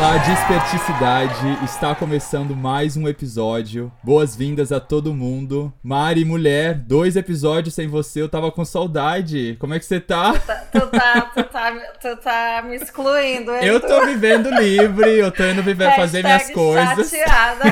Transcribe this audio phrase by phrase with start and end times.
[0.00, 1.62] Olá, Desperticidade!
[1.62, 3.92] Está começando mais um episódio.
[4.02, 5.70] Boas-vindas a todo mundo.
[5.82, 9.58] Mari, mulher, dois episódios sem você, eu tava com saudade.
[9.60, 10.32] Como é que você tá?
[10.32, 13.62] Tu tá, tu tá, tu tá me excluindo, hein?
[13.62, 17.10] Eu tô vivendo livre, eu tô indo viver, fazer minhas coisas.
[17.10, 17.64] chateada.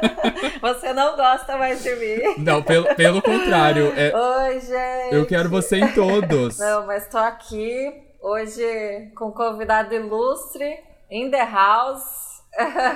[0.62, 2.36] Você não gosta mais de mim.
[2.38, 3.92] Não, pelo, pelo contrário.
[3.94, 5.14] É, Oi, gente.
[5.14, 6.58] eu quero você em todos.
[6.58, 10.78] Não, mas tô aqui hoje com um convidado ilustre,
[11.10, 12.42] in the house.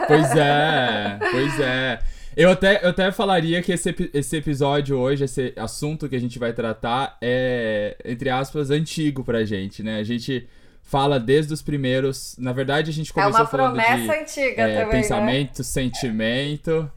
[0.07, 1.99] Pois é, pois é.
[2.37, 6.39] Eu até, eu até falaria que esse, esse episódio hoje, esse assunto que a gente
[6.39, 9.99] vai tratar é, entre aspas, antigo pra gente, né?
[9.99, 10.49] A gente
[10.83, 12.37] fala desde os primeiros.
[12.39, 16.91] Na verdade, a gente É começou uma falando promessa de antiga é, também, pensamento, sentimento.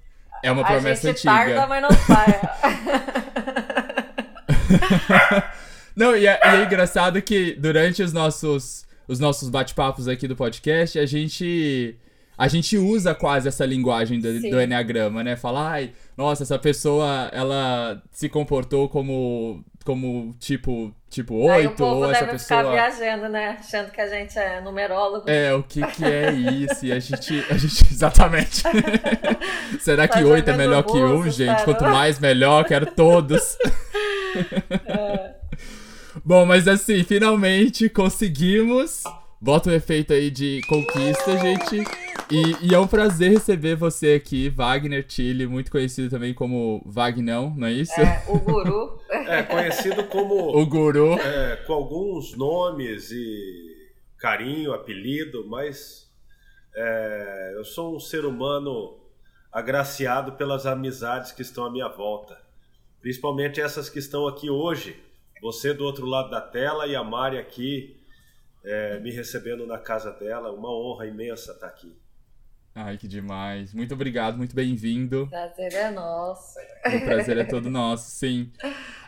[0.44, 0.68] É uma né?
[0.68, 1.56] promessa a gente antiga.
[1.56, 2.42] tarda, mas não sai.
[5.96, 10.36] Não, e é, e é engraçado que durante os nossos, os nossos bate-papos aqui do
[10.36, 11.96] podcast, a gente.
[12.36, 14.50] A gente usa quase essa linguagem do, Sim.
[14.50, 15.36] do Enneagrama, né?
[15.36, 21.78] Fala, ai, nossa, essa pessoa, ela se comportou como, como tipo, tipo Aí o 8,
[21.78, 22.74] povo ou essa deve ficar pessoa...
[22.74, 23.58] viajando, né?
[23.60, 25.30] Achando que a gente é numerólogo.
[25.30, 26.84] É, o que que é isso?
[26.88, 28.64] E a gente, a gente exatamente.
[29.80, 31.64] Será que 8 é melhor que 1, búzios, gente?
[31.64, 33.58] Quanto mais melhor, quero todos.
[34.88, 35.43] É.
[36.24, 39.04] Bom, mas assim, finalmente conseguimos.
[39.40, 41.84] Bota um efeito aí de conquista, gente.
[42.32, 47.54] E, e é um prazer receber você aqui, Wagner Chile, muito conhecido também como Vagnão,
[47.56, 48.00] não é isso?
[48.00, 49.00] É, o guru.
[49.26, 51.14] É, conhecido como O guru.
[51.20, 56.10] é, com alguns nomes e carinho, apelido, mas
[56.76, 58.98] é, eu sou um ser humano
[59.52, 62.38] agraciado pelas amizades que estão à minha volta.
[63.02, 64.96] Principalmente essas que estão aqui hoje.
[65.44, 67.98] Você do outro lado da tela e a Mari aqui
[68.64, 70.54] é, me recebendo na casa dela.
[70.54, 71.94] Uma honra imensa estar aqui.
[72.74, 73.74] Ai, que demais.
[73.74, 75.28] Muito obrigado, muito bem-vindo.
[75.30, 76.58] Prazer é nosso.
[76.86, 78.54] O prazer é todo nosso, sim.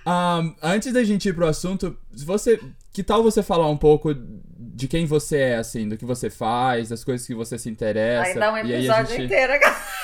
[0.05, 2.59] Ahn, antes da gente ir pro assunto, você,
[2.91, 6.89] que tal você falar um pouco de quem você é, assim, do que você faz,
[6.89, 8.31] das coisas que você se interessa?
[8.31, 9.23] Aí dá um episódio gente...
[9.23, 9.53] inteiro.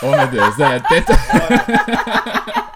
[0.02, 1.14] Oh, meu Deus, é, tenta...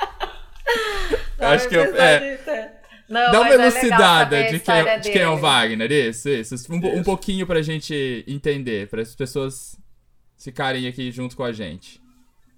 [1.38, 2.36] Dá um Acho que eu- é.
[2.36, 2.76] inteiro.
[3.08, 5.38] Não, Dá uma mas é legal elucidada de, quem, história é- de quem é o.
[5.38, 6.56] Wagner, isso, isso.
[6.74, 7.04] Um, po- um Isso.
[7.04, 9.78] pouquinho pra gente entender, para as pessoas
[10.38, 12.02] ficarem aqui junto com a gente.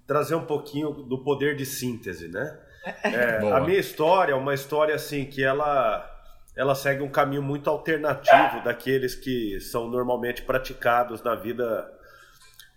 [0.05, 2.57] Trazer um pouquinho do poder de síntese, né?
[3.03, 6.09] É, a minha história é uma história assim que ela
[6.55, 11.85] ela segue um caminho muito alternativo daqueles que são normalmente praticados na vida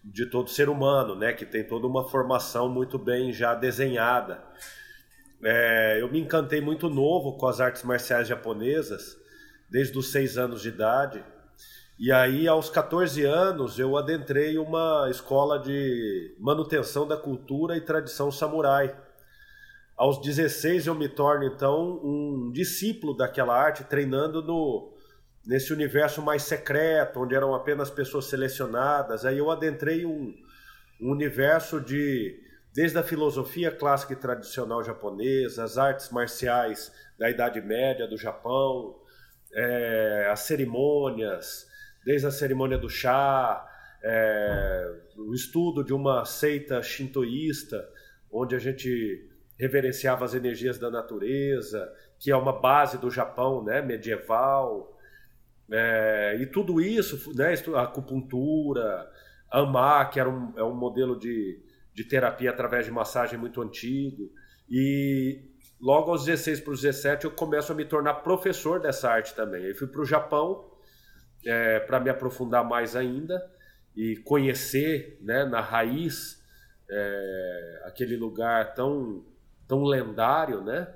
[0.05, 1.33] de todo ser humano, né?
[1.33, 4.43] Que tem toda uma formação muito bem já desenhada.
[5.43, 9.17] É, eu me encantei muito novo com as artes marciais japonesas,
[9.69, 11.25] desde os seis anos de idade.
[11.99, 18.31] E aí, aos 14 anos, eu adentrei uma escola de manutenção da cultura e tradição
[18.31, 18.97] samurai.
[19.97, 24.95] Aos 16 eu me torno então um discípulo daquela arte, treinando no
[25.47, 29.25] nesse universo mais secreto, onde eram apenas pessoas selecionadas.
[29.25, 30.35] Aí eu adentrei um,
[31.01, 32.39] um universo de
[32.73, 38.97] desde a filosofia clássica e tradicional japonesa, as artes marciais da Idade Média do Japão,
[39.53, 41.67] é, as cerimônias,
[42.05, 43.67] desde a cerimônia do chá,
[44.03, 47.87] é, o estudo de uma seita shintoísta,
[48.31, 49.29] onde a gente
[49.59, 54.97] reverenciava as energias da natureza, que é uma base do Japão né, medieval.
[55.71, 59.11] É, e tudo isso, né, a acupuntura,
[59.51, 61.61] AMA, que era um, é um modelo de,
[62.01, 64.33] de terapia através de massagem muito antigo.
[64.69, 65.43] E
[65.79, 69.65] logo aos 16 para os 17 eu começo a me tornar professor dessa arte também.
[69.65, 70.71] Eu fui para o Japão
[71.87, 73.39] para me aprofundar mais ainda
[73.95, 76.43] e conhecer né, na raiz
[76.89, 79.25] é, aquele lugar tão,
[79.69, 80.89] tão lendário, né?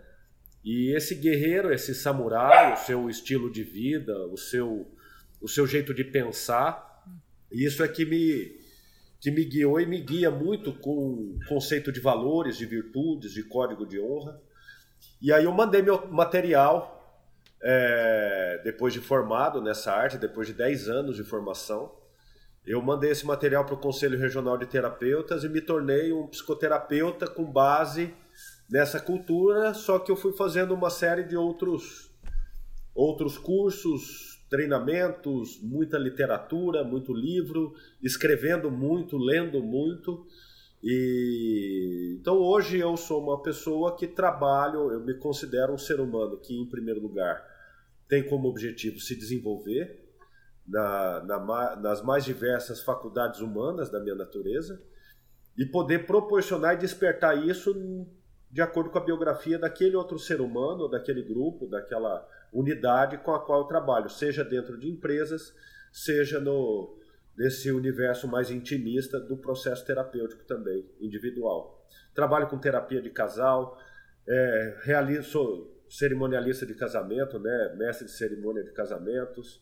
[0.64, 4.90] E esse guerreiro, esse samurai, o seu estilo de vida, o seu,
[5.40, 7.04] o seu jeito de pensar,
[7.52, 8.63] isso é que me,
[9.24, 13.86] que me guiou e me guia muito com conceito de valores, de virtudes, de código
[13.86, 14.38] de honra.
[15.18, 17.24] E aí eu mandei meu material,
[17.62, 21.90] é, depois de formado nessa arte, depois de 10 anos de formação,
[22.66, 27.26] eu mandei esse material para o Conselho Regional de Terapeutas e me tornei um psicoterapeuta
[27.26, 28.12] com base
[28.68, 32.10] nessa cultura, só que eu fui fazendo uma série de outros
[32.94, 40.24] outros cursos, treinamentos, muita literatura, muito livro, escrevendo muito, lendo muito.
[40.80, 46.38] E então hoje eu sou uma pessoa que trabalho, eu me considero um ser humano
[46.38, 47.44] que em primeiro lugar
[48.08, 50.04] tem como objetivo se desenvolver,
[50.64, 54.80] na, na, nas mais diversas faculdades humanas da minha natureza
[55.58, 57.74] e poder proporcionar e despertar isso
[58.52, 62.24] de acordo com a biografia daquele outro ser humano, daquele grupo, daquela
[62.54, 65.52] unidade com a qual eu trabalho, seja dentro de empresas,
[65.92, 66.98] seja no
[67.36, 71.84] nesse universo mais intimista do processo terapêutico também, individual.
[72.14, 73.76] Trabalho com terapia de casal,
[74.26, 79.60] é, realizo, sou cerimonialista de casamento, né, mestre de cerimônia de casamentos,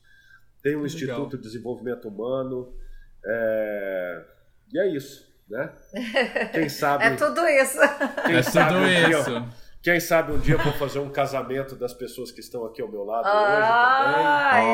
[0.62, 2.76] tenho um Instituto de Desenvolvimento Humano,
[3.24, 4.24] é,
[4.70, 5.70] e é isso né?
[6.52, 7.04] Quem sabe.
[7.04, 7.78] é tudo isso.
[8.26, 9.30] Quem é tudo um isso.
[9.30, 9.48] Dia,
[9.82, 12.88] quem sabe um dia eu vou fazer um casamento das pessoas que estão aqui ao
[12.88, 14.68] meu lado ah, hoje também.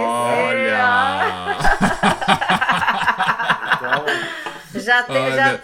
[0.45, 0.79] Olha!
[3.75, 5.61] então, já, tem, já,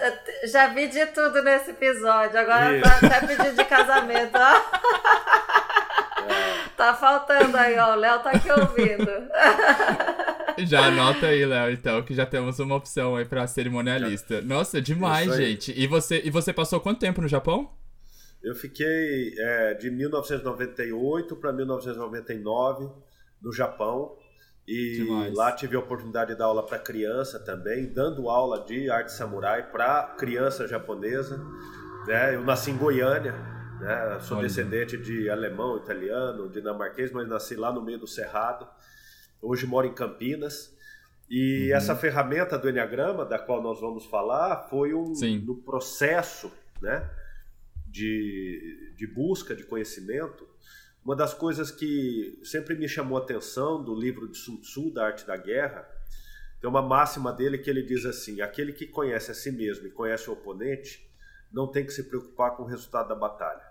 [0.46, 2.38] já vi de tudo nesse episódio.
[2.38, 4.38] Agora tá até pedir de casamento.
[6.74, 7.92] Tá faltando aí, ó.
[7.92, 9.10] O Léo tá aqui ouvindo.
[10.58, 14.40] Já anota aí, Léo, então, que já temos uma opção aí pra cerimonialista.
[14.40, 15.72] Nossa, demais, gente.
[15.76, 17.70] E você, e você passou quanto tempo no Japão?
[18.44, 22.90] Eu fiquei é, de 1998 para 1999
[23.42, 24.16] no Japão.
[24.66, 25.34] E Demais.
[25.34, 29.70] lá tive a oportunidade de dar aula para criança também, dando aula de arte samurai
[29.70, 31.38] para criança japonesa.
[32.06, 32.34] Né?
[32.34, 33.32] Eu nasci em Goiânia,
[33.78, 34.18] né?
[34.20, 34.46] sou Olha.
[34.46, 38.66] descendente de alemão, italiano, dinamarquês, mas nasci lá no meio do Cerrado
[39.44, 40.74] hoje moro em Campinas.
[41.30, 41.76] E uhum.
[41.76, 45.12] essa ferramenta do Enneagrama, da qual nós vamos falar, foi um,
[45.44, 46.52] no processo
[46.82, 47.08] né,
[47.94, 50.48] de, de busca de conhecimento.
[51.04, 55.06] Uma das coisas que sempre me chamou a atenção do livro de Sun Tzu, da
[55.06, 55.88] Arte da Guerra,
[56.60, 59.92] tem uma máxima dele que ele diz assim: aquele que conhece a si mesmo e
[59.92, 61.08] conhece o oponente
[61.52, 63.62] não tem que se preocupar com o resultado da batalha.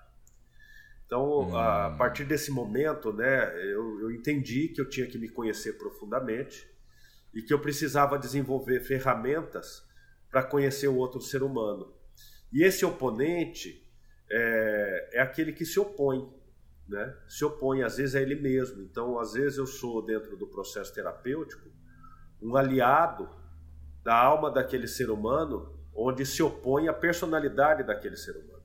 [1.05, 1.57] Então, hum.
[1.57, 6.65] a partir desse momento, né, eu, eu entendi que eu tinha que me conhecer profundamente
[7.33, 9.83] e que eu precisava desenvolver ferramentas
[10.31, 11.93] para conhecer o outro ser humano.
[12.53, 13.82] E esse oponente
[14.35, 16.27] é, é, aquele que se opõe,
[16.87, 17.15] né?
[17.27, 18.81] Se opõe às vezes a ele mesmo.
[18.81, 21.69] Então, às vezes eu sou dentro do processo terapêutico
[22.41, 23.29] um aliado
[24.03, 28.63] da alma daquele ser humano, onde se opõe à personalidade daquele ser humano.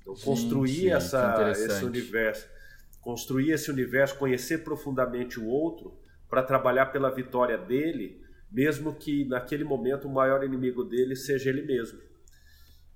[0.00, 2.48] Então, construir essa, esse universo,
[3.00, 5.98] construir esse universo, conhecer profundamente o outro
[6.30, 11.62] para trabalhar pela vitória dele, mesmo que naquele momento o maior inimigo dele seja ele
[11.62, 12.00] mesmo.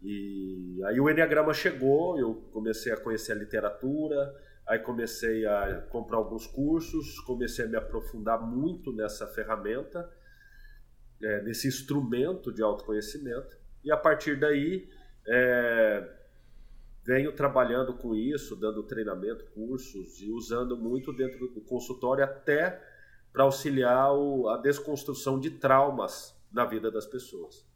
[0.03, 4.35] E aí o Enneagrama chegou, eu comecei a conhecer a literatura,
[4.67, 10.11] aí comecei a comprar alguns cursos, comecei a me aprofundar muito nessa ferramenta,
[11.23, 14.89] é, nesse instrumento de autoconhecimento, e a partir daí
[15.27, 16.09] é,
[17.05, 22.83] venho trabalhando com isso, dando treinamento, cursos e usando muito dentro do consultório até
[23.33, 27.70] para auxiliar o, a desconstrução de traumas na vida das pessoas.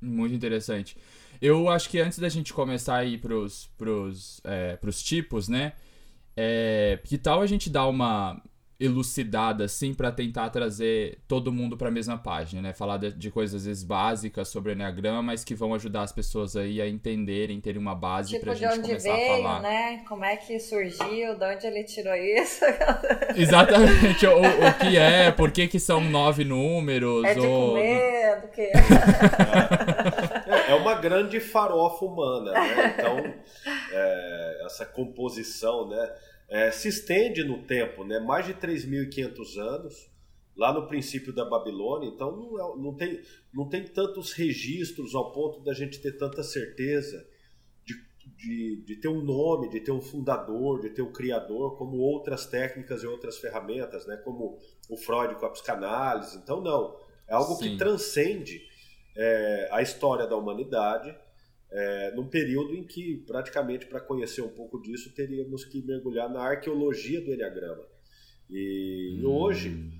[0.00, 0.96] Muito interessante.
[1.40, 5.72] Eu acho que antes da gente começar a ir pros, pros, é, pros tipos, né?
[6.36, 8.40] É, que tal a gente dar uma
[8.80, 12.72] elucidada assim para tentar trazer todo mundo para a mesma página, né?
[12.72, 16.12] Falar de, de, coisas às vezes básicas sobre o Enneagrama, mas que vão ajudar as
[16.12, 19.62] pessoas aí a entenderem, terem uma base tipo, para a gente começar veio, a falar.
[19.62, 20.04] né?
[20.08, 22.64] Como é que surgiu, de onde ele tirou isso?
[23.34, 27.24] Exatamente, o, o que é, por que que são nove números?
[27.24, 27.70] É de ou...
[27.70, 28.60] comer, do que?
[30.48, 32.94] É, é uma grande farofa humana, né?
[32.96, 33.34] Então,
[33.92, 36.10] é, essa composição, né?
[36.48, 38.18] É, se estende no tempo, né?
[38.18, 40.10] mais de 3.500 anos,
[40.56, 43.20] lá no princípio da Babilônia, então não, é, não, tem,
[43.52, 47.24] não tem tantos registros ao ponto da gente ter tanta certeza
[47.84, 47.94] de,
[48.36, 52.46] de, de ter um nome, de ter um fundador, de ter um criador, como outras
[52.46, 54.16] técnicas e outras ferramentas, né?
[54.16, 56.38] como o Freud com a psicanálise.
[56.38, 56.98] Então, não.
[57.28, 57.72] É algo Sim.
[57.72, 58.62] que transcende
[59.14, 61.14] é, a história da humanidade
[61.70, 66.40] é, num período em que, praticamente, para conhecer um pouco disso, teríamos que mergulhar na
[66.40, 67.84] arqueologia do Enneagrama.
[68.48, 69.28] E hum.
[69.28, 69.92] hoje,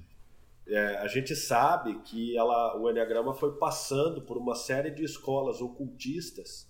[0.66, 5.60] é, a gente sabe que ela, o Enneagrama foi passando por uma série de escolas
[5.60, 6.66] ocultistas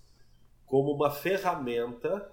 [0.65, 2.31] como uma ferramenta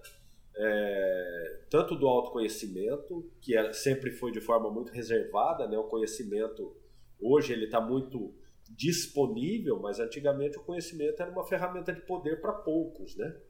[0.59, 5.77] é, tanto do autoconhecimento, que é, sempre foi de forma muito reservada, né?
[5.77, 6.75] o conhecimento
[7.21, 8.35] hoje ele está muito
[8.71, 13.41] disponível, mas antigamente o conhecimento era uma ferramenta de poder para poucos, né?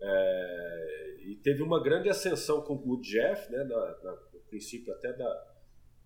[0.00, 5.12] É, e teve uma grande ascensão com o Jeff, né, na, na, no princípio até
[5.12, 5.56] da,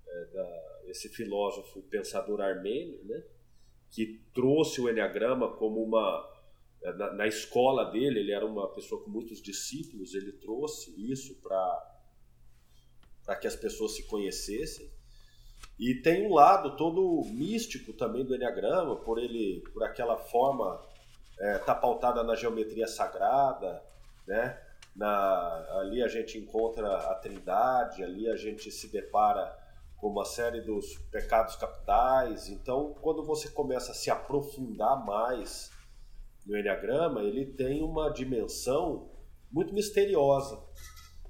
[0.07, 3.23] é, da, esse filósofo pensador armênio, né,
[3.91, 6.31] que trouxe o Enneagrama como uma
[6.83, 11.41] é, na, na, escola dele, ele era uma pessoa com muitos discípulos, ele trouxe isso
[11.43, 11.97] para
[13.25, 14.91] para que as pessoas se conhecessem.
[15.81, 20.79] E tem um lado todo místico também do Enneagrama, por ele, por aquela forma
[21.41, 23.83] é, tá pautada na geometria sagrada,
[24.27, 24.61] né?
[24.95, 29.57] Na, ali a gente encontra a Trindade, ali a gente se depara
[29.97, 32.51] com uma série dos pecados capitais.
[32.51, 35.71] Então, quando você começa a se aprofundar mais
[36.45, 39.11] no Enneagrama, ele tem uma dimensão
[39.51, 40.63] muito misteriosa.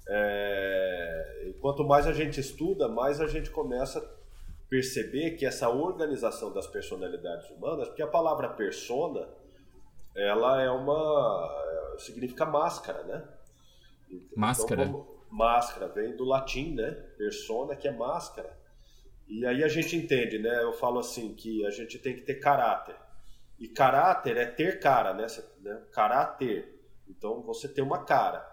[0.08, 4.00] É, e quanto mais a gente estuda, mais a gente começa
[4.70, 9.28] perceber que essa organização das personalidades humanas, porque a palavra persona,
[10.14, 13.28] ela é uma significa máscara, né?
[14.08, 14.84] Então, máscara.
[14.84, 16.92] Então, máscara vem do latim, né?
[17.18, 18.56] Persona que é máscara.
[19.28, 20.62] E aí a gente entende, né?
[20.62, 22.96] Eu falo assim que a gente tem que ter caráter.
[23.58, 25.26] E caráter é ter cara, né?
[25.60, 25.82] né?
[25.92, 26.80] Caráter.
[27.08, 28.48] Então você tem uma cara.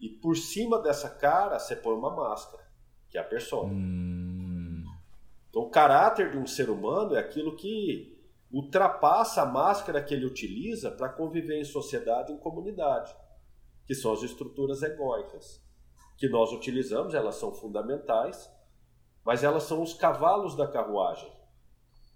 [0.00, 2.64] E por cima dessa cara você põe uma máscara,
[3.10, 3.72] que é a persona.
[3.72, 4.33] Hum.
[5.54, 8.20] Então, o caráter de um ser humano é aquilo que
[8.50, 13.14] ultrapassa a máscara que ele utiliza para conviver em sociedade e em comunidade,
[13.86, 15.64] que são as estruturas egóicas,
[16.18, 18.52] que nós utilizamos, elas são fundamentais,
[19.24, 21.32] mas elas são os cavalos da carruagem.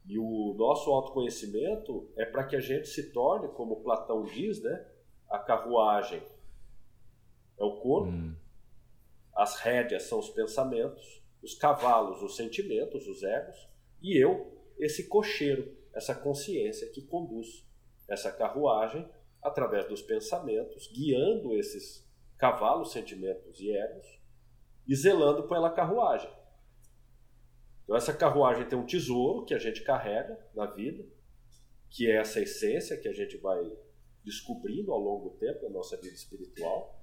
[0.05, 4.85] E o nosso autoconhecimento é para que a gente se torne, como Platão diz, né,
[5.31, 6.21] a carruagem
[7.57, 8.35] é o corpo, hum.
[9.33, 13.69] as rédeas são os pensamentos, os cavalos, os sentimentos, os egos,
[14.03, 17.67] e eu, esse cocheiro, essa consciência que conduz
[18.09, 19.09] essa carruagem
[19.43, 24.19] através dos pensamentos, guiando esses cavalos, sentimentos e egos
[24.87, 26.31] e zelando pela carruagem.
[27.85, 31.05] Então, essa carruagem tem um tesouro que a gente carrega na vida,
[31.91, 33.61] que é essa essência que a gente vai
[34.25, 36.99] descobrindo ao longo do tempo da nossa vida espiritual,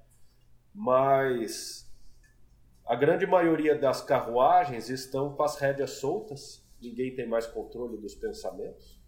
[0.74, 1.85] mas
[2.86, 8.14] a grande maioria das carruagens estão com as rédeas soltas, ninguém tem mais controle dos
[8.14, 9.02] pensamentos.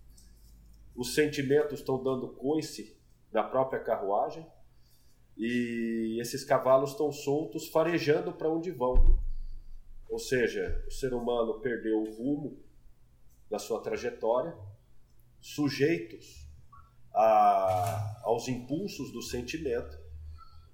[0.95, 2.97] Os sentimentos estão dando coice
[3.31, 4.43] na própria carruagem
[5.37, 9.19] e esses cavalos estão soltos, farejando para onde vão.
[10.09, 12.59] Ou seja, o ser humano perdeu o rumo
[13.47, 14.57] da sua trajetória,
[15.39, 16.49] sujeitos
[17.13, 20.06] a, aos impulsos do sentimento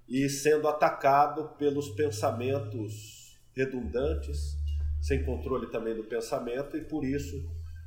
[0.07, 4.57] e sendo atacado pelos pensamentos redundantes,
[5.01, 7.35] sem controle também do pensamento, e por isso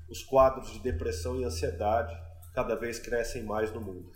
[0.09, 2.17] os quadros de depressão e ansiedade
[2.55, 4.11] cada vez crescem mais no mundo.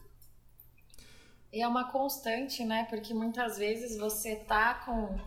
[1.53, 2.87] E é uma constante, né?
[2.89, 5.19] Porque muitas vezes você tá com.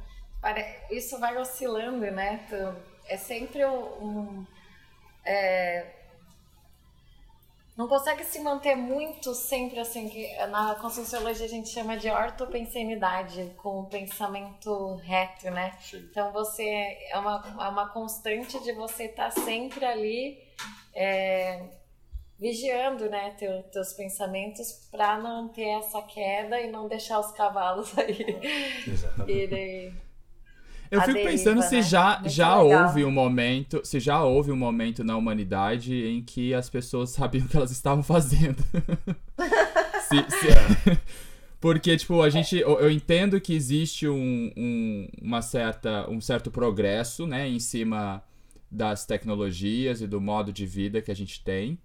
[0.90, 2.48] Isso vai oscilando, né?
[3.08, 4.46] É sempre um.
[5.26, 6.03] É
[7.76, 13.52] não consegue se manter muito sempre assim, que na conscienciologia a gente chama de ortopensenidade,
[13.58, 15.76] com o pensamento reto, né?
[15.82, 16.08] Sim.
[16.10, 16.64] Então você
[17.10, 20.38] é uma, é uma constante de você estar tá sempre ali
[20.94, 21.64] é,
[22.40, 27.92] vigiando, né, teu, teus pensamentos para não ter essa queda e não deixar os cavalos
[27.98, 28.40] aí.
[28.88, 29.34] Exatamente.
[30.94, 31.82] Eu fico deriva, pensando se né?
[31.82, 36.70] já, já houve um momento, se já houve um momento na humanidade em que as
[36.70, 38.64] pessoas sabiam o que elas estavam fazendo.
[40.08, 41.00] se, se...
[41.60, 42.58] Porque, tipo, a gente.
[42.58, 48.22] Eu entendo que existe um, um, uma certa, um certo progresso, né, em cima
[48.70, 51.80] das tecnologias e do modo de vida que a gente tem.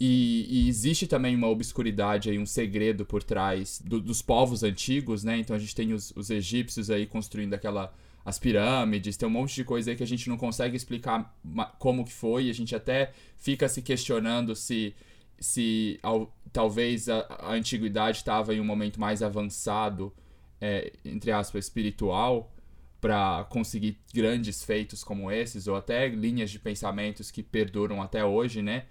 [0.00, 5.22] E, e, existe também uma obscuridade aí, um segredo por trás do, dos povos antigos,
[5.22, 5.38] né?
[5.38, 7.94] Então a gente tem os, os egípcios aí construindo aquela
[8.26, 11.32] as pirâmides, tem um monte de coisa aí que a gente não consegue explicar
[11.78, 14.96] como que foi, e a gente até fica se questionando se,
[15.38, 20.12] se ao, talvez a, a antiguidade estava em um momento mais avançado,
[20.60, 22.52] é, entre aspas, espiritual,
[23.00, 28.60] para conseguir grandes feitos como esses, ou até linhas de pensamentos que perduram até hoje,
[28.60, 28.86] né?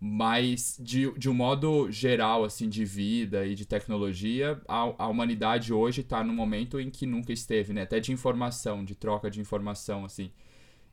[0.00, 5.72] Mas de, de um modo geral assim de vida e de tecnologia a, a humanidade
[5.72, 7.82] hoje está num momento em que nunca esteve né?
[7.82, 10.30] Até de informação de troca de informação assim.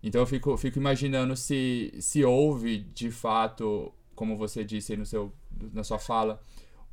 [0.01, 5.05] Então eu fico, fico imaginando se se houve de fato como você disse aí no
[5.05, 5.31] seu
[5.71, 6.41] na sua fala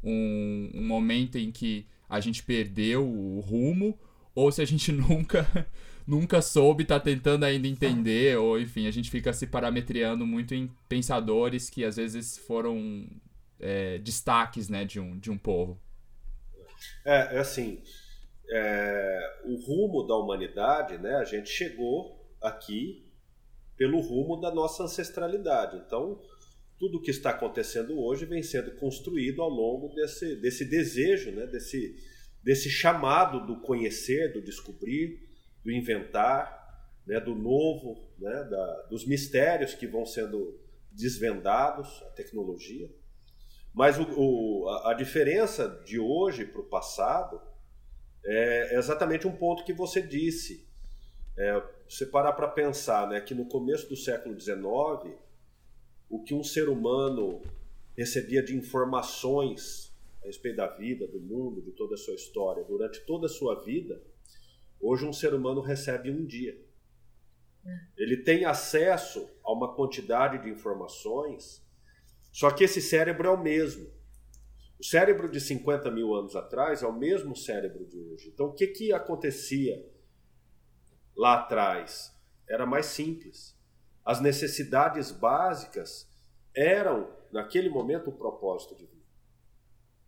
[0.02, 3.98] um, um momento em que a gente perdeu o rumo
[4.34, 5.46] ou se a gente nunca
[6.06, 10.70] nunca soube, tá tentando ainda entender, ou enfim, a gente fica se parametriando muito em
[10.88, 13.06] pensadores que às vezes foram
[13.60, 15.80] é, destaques né, de, um, de um povo.
[17.04, 17.82] É, é assim,
[18.50, 23.06] é, o rumo da humanidade, né, a gente chegou aqui
[23.76, 25.76] pelo rumo da nossa ancestralidade.
[25.86, 26.20] Então,
[26.78, 31.46] tudo o que está acontecendo hoje vem sendo construído ao longo desse, desse desejo, né,
[31.46, 31.96] desse,
[32.42, 35.20] desse chamado do conhecer, do descobrir,
[35.64, 36.62] do inventar,
[37.06, 42.90] né, do novo, né, da, dos mistérios que vão sendo desvendados, a tecnologia.
[43.74, 47.40] Mas o, o, a, diferença de hoje para o passado
[48.24, 50.68] é exatamente um ponto que você disse.
[51.36, 55.16] É, você parar para pensar né, que no começo do século XIX,
[56.10, 57.40] o que um ser humano
[57.96, 59.90] recebia de informações
[60.22, 63.62] a respeito da vida, do mundo, de toda a sua história, durante toda a sua
[63.64, 64.00] vida,
[64.82, 66.60] hoje um ser humano recebe um dia.
[67.96, 71.64] Ele tem acesso a uma quantidade de informações,
[72.32, 73.88] só que esse cérebro é o mesmo.
[74.80, 78.30] O cérebro de 50 mil anos atrás é o mesmo cérebro de hoje.
[78.30, 79.88] Então, o que, que acontecia
[81.16, 82.12] lá atrás?
[82.48, 83.56] Era mais simples.
[84.04, 86.10] As necessidades básicas
[86.52, 89.06] eram, naquele momento, o propósito de vida.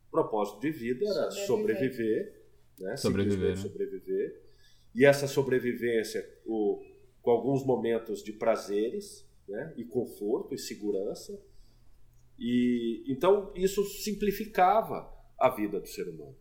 [0.08, 2.44] O propósito de vida era sobreviver, sobreviver
[2.78, 2.96] né?
[2.96, 3.50] Sobreviver.
[3.50, 3.56] Né?
[3.56, 4.43] sobreviver.
[4.94, 6.82] E essa sobrevivência, o
[7.24, 11.40] com alguns momentos de prazeres, né, e conforto e segurança.
[12.38, 15.10] E então isso simplificava
[15.40, 16.36] a vida do ser humano.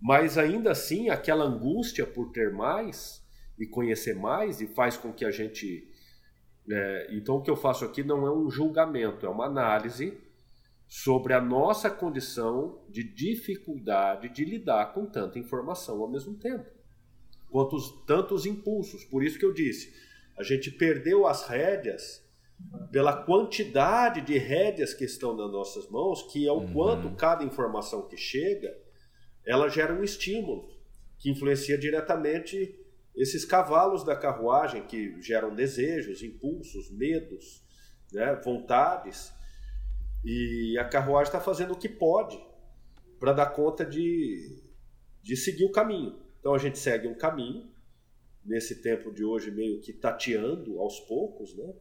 [0.00, 3.20] Mas ainda assim, aquela angústia por ter mais
[3.58, 5.88] e conhecer mais e faz com que a gente
[6.70, 10.16] é, então o que eu faço aqui não é um julgamento, é uma análise
[10.86, 16.66] sobre a nossa condição de dificuldade de lidar com tanta informação ao mesmo tempo,
[17.52, 19.04] quanto os, tantos impulsos.
[19.04, 19.94] Por isso que eu disse,
[20.36, 22.22] a gente perdeu as rédeas
[22.90, 26.72] pela quantidade de rédeas que estão nas nossas mãos, que é o uhum.
[26.72, 28.74] quanto cada informação que chega,
[29.44, 30.68] ela gera um estímulo
[31.18, 32.78] que influencia diretamente
[33.14, 37.62] esses cavalos da carruagem que geram desejos, impulsos, medos,
[38.12, 39.32] né, vontades.
[40.24, 42.40] E a carruagem está fazendo o que pode
[43.18, 44.62] para dar conta de,
[45.22, 46.18] de seguir o caminho.
[46.42, 47.70] Então a gente segue um caminho
[48.44, 51.72] nesse tempo de hoje meio que tateando aos poucos, né?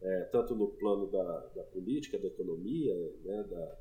[0.00, 3.42] É, tanto no plano da, da política, da economia, né?
[3.42, 3.76] da,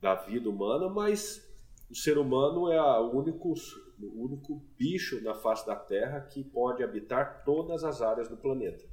[0.00, 1.42] da vida humana, mas
[1.90, 3.54] o ser humano é a único,
[3.98, 8.84] o único bicho na face da Terra que pode habitar todas as áreas do planeta.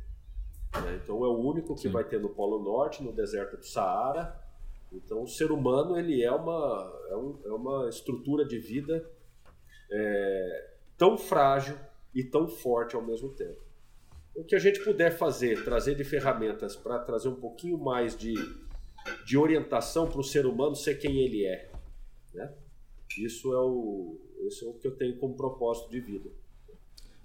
[0.82, 1.00] Né?
[1.04, 1.92] Então é o único que Sim.
[1.92, 4.42] vai ter no Polo Norte, no deserto do Saara.
[4.94, 9.10] Então o ser humano ele é uma, é, um, é uma estrutura de vida
[9.94, 11.78] é, tão frágil
[12.14, 13.62] e tão forte ao mesmo tempo.
[14.36, 18.34] O que a gente puder fazer, trazer de ferramentas para trazer um pouquinho mais de,
[19.26, 21.70] de orientação para o ser humano ser quem ele é.
[22.34, 22.52] Né?
[23.20, 26.32] Isso, é o, isso é o que eu tenho como propósito de vida.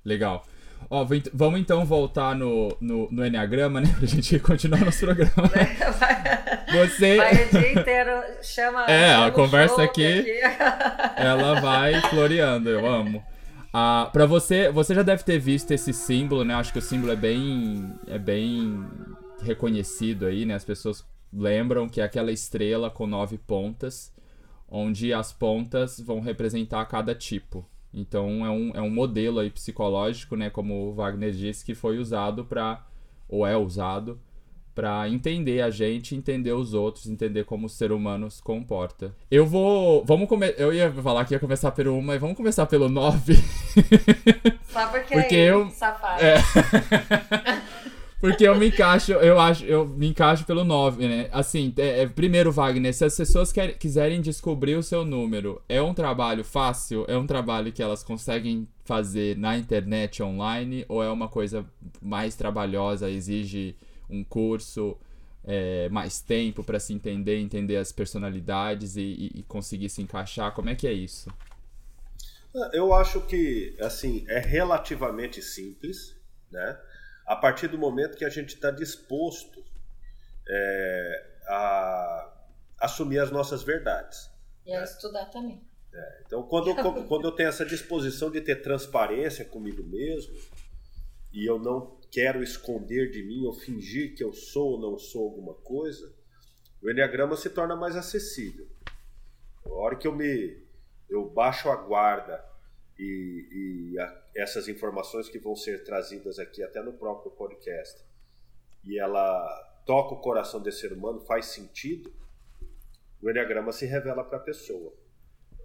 [0.04, 0.46] Legal.
[0.90, 3.94] Ó, vamos então voltar no, no, no Enneagrama, né?
[3.98, 5.50] Pra gente continuar nosso programa.
[6.72, 7.16] Você...
[7.16, 8.10] Vai o dia inteiro,
[8.42, 8.84] chama.
[8.86, 10.40] É, a conversa aqui, aqui,
[11.16, 13.22] ela vai floreando, eu amo.
[13.72, 16.54] Ah, para você, você já deve ter visto esse símbolo, né?
[16.54, 18.86] Acho que o símbolo é bem, é bem
[19.42, 20.54] reconhecido aí, né?
[20.54, 24.12] As pessoas lembram que é aquela estrela com nove pontas,
[24.68, 27.66] onde as pontas vão representar cada tipo.
[27.92, 30.50] Então é um, é um modelo aí psicológico, né?
[30.50, 32.84] Como o Wagner disse, que foi usado para
[33.28, 34.18] ou é usado
[34.78, 39.12] para entender a gente, entender os outros, entender como o ser humano se comporta.
[39.28, 42.64] Eu vou, vamos começar, eu ia falar que ia começar pelo 1, mas vamos começar
[42.64, 43.34] pelo 9.
[44.68, 46.22] Só porque, porque aí, eu safado.
[46.22, 46.36] É...
[48.20, 51.28] Porque eu me encaixo, eu acho, eu me encaixo pelo 9, né?
[51.32, 55.80] Assim, é, é, primeiro, Wagner, se as pessoas quer, quiserem descobrir o seu número, é
[55.80, 57.04] um trabalho fácil?
[57.06, 60.84] É um trabalho que elas conseguem fazer na internet online?
[60.88, 61.64] Ou é uma coisa
[62.02, 63.76] mais trabalhosa, exige
[64.10, 64.98] um curso,
[65.44, 70.52] é, mais tempo para se entender, entender as personalidades e, e, conseguir se encaixar?
[70.52, 71.30] Como é que é isso?
[72.72, 76.16] Eu acho que assim é relativamente simples,
[76.50, 76.76] né?
[77.28, 79.62] A partir do momento que a gente está disposto
[80.48, 82.34] é, a
[82.80, 84.30] assumir as nossas verdades.
[84.64, 85.62] E a estudar também.
[85.92, 90.34] É, então, quando eu, quando eu tenho essa disposição de ter transparência comigo mesmo
[91.30, 95.24] e eu não quero esconder de mim ou fingir que eu sou ou não sou
[95.24, 96.10] alguma coisa,
[96.82, 98.66] o Enneagrama se torna mais acessível.
[99.66, 100.66] A hora que eu me
[101.08, 102.44] eu baixo a guarda
[102.98, 104.06] e, e a,
[104.38, 108.00] essas informações que vão ser trazidas aqui até no próprio podcast
[108.84, 112.12] e ela toca o coração desse ser humano, faz sentido,
[113.20, 114.94] o Enneagrama se revela para a pessoa.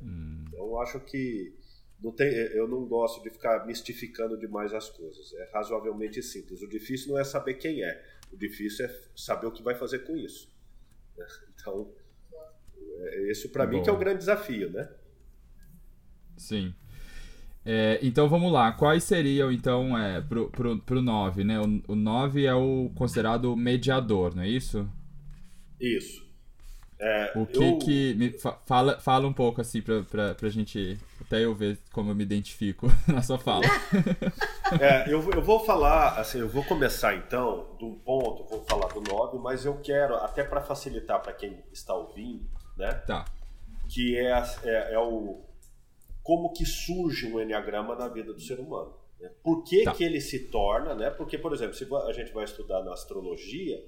[0.02, 0.46] Hum.
[0.48, 1.56] Então eu acho que
[2.02, 5.34] não tem, eu não gosto de ficar mistificando demais as coisas.
[5.34, 6.62] É razoavelmente simples.
[6.62, 8.04] O difícil não é saber quem é.
[8.32, 10.52] O difícil é saber o que vai fazer com isso.
[11.64, 11.90] Então,
[13.00, 14.94] é, isso para mim que é o grande desafio, né?
[16.36, 16.76] Sim.
[17.66, 21.60] É, então vamos lá, quais seriam então é, pro, pro, pro 9, né?
[21.60, 24.88] O, o 9 é o considerado mediador, não é isso?
[25.80, 26.24] Isso.
[27.00, 27.78] É, o que eu...
[27.80, 28.14] que.
[28.14, 28.34] Me,
[28.66, 30.98] fala, fala um pouco assim pra, pra, pra gente.
[31.20, 33.66] Até eu ver como eu me identifico na sua fala.
[34.80, 39.02] É, eu, eu vou falar, assim, eu vou começar então do ponto, vou falar do
[39.02, 42.46] 9, mas eu quero, até para facilitar para quem está ouvindo,
[42.78, 42.92] né?
[43.06, 43.26] Tá.
[43.90, 45.42] Que é, é, é o
[46.24, 48.96] como que surge o Enneagrama na vida do ser humano.
[49.20, 49.30] Né?
[49.44, 49.94] Por que, tá.
[49.94, 51.10] que ele se torna, né?
[51.10, 53.84] Porque, por exemplo, se a gente vai estudar na astrologia,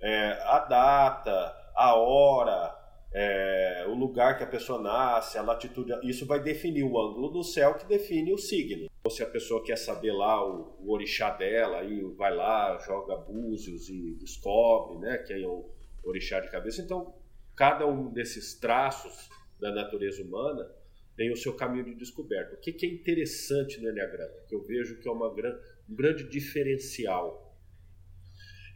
[0.00, 2.76] é, a data, a hora,
[3.12, 7.42] é, o lugar que a pessoa nasce, a latitude, isso vai definir o ângulo do
[7.42, 8.88] céu que define o signo.
[9.02, 13.16] Ou se a pessoa quer saber lá o, o orixá dela, aí vai lá, joga
[13.16, 15.70] búzios e descobre, né, que é o
[16.02, 16.82] orixá de cabeça.
[16.82, 17.14] Então,
[17.56, 19.28] cada um desses traços
[19.60, 20.70] da natureza humana
[21.16, 22.54] tem o seu caminho de descoberta.
[22.54, 25.56] O que, que é interessante no Enneagrama, que eu vejo que é uma gran,
[25.88, 27.56] um grande diferencial,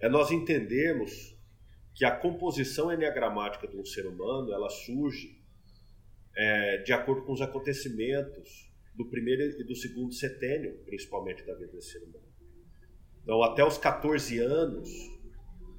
[0.01, 1.37] é nós entendermos
[1.95, 5.37] que a composição enneagramática de um ser humano ela surge
[6.37, 11.73] é, de acordo com os acontecimentos do primeiro e do segundo setênio, principalmente da vida
[11.73, 12.25] desse ser humano.
[13.23, 14.89] Então, até os 14 anos,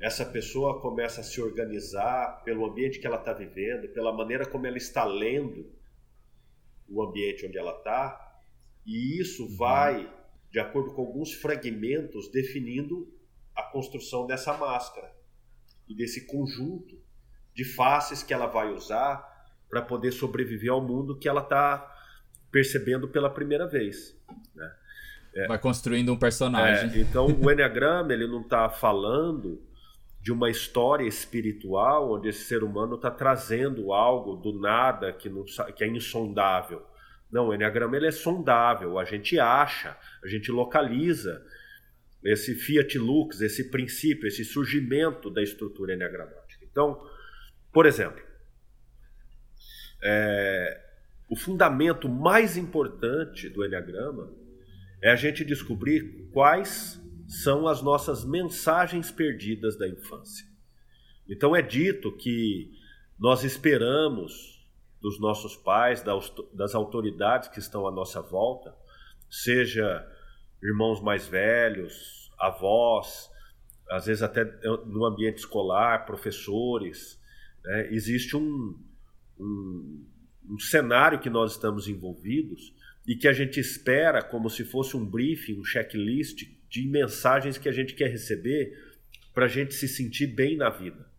[0.01, 4.67] essa pessoa começa a se organizar pelo ambiente que ela está vivendo, pela maneira como
[4.67, 5.71] ela está lendo
[6.89, 8.41] o ambiente onde ela está,
[8.85, 9.55] e isso uhum.
[9.57, 10.13] vai,
[10.51, 13.11] de acordo com alguns fragmentos, definindo
[13.55, 15.13] a construção dessa máscara
[15.87, 16.99] e desse conjunto
[17.53, 19.27] de faces que ela vai usar
[19.69, 21.95] para poder sobreviver ao mundo que ela está
[22.51, 24.17] percebendo pela primeira vez.
[24.55, 24.75] Né?
[25.35, 26.91] É, vai construindo um personagem.
[26.91, 29.61] É, então o Enneagrama ele não está falando
[30.21, 35.45] de uma história espiritual onde esse ser humano está trazendo algo do nada que, não,
[35.75, 36.85] que é insondável.
[37.31, 41.45] Não, o Enneagrama ele é sondável, a gente acha, a gente localiza
[42.23, 46.65] esse Fiat Lux, esse princípio, esse surgimento da estrutura enneagramática.
[46.69, 47.01] Então,
[47.71, 48.21] por exemplo,
[50.03, 50.81] é,
[51.29, 54.33] o fundamento mais importante do Enneagrama
[55.01, 56.98] é a gente descobrir quais
[57.29, 60.47] são as nossas mensagens perdidas da infância.
[61.27, 62.71] Então é dito que
[63.19, 64.67] nós esperamos
[64.99, 66.03] dos nossos pais,
[66.51, 68.75] das autoridades que estão à nossa volta,
[69.29, 70.05] seja
[70.61, 73.29] irmãos mais velhos, avós,
[73.91, 74.43] às vezes até
[74.87, 77.21] no ambiente escolar, professores.
[77.63, 77.93] Né?
[77.93, 78.75] Existe um,
[79.39, 80.05] um,
[80.49, 82.73] um cenário que nós estamos envolvidos
[83.07, 87.67] e que a gente espera como se fosse um briefing, um checklist de mensagens que
[87.67, 88.77] a gente quer receber
[89.33, 91.09] para a gente se sentir bem na vida.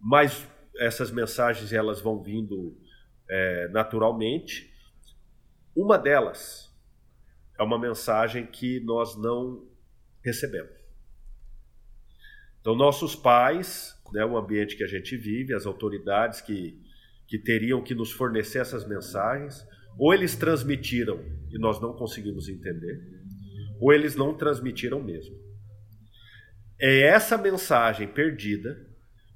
[0.00, 2.76] Mas essas mensagens elas vão vindo
[3.28, 4.72] é, naturalmente.
[5.74, 6.70] Uma delas
[7.58, 9.68] é uma mensagem que nós não
[10.24, 10.80] recebemos.
[12.60, 16.78] Então, nossos pais, né, o ambiente que a gente vive, as autoridades que,
[17.26, 19.66] que teriam que nos fornecer essas mensagens,
[19.98, 23.19] ou eles transmitiram e nós não conseguimos entender,
[23.80, 25.34] ou eles não transmitiram mesmo.
[26.80, 28.86] É essa mensagem perdida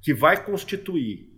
[0.02, 1.32] que vai constituir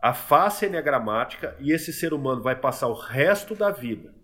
[0.00, 4.14] a face enneagramática e esse ser humano vai passar o resto da vida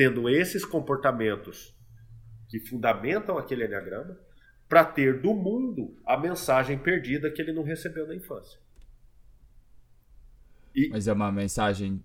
[0.00, 1.76] tendo esses comportamentos
[2.48, 4.18] que fundamentam aquele enneagrama,
[4.66, 8.58] para ter do mundo a mensagem perdida que ele não recebeu na infância.
[10.74, 10.88] E...
[10.88, 12.02] Mas é uma mensagem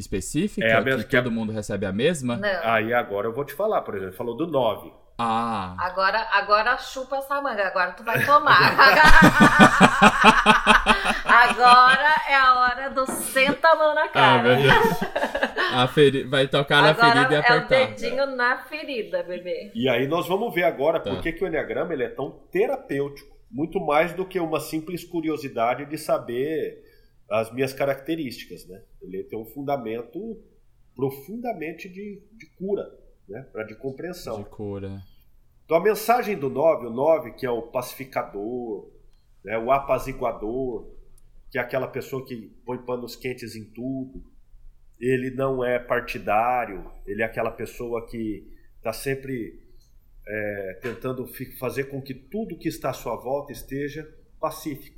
[0.00, 2.36] específica é que, que todo mundo recebe a mesma?
[2.36, 2.60] Não.
[2.62, 4.92] Aí agora eu vou te falar, por exemplo, falou do 9.
[5.20, 5.74] Ah.
[5.80, 8.56] Agora, agora chupa essa manga, agora tu vai tomar.
[11.26, 14.56] agora é a hora do senta a mão na cara.
[15.72, 16.22] Ah, a feri...
[16.22, 17.74] Vai tocar agora na ferida e apertar.
[17.74, 19.72] É o dedinho na ferida, bebê.
[19.74, 21.10] E aí nós vamos ver agora tá.
[21.10, 23.36] por que, que o Enneagrama ele é tão terapêutico.
[23.50, 26.80] Muito mais do que uma simples curiosidade de saber
[27.30, 28.82] as minhas características, né?
[29.02, 30.42] Ele tem um fundamento
[30.94, 32.90] profundamente de, de cura
[33.28, 33.46] né?
[33.52, 34.42] para de compreensão.
[34.42, 35.02] De cura.
[35.64, 38.90] Então a mensagem do 9, o 9 que é o pacificador,
[39.44, 39.58] né?
[39.58, 40.90] o apaziguador,
[41.50, 44.24] que é aquela pessoa que põe panos quentes em tudo,
[44.98, 49.62] ele não é partidário, ele é aquela pessoa que está sempre
[50.26, 51.26] é, tentando
[51.58, 54.08] fazer com que tudo que está à sua volta esteja
[54.40, 54.97] pacífico.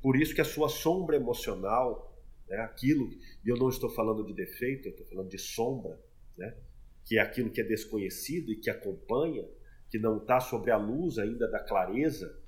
[0.00, 2.16] Por isso que a sua sombra emocional,
[2.48, 3.10] né, aquilo,
[3.44, 6.00] e eu não estou falando de defeito, eu estou falando de sombra,
[6.36, 6.56] né,
[7.04, 9.44] que é aquilo que é desconhecido e que acompanha,
[9.90, 12.38] que não está sobre a luz ainda da clareza,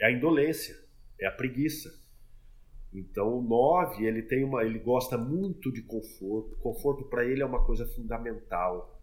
[0.00, 0.76] é a indolência,
[1.20, 2.02] é a preguiça.
[2.92, 6.56] Então o 9, ele tem uma, ele gosta muito de conforto.
[6.56, 9.00] Conforto para ele é uma coisa fundamental,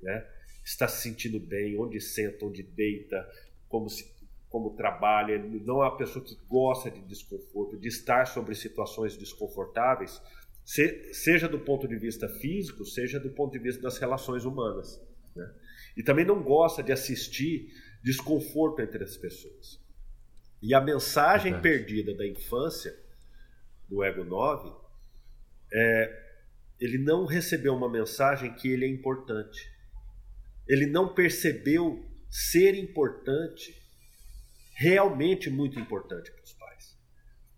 [0.00, 0.26] né?
[0.64, 3.28] Está se sentindo bem, onde senta, onde deita,
[3.68, 4.13] como se
[4.54, 9.16] como trabalha, ele não é uma pessoa que gosta de desconforto, de estar sobre situações
[9.16, 10.22] desconfortáveis,
[10.64, 15.02] seja do ponto de vista físico, seja do ponto de vista das relações humanas.
[15.34, 15.52] Né?
[15.96, 17.66] E também não gosta de assistir
[18.00, 19.82] desconforto entre as pessoas.
[20.62, 22.96] E a mensagem perdida da infância
[23.88, 24.72] do Ego 9
[25.72, 26.22] é
[26.78, 29.68] ele não recebeu uma mensagem que ele é importante.
[30.68, 33.82] Ele não percebeu ser importante
[34.74, 36.98] realmente muito importante para os pais.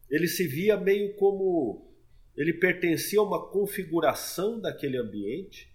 [0.09, 1.93] Ele se via meio como
[2.37, 5.75] ele pertencia a uma configuração daquele ambiente,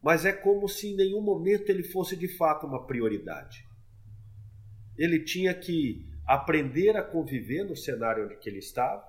[0.00, 3.66] mas é como se em nenhum momento ele fosse de fato uma prioridade.
[4.96, 9.04] Ele tinha que aprender a conviver no cenário onde ele estava,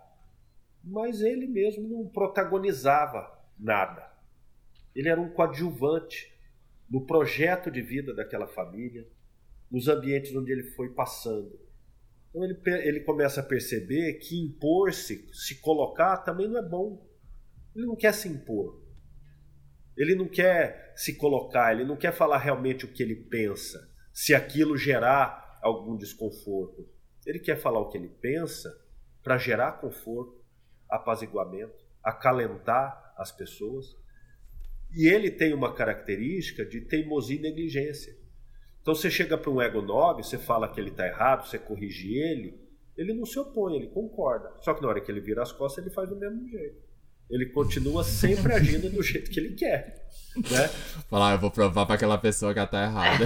[0.83, 4.11] mas ele mesmo não protagonizava nada.
[4.95, 6.33] Ele era um coadjuvante
[6.89, 9.07] no projeto de vida daquela família,
[9.71, 11.59] nos ambientes onde ele foi passando.
[12.29, 17.07] Então ele, ele começa a perceber que impor-se, se colocar, também não é bom.
[17.75, 18.81] Ele não quer se impor.
[19.95, 23.79] Ele não quer se colocar, ele não quer falar realmente o que ele pensa,
[24.13, 26.87] se aquilo gerar algum desconforto.
[27.25, 28.73] Ele quer falar o que ele pensa
[29.21, 30.43] para gerar conforto,
[30.89, 33.95] apaziguamento, acalentar as pessoas.
[34.93, 38.17] E ele tem uma característica de teimosia e negligência.
[38.81, 42.15] Então você chega para um ego 9, você fala que ele está errado, você corrige
[42.15, 42.59] ele,
[42.97, 44.51] ele não se opõe, ele concorda.
[44.61, 46.77] Só que na hora que ele vira as costas, ele faz do mesmo jeito.
[47.29, 50.09] Ele continua sempre agindo do jeito que ele quer.
[50.35, 50.67] Né?
[51.09, 53.25] Falar, eu vou provar para aquela pessoa que ela tá errada.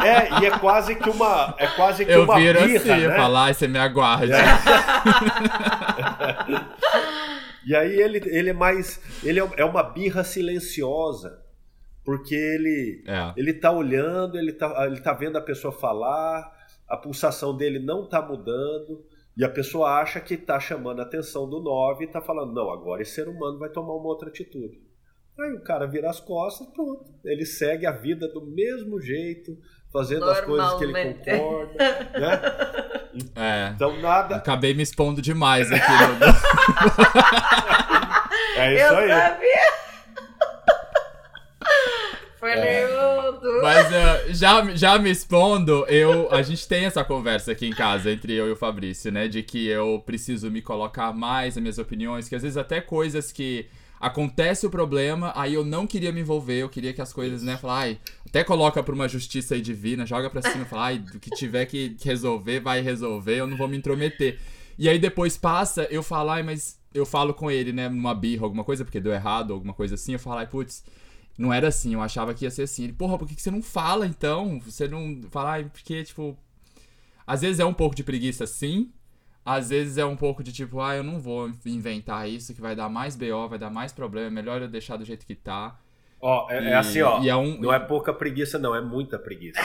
[0.00, 0.08] É.
[0.08, 0.40] é.
[0.40, 1.54] e é quase que uma.
[1.58, 3.16] É quase que eu uma viro birra, assim, né?
[3.16, 4.32] falar, e você me aguarde.
[4.32, 4.36] É.
[7.66, 9.00] e aí ele, ele é mais.
[9.22, 11.49] Ele é, é uma birra silenciosa
[12.10, 13.32] porque ele é.
[13.36, 16.52] ele tá olhando, ele tá, ele tá vendo a pessoa falar,
[16.88, 21.48] a pulsação dele não tá mudando, e a pessoa acha que tá chamando a atenção
[21.48, 24.82] do 9 e tá falando, não, agora esse ser humano vai tomar uma outra atitude.
[25.38, 27.04] Aí o cara vira as costas, pronto.
[27.24, 29.56] Ele segue a vida do mesmo jeito,
[29.92, 32.40] fazendo as coisas que ele concorda, né?
[33.34, 33.72] É.
[33.74, 34.36] Então nada.
[34.36, 35.80] Acabei me expondo demais aqui.
[38.56, 39.08] é isso Eu aí.
[39.08, 39.89] Sabia.
[42.58, 43.60] É.
[43.62, 48.10] Mas uh, já, já me expondo, eu, a gente tem essa conversa aqui em casa
[48.10, 49.28] entre eu e o Fabrício, né?
[49.28, 53.32] De que eu preciso me colocar mais nas minhas opiniões, que às vezes até coisas
[53.32, 53.66] que
[54.00, 57.58] acontece o problema, aí eu não queria me envolver, eu queria que as coisas, né,
[57.58, 61.20] falar, ai, até coloca pra uma justiça aí divina, joga pra cima, fala, ai, do
[61.20, 64.38] que tiver que resolver, vai resolver, eu não vou me intrometer.
[64.78, 68.44] E aí depois passa, eu falo, ai, mas eu falo com ele, né, numa birra,
[68.44, 70.82] alguma coisa, porque deu errado, alguma coisa assim, eu falo, ai, putz,
[71.40, 72.84] não era assim, eu achava que ia ser assim.
[72.84, 74.60] Ele, porra, por que, que você não fala então?
[74.60, 76.36] Você não fala, ah, porque, tipo.
[77.26, 78.92] Às vezes é um pouco de preguiça, sim.
[79.44, 82.76] Às vezes é um pouco de tipo, ah, eu não vou inventar isso que vai
[82.76, 85.78] dar mais BO, vai dar mais problema, é melhor eu deixar do jeito que tá.
[86.20, 87.22] Ó, é, é assim, ó.
[87.24, 87.58] É um...
[87.58, 89.60] Não é pouca preguiça, não, é muita preguiça.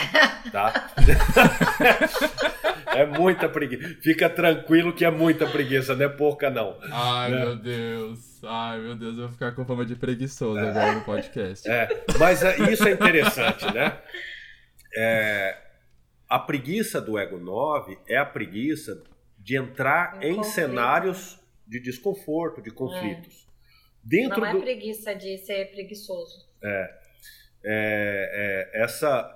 [0.50, 0.90] Tá?
[2.96, 3.96] é muita preguiça.
[4.00, 6.78] Fica tranquilo que é muita preguiça, não é pouca, não.
[6.90, 7.44] Ai, né?
[7.44, 8.42] meu Deus.
[8.42, 10.70] Ai, meu Deus, eu vou ficar com fama de preguiçoso é.
[10.70, 11.68] agora no podcast.
[11.68, 13.98] É, mas é, isso é interessante, né?
[14.96, 15.58] É,
[16.28, 19.02] a preguiça do Ego 9 é a preguiça
[19.38, 23.44] de entrar em cenários de desconforto, de conflitos.
[23.44, 23.46] É.
[24.02, 24.60] Dentro não é do...
[24.60, 26.45] preguiça de ser preguiçoso.
[26.62, 26.94] É,
[27.64, 29.28] é, é, essa,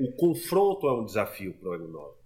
[0.00, 2.16] o confronto é um desafio para o Ego 9.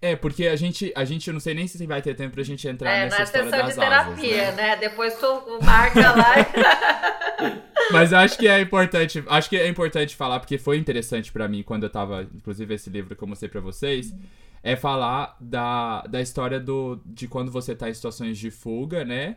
[0.00, 2.44] É, porque a gente, a gente, eu não sei nem se vai ter tempo pra
[2.44, 4.62] gente entrar é, nessa história das de terapia, asas, né?
[4.62, 4.76] né?
[4.76, 6.34] Depois tu marca lá.
[7.90, 11.48] Mas eu acho que é importante, acho que é importante falar porque foi interessante para
[11.48, 14.14] mim quando eu tava, inclusive esse livro que eu mostrei para vocês,
[14.62, 19.36] é falar da, da história do de quando você tá em situações de fuga, né?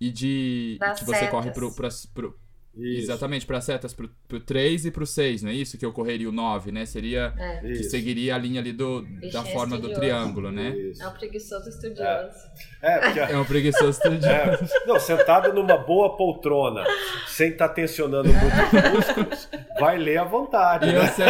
[0.00, 1.30] E de das que você setas.
[1.30, 2.38] corre pro, pro, pro,
[2.74, 3.02] isso.
[3.02, 5.76] Exatamente, para setas pro, pro 3 e pro 6, não é isso?
[5.76, 6.86] Que ocorreria o 9, né?
[6.86, 7.60] Seria é.
[7.60, 10.70] que seguiria a linha ali do, da é forma do triângulo, né?
[10.70, 11.02] Isso.
[11.02, 12.38] É um preguiçoso estudioso.
[12.80, 13.20] É, é, porque...
[13.20, 14.26] é um preguiçoso estudioso.
[14.26, 14.86] É.
[14.86, 16.82] Não, sentado numa boa poltrona,
[17.26, 20.88] sem estar tá tensionando muito os músculos, vai ler à vontade.
[20.88, 20.98] E né?
[20.98, 21.26] eu sei.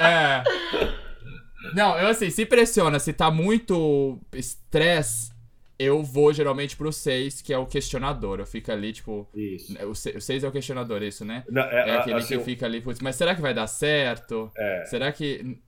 [0.00, 0.42] É.
[1.74, 5.33] Não, eu assim, se pressiona, se tá muito estresse
[5.78, 8.38] eu vou geralmente pro 6, que é o questionador.
[8.38, 9.28] Eu fico ali, tipo.
[9.34, 9.74] Isso.
[9.88, 11.44] O 6 é o questionador, isso, né?
[11.48, 14.50] Não, é, é, aquele assim, que fica ali, putz, mas será que vai dar certo?
[14.56, 14.84] É.
[14.86, 15.58] Será que.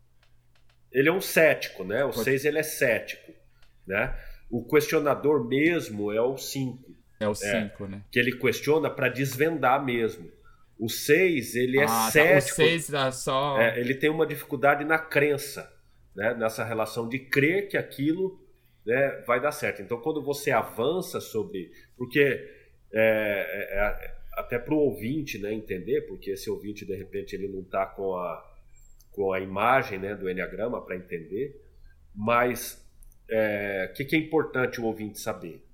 [0.93, 2.05] Ele é um cético, né?
[2.05, 3.33] O 6 ele é cético.
[3.87, 4.15] né?
[4.49, 6.97] O questionador mesmo é o 5.
[7.19, 8.03] É o 5, é, né?
[8.11, 10.31] Que ele questiona para desvendar mesmo.
[10.79, 12.57] O 6, ele é ah, cético.
[12.57, 12.63] Tá.
[12.63, 13.61] O 6 é só.
[13.61, 15.71] É, ele tem uma dificuldade na crença,
[16.15, 16.35] né?
[16.35, 18.46] nessa relação de crer que aquilo
[18.87, 19.83] né, vai dar certo.
[19.83, 21.73] Então, quando você avança sobre.
[21.97, 22.39] Porque, é,
[22.93, 27.63] é, é até para o ouvinte né, entender, porque esse ouvinte, de repente, ele não
[27.63, 28.55] está com a,
[29.11, 31.61] com a imagem né, do Enneagrama para entender,
[32.15, 32.87] mas
[33.29, 35.65] o é, que, que é importante o ouvinte saber?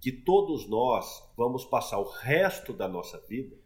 [0.00, 3.56] Que todos nós vamos passar o resto da nossa vida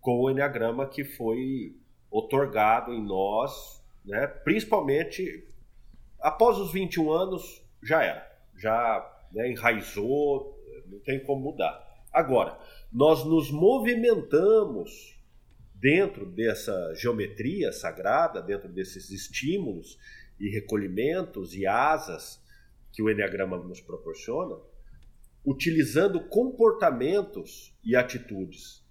[0.00, 1.76] com o Enneagrama que foi
[2.10, 4.26] otorgado em nós, né?
[4.26, 5.46] principalmente
[6.20, 8.26] após os 21 anos, já era.
[8.56, 11.86] Já né, enraizou, não tem como mudar.
[12.12, 12.58] Agora,
[12.92, 15.18] nós nos movimentamos
[15.74, 19.98] dentro dessa geometria sagrada, dentro desses estímulos
[20.40, 22.42] e recolhimentos e asas
[22.92, 24.56] que o Enneagrama nos proporciona,
[25.44, 28.84] utilizando comportamentos e atitudes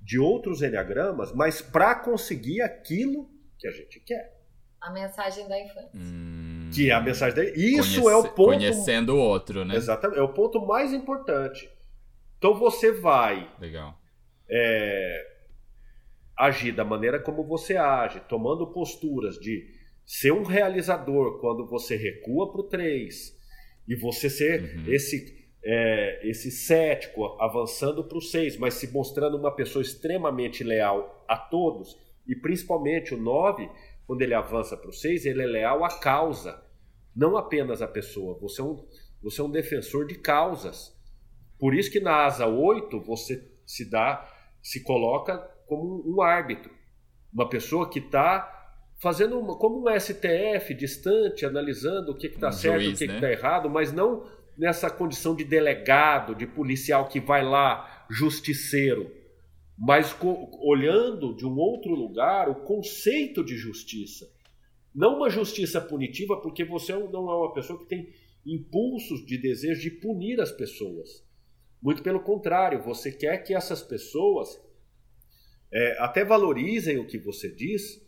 [0.00, 4.40] de outros enneagramas, mas para conseguir aquilo que a gente quer.
[4.80, 5.90] A mensagem da infância.
[5.94, 8.08] Hum, que é a mensagem da Isso Conhece...
[8.08, 8.54] é o ponto.
[8.56, 9.76] Conhecendo o outro, né?
[9.76, 10.18] Exatamente.
[10.18, 11.70] É o ponto mais importante.
[12.38, 13.50] Então você vai.
[13.60, 13.94] Legal.
[14.50, 15.26] É,
[16.36, 19.66] agir da maneira como você age, tomando posturas de
[20.04, 23.36] ser um realizador quando você recua para o 3
[23.88, 24.92] e você ser uhum.
[24.92, 31.24] esse é, esse cético avançando para o 6, mas se mostrando uma pessoa extremamente leal
[31.28, 33.70] a todos, e principalmente o 9,
[34.12, 36.62] quando ele avança para o 6, ele é leal à causa,
[37.16, 38.38] não apenas à pessoa.
[38.42, 38.86] Você é, um,
[39.22, 40.94] você é um defensor de causas.
[41.58, 44.30] Por isso que na asa 8 você se dá,
[44.62, 46.70] se coloca como um árbitro,
[47.32, 52.52] uma pessoa que está fazendo uma, como um STF distante, analisando o que está um
[52.52, 53.14] certo, juiz, o que né?
[53.14, 54.26] está errado, mas não
[54.58, 59.10] nessa condição de delegado, de policial que vai lá, justiceiro,
[59.82, 60.16] mas
[60.60, 64.32] olhando de um outro lugar o conceito de justiça.
[64.94, 68.14] Não uma justiça punitiva, porque você não é uma pessoa que tem
[68.46, 71.26] impulsos de desejo de punir as pessoas.
[71.82, 74.56] Muito pelo contrário, você quer que essas pessoas
[75.72, 78.00] é, até valorizem o que você diz,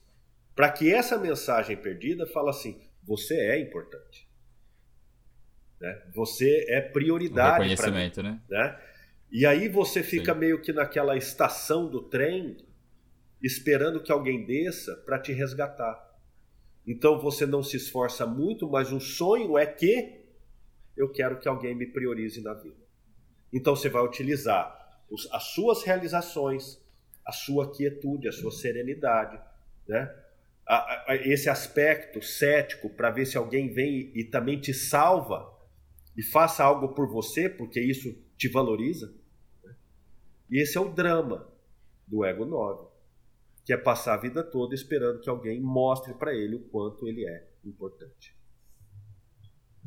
[0.54, 4.28] para que essa mensagem perdida fale assim: você é importante.
[5.80, 6.02] Né?
[6.14, 8.12] Você é prioridade para mim.
[8.22, 8.40] Né?
[8.48, 8.80] né?
[9.34, 10.38] E aí você fica Sim.
[10.38, 12.56] meio que naquela estação do trem,
[13.42, 16.00] esperando que alguém desça para te resgatar.
[16.86, 20.20] Então você não se esforça muito, mas o sonho é que
[20.96, 22.76] eu quero que alguém me priorize na vida.
[23.52, 26.80] Então você vai utilizar os, as suas realizações,
[27.26, 29.36] a sua quietude, a sua serenidade,
[29.88, 30.14] né?
[30.64, 35.52] A, a, esse aspecto cético para ver se alguém vem e, e também te salva
[36.16, 39.23] e faça algo por você, porque isso te valoriza.
[40.50, 41.50] E esse é o drama
[42.06, 42.88] do ego 9,
[43.64, 47.26] que é passar a vida toda esperando que alguém mostre para ele o quanto ele
[47.26, 48.33] é importante.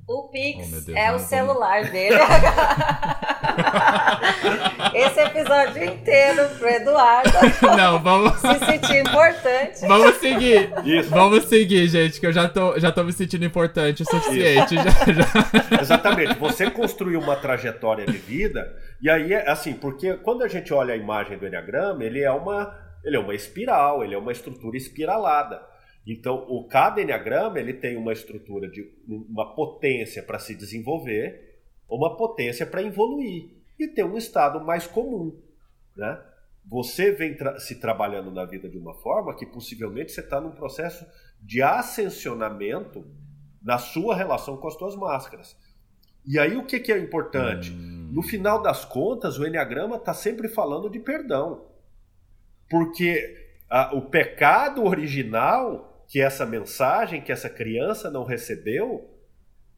[0.07, 2.15] O Pix oh, Deus, é o celular dele.
[4.95, 7.29] Esse episódio inteiro pro Eduardo.
[7.75, 8.39] Não, vamos.
[8.39, 9.85] Se sentir importante.
[9.85, 10.71] Vamos seguir.
[10.85, 11.09] Isso.
[11.09, 14.75] Vamos seguir, gente, que eu já tô, já tô me sentindo importante o suficiente.
[14.77, 15.81] Já, já.
[15.81, 16.35] Exatamente.
[16.35, 20.93] Você construiu uma trajetória de vida, e aí é assim, porque quando a gente olha
[20.93, 24.77] a imagem do Enneagrama, ele é uma, ele é uma espiral, ele é uma estrutura
[24.77, 25.59] espiralada.
[26.07, 32.15] Então, o cada enneagrama ele tem uma estrutura de uma potência para se desenvolver, uma
[32.15, 35.37] potência para evoluir e ter um estado mais comum,
[35.95, 36.17] né?
[36.65, 40.51] Você vem tra se trabalhando na vida de uma forma que possivelmente você está num
[40.51, 41.05] processo
[41.41, 43.05] de ascensionamento
[43.61, 45.57] na sua relação com as suas máscaras.
[46.25, 47.71] E aí o que, que é importante?
[47.71, 48.09] Hum.
[48.11, 51.65] No final das contas, o Enneagrama está sempre falando de perdão.
[52.69, 59.13] Porque a, o pecado original que essa mensagem que essa criança não recebeu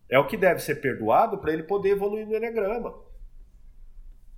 [0.09, 2.91] é o que deve ser perdoado para ele poder evoluir no Enneagrama.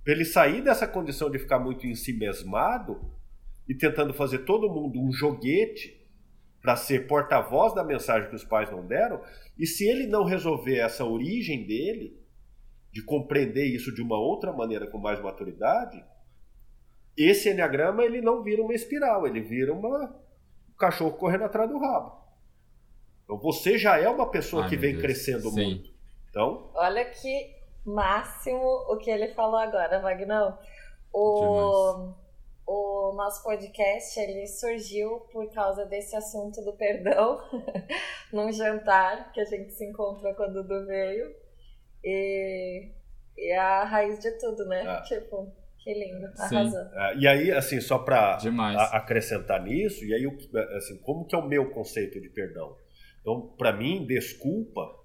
[0.04, 3.00] Para ele sair dessa condição de ficar muito em si mesmado
[3.68, 6.00] e tentando fazer todo mundo um joguete
[6.60, 9.20] para ser porta-voz da mensagem que os pais não deram,
[9.58, 12.20] e se ele não resolver essa origem dele,
[12.92, 16.04] de compreender isso de uma outra maneira com mais maturidade,
[17.16, 20.21] esse enneagrama ele não vira uma espiral, ele vira uma
[20.82, 22.20] cachorro correndo atrás do rabo.
[23.24, 25.02] Então você já é uma pessoa Ai, que vem Deus.
[25.02, 25.64] crescendo Sim.
[25.64, 25.90] muito.
[26.28, 26.70] Então.
[26.74, 27.54] Olha que
[27.84, 30.58] máximo o que ele falou agora, Vagnão.
[31.12, 32.12] O...
[32.66, 37.38] o nosso podcast ele surgiu por causa desse assunto do perdão,
[38.32, 41.32] num jantar que a gente se encontrou quando o Dudu veio.
[42.02, 42.90] E,
[43.36, 44.82] e é a raiz de tudo, né?
[44.86, 45.02] Ah.
[45.02, 45.52] Tipo,
[45.82, 46.80] que lindo, arrasou.
[46.94, 48.38] Ah, e aí, assim, só para
[48.92, 50.26] acrescentar nisso, e aí,
[50.76, 52.76] assim, como que é o meu conceito de perdão?
[53.20, 55.02] Então, para mim, desculpa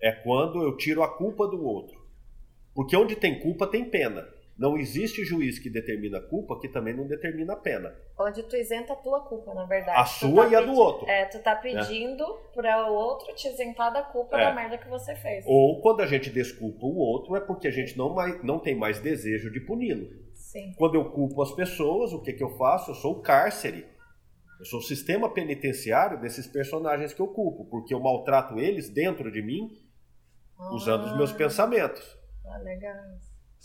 [0.00, 1.96] é quando eu tiro a culpa do outro.
[2.74, 4.26] Porque onde tem culpa, tem pena.
[4.58, 7.94] Não existe juiz que determina culpa que também não determina a pena.
[8.18, 9.98] Onde tu isenta a tua culpa, na verdade.
[9.98, 11.06] A tu sua tá e a do outro.
[11.06, 11.56] É, tu tá é.
[11.56, 12.54] pedindo é.
[12.54, 14.44] para o outro te isentar da culpa é.
[14.46, 15.44] da merda que você fez.
[15.46, 18.74] Ou quando a gente desculpa o outro é porque a gente não, mais, não tem
[18.74, 20.08] mais desejo de puni-lo.
[20.34, 20.72] Sim.
[20.78, 22.92] Quando eu culpo as pessoas, o que, que eu faço?
[22.92, 23.86] Eu sou o cárcere.
[24.58, 29.30] Eu sou o sistema penitenciário desses personagens que eu culpo, porque eu maltrato eles dentro
[29.30, 29.68] de mim
[30.58, 30.74] ah.
[30.74, 32.16] usando os meus pensamentos.
[32.46, 32.96] Ah, legal.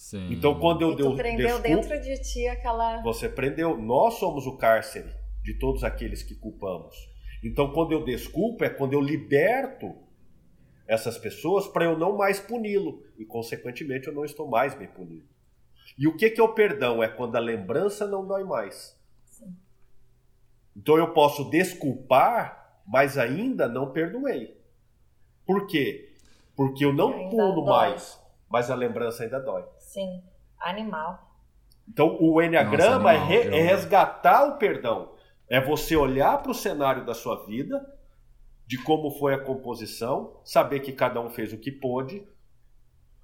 [0.02, 0.34] Sim.
[0.34, 3.04] Então quando eu e tu prendeu dentro de ti aquela.
[3.04, 3.78] Você prendeu.
[3.78, 6.95] Nós somos o cárcere de todos aqueles que culpamos.
[7.43, 9.95] Então quando eu desculpo é quando eu liberto
[10.88, 15.30] essas pessoas para eu não mais puni-lo e consequentemente eu não estou mais me punindo.
[15.95, 17.04] E o que que é o perdão?
[17.04, 18.99] É quando a lembrança não dói mais.
[19.26, 19.56] Sim.
[20.76, 24.60] Então eu posso desculpar, mas ainda não perdoei.
[25.45, 26.16] Por quê?
[26.56, 29.64] Porque eu não puno mais, mas a lembrança ainda dói.
[29.92, 30.24] Sim,
[30.58, 31.36] animal.
[31.86, 35.14] Então o Enneagrama Nossa, é, é resgatar o perdão.
[35.50, 37.86] É você olhar para o cenário da sua vida,
[38.66, 42.26] de como foi a composição, saber que cada um fez o que pôde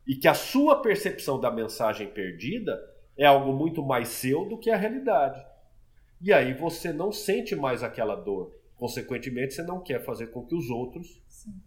[0.06, 2.78] e que a sua percepção da mensagem perdida
[3.16, 5.42] é algo muito mais seu do que a realidade.
[6.20, 8.52] E aí você não sente mais aquela dor.
[8.76, 11.62] Consequentemente, você não quer fazer com que os outros Sim.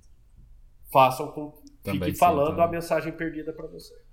[0.93, 4.10] façam com que fiquem falando a mensagem perdida para você.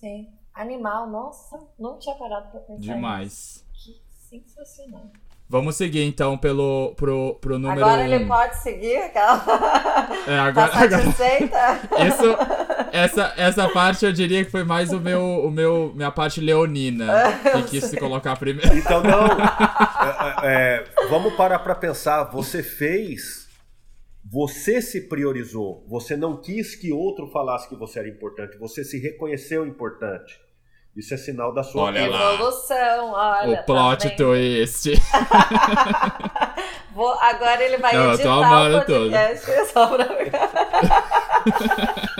[0.00, 0.28] Sim.
[0.54, 2.80] Animal, nossa, não tinha parado pra pensar.
[2.80, 3.66] Demais.
[3.74, 5.10] Que sensacional.
[5.46, 8.04] Vamos seguir então pelo pro, pro número Agora um.
[8.04, 9.44] ele pode seguir aquela.
[10.26, 11.58] É, agora, tá satisfeita?
[11.58, 12.06] Agora...
[12.08, 12.36] Isso,
[12.92, 17.32] essa, essa parte eu diria que foi mais o meu, o meu minha parte leonina
[17.42, 18.74] que quis se colocar primeiro.
[18.74, 19.26] Então não.
[20.42, 22.24] É, é, vamos parar para pensar.
[22.30, 23.49] Você fez
[24.24, 28.98] você se priorizou, você não quis que outro falasse que você era importante, você se
[28.98, 30.40] reconheceu importante.
[30.96, 33.52] Isso é sinal da sua olha evolução, olha.
[33.52, 34.90] O tá plot tá twist.
[36.92, 40.08] Vou, agora ele vai não, editar o podcast só pra...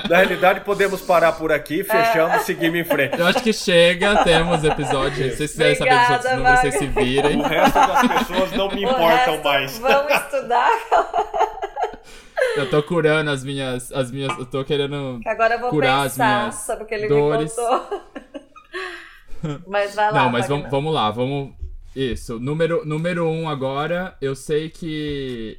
[0.08, 3.18] Na realidade, podemos parar por aqui, fechamos e seguimos em frente.
[3.18, 5.30] Eu acho que chega, temos episódio.
[5.30, 7.40] Se vocês quiserem saber dos outros números, vocês se virem.
[7.40, 9.78] O resto das pessoas não me importam mais.
[9.78, 10.70] Vamos estudar.
[12.56, 13.92] Eu tô curando as minhas.
[13.92, 15.20] As minhas eu tô querendo.
[15.26, 17.56] Agora eu vou curar pensar as minhas sobre o que ele dores.
[17.56, 18.02] me contou.
[19.66, 20.24] mas vai lá.
[20.24, 21.54] Não, mas vamos, vamos lá, vamos.
[21.94, 22.38] Isso.
[22.38, 25.58] Número, número um agora, eu sei que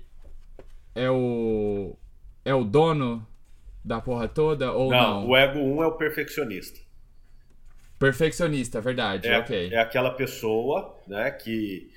[0.96, 1.96] é o.
[2.44, 3.26] É o dono
[3.84, 5.22] da porra toda ou não?
[5.22, 6.80] Não, o ego 1 é o perfeccionista.
[8.00, 9.70] Perfeccionista, verdade, é, ok.
[9.72, 11.92] É aquela pessoa né, que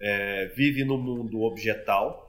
[0.00, 2.25] é, vive no mundo objetal,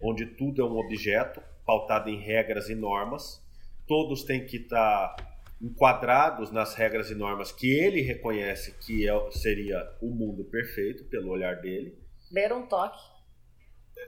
[0.00, 3.42] onde tudo é um objeto pautado em regras e normas.
[3.86, 5.16] Todos têm que estar
[5.60, 11.30] enquadrados nas regras e normas que ele reconhece que é, seria o mundo perfeito pelo
[11.30, 11.98] olhar dele.
[12.30, 12.98] Beira um toque.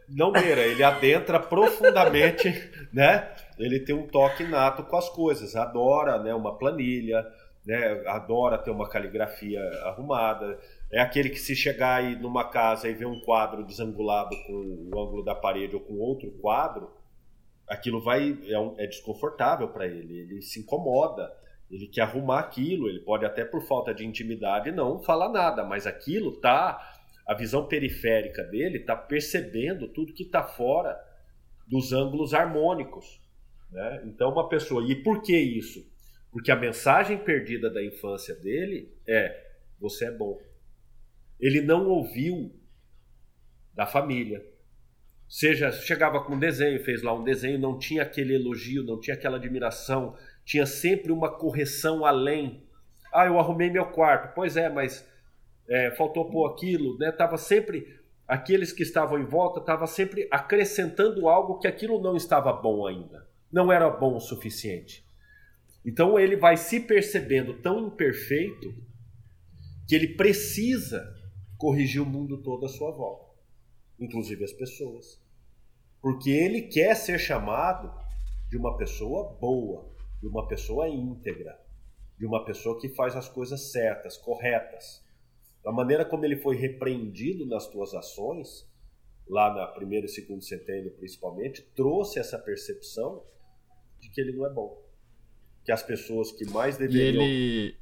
[0.08, 2.48] Não beira, ele adentra profundamente,
[2.92, 3.34] né?
[3.58, 7.26] Ele tem um toque nato com as coisas, adora, né, uma planilha,
[7.66, 10.58] né, adora ter uma caligrafia arrumada,
[10.92, 15.00] é aquele que se chegar aí numa casa e ver um quadro desangulado com o
[15.00, 16.90] ângulo da parede ou com outro quadro,
[17.68, 21.32] aquilo vai é, um, é desconfortável para ele, ele se incomoda,
[21.70, 25.86] ele quer arrumar aquilo, ele pode até por falta de intimidade não falar nada, mas
[25.86, 30.98] aquilo tá a visão periférica dele tá percebendo tudo que está fora
[31.68, 33.22] dos ângulos harmônicos,
[33.70, 34.02] né?
[34.06, 35.88] Então uma pessoa e por que isso?
[36.32, 40.36] Porque a mensagem perdida da infância dele é você é bom
[41.40, 42.54] ele não ouviu
[43.74, 44.44] da família.
[45.28, 49.14] Seja, chegava com um desenho, fez lá um desenho, não tinha aquele elogio, não tinha
[49.14, 52.64] aquela admiração, tinha sempre uma correção além.
[53.12, 54.34] Ah, eu arrumei meu quarto.
[54.34, 55.08] Pois é, mas
[55.68, 57.12] é, faltou pôr aquilo, né?
[57.12, 62.52] Tava sempre aqueles que estavam em volta estavam sempre acrescentando algo que aquilo não estava
[62.52, 65.04] bom ainda, não era bom o suficiente.
[65.84, 68.74] Então ele vai se percebendo tão imperfeito
[69.88, 71.19] que ele precisa
[71.60, 73.36] corrigir o mundo todo à sua volta,
[73.98, 75.22] inclusive as pessoas.
[76.00, 77.92] Porque ele quer ser chamado
[78.48, 81.60] de uma pessoa boa, de uma pessoa íntegra,
[82.18, 85.04] de uma pessoa que faz as coisas certas, corretas.
[85.64, 88.66] a maneira como ele foi repreendido nas tuas ações,
[89.28, 93.22] lá na primeira e segundo centênio principalmente, trouxe essa percepção
[94.00, 94.82] de que ele não é bom.
[95.62, 97.22] Que as pessoas que mais deveriam.
[97.22, 97.79] E ele.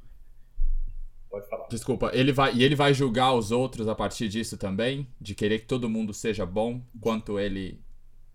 [1.29, 1.67] Pode falar.
[1.67, 5.07] Desculpa, ele vai, e ele vai julgar os outros a partir disso também?
[5.21, 7.79] De querer que todo mundo seja bom, quanto ele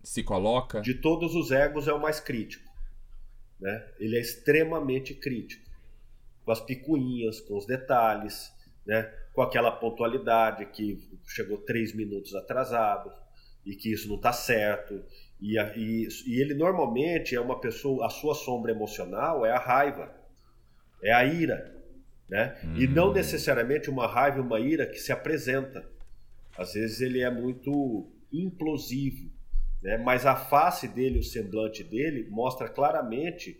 [0.01, 0.81] se coloca?
[0.81, 2.71] De todos os egos é o mais crítico.
[3.59, 3.87] Né?
[3.99, 5.65] Ele é extremamente crítico.
[6.45, 8.53] Com as picuinhas, com os detalhes,
[8.85, 9.03] né?
[9.33, 13.11] com aquela pontualidade que chegou três minutos atrasado
[13.65, 15.03] e que isso não está certo.
[15.41, 20.13] E, e, e, ele normalmente é uma pessoa, a sua sombra emocional é a raiva,
[21.03, 21.74] é a ira.
[22.29, 22.59] Né?
[22.63, 22.75] Hum.
[22.77, 25.87] E não necessariamente uma raiva uma ira que se apresenta.
[26.57, 29.29] Às vezes ele é muito implosivo,
[29.81, 29.97] né?
[29.97, 33.59] mas a face dele, o semblante dele, mostra claramente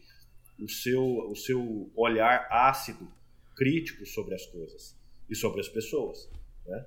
[0.59, 3.07] o seu, o seu olhar ácido,
[3.55, 4.97] crítico sobre as coisas
[5.29, 6.29] e sobre as pessoas.
[6.65, 6.85] Né?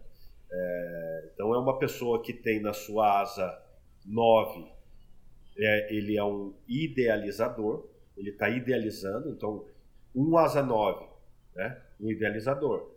[0.51, 3.63] É, então é uma pessoa que tem na sua asa
[4.05, 4.67] 9,
[5.59, 9.67] é, ele é um idealizador, ele está idealizando, então
[10.15, 11.08] um asa 9,
[11.59, 11.77] né?
[12.01, 12.95] um idealizador.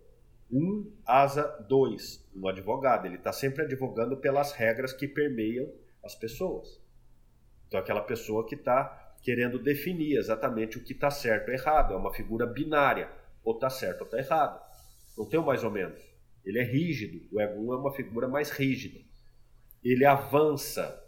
[0.50, 5.68] Um asa 2, um advogado, ele está sempre advogando pelas regras que permeiam
[6.04, 6.80] as pessoas.
[7.66, 11.96] Então aquela pessoa que está querendo definir exatamente o que está certo ou errado, é
[11.96, 13.10] uma figura binária,
[13.42, 14.62] ou está certo ou está errado.
[15.16, 16.00] Não tem mais ou menos.
[16.44, 17.20] Ele é rígido.
[17.32, 19.00] O ego 1 é uma figura mais rígida.
[19.82, 21.02] Ele avança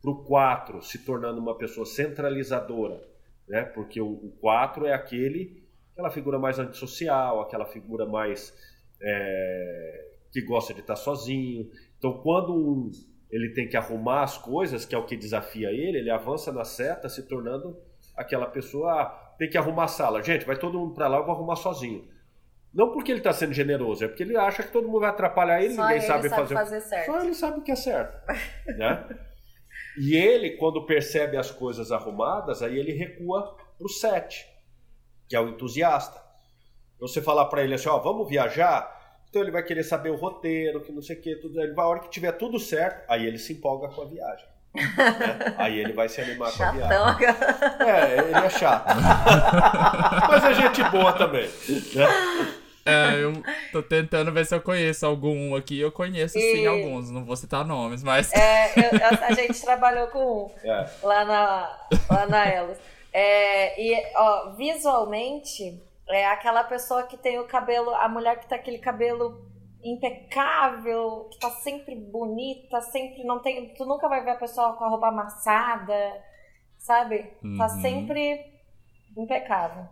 [0.00, 3.02] para o 4, se tornando uma pessoa centralizadora.
[3.48, 3.64] Né?
[3.64, 5.59] Porque o, 4 é aquele,
[6.00, 8.54] aquela figura mais antissocial, aquela figura mais
[9.02, 11.70] é, que gosta de estar sozinho.
[11.98, 12.90] Então, quando
[13.30, 16.64] ele tem que arrumar as coisas, que é o que desafia ele, ele avança na
[16.64, 17.76] seta, se tornando
[18.16, 18.92] aquela pessoa.
[18.92, 20.22] Ah, tem que arrumar a sala.
[20.22, 22.08] Gente, vai todo mundo para lá, eu vou arrumar sozinho.
[22.72, 25.60] Não porque ele está sendo generoso, é porque ele acha que todo mundo vai atrapalhar
[25.60, 26.54] ele, Só ninguém ele sabe, sabe fazer.
[26.54, 27.06] fazer certo.
[27.06, 28.32] Só ele sabe o que é certo.
[28.78, 29.08] né?
[29.98, 34.46] E ele, quando percebe as coisas arrumadas, aí ele recua para o 7,
[35.30, 36.20] que é o entusiasta.
[36.98, 39.00] Você falar para ele assim, ó, vamos viajar,
[39.30, 41.62] então ele vai querer saber o roteiro, que não sei o que, tudo.
[41.62, 44.44] Ele vai, a hora que tiver tudo certo, aí ele se empolga com a viagem.
[44.74, 45.54] Né?
[45.56, 47.26] Aí ele vai se animar com a viagem.
[47.80, 48.86] É, ele é chato.
[50.28, 51.48] Mas é gente boa também.
[51.94, 52.54] Né?
[52.84, 53.32] É, eu
[53.70, 55.78] tô tentando ver se eu conheço algum aqui.
[55.78, 56.40] Eu conheço e...
[56.40, 58.32] sim alguns, não vou citar nomes, mas.
[58.32, 60.90] É, eu, a gente trabalhou com um é.
[61.02, 61.78] lá na,
[62.10, 62.78] lá na Elos.
[63.12, 68.58] É, e, ó, visualmente, é aquela pessoa que tem o cabelo, a mulher que tem
[68.58, 69.48] aquele cabelo
[69.82, 73.72] impecável, que tá sempre bonita, sempre não tem.
[73.74, 76.22] Tu nunca vai ver a pessoa com a roupa amassada,
[76.78, 77.22] sabe?
[77.22, 77.58] Tá uhum.
[77.58, 78.44] Tá sempre
[79.16, 79.88] impecável.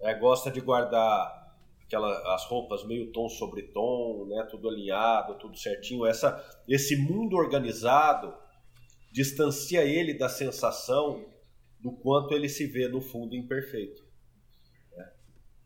[0.00, 1.44] É, gosta de guardar
[1.86, 6.04] aquela, as roupas meio tom sobre tom, né, tudo alinhado, tudo certinho.
[6.04, 8.34] Essa, esse mundo organizado
[9.12, 11.24] distancia ele da sensação
[11.84, 14.02] do quanto ele se vê no fundo imperfeito.
[14.96, 15.12] Né?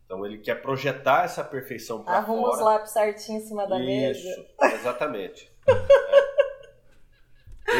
[0.03, 2.37] Então ele quer projetar essa perfeição para fora.
[2.37, 4.29] Arruma os lápis certinho em cima da Isso, mesa.
[4.29, 4.45] Isso,
[4.75, 5.49] exatamente.
[5.65, 5.71] é.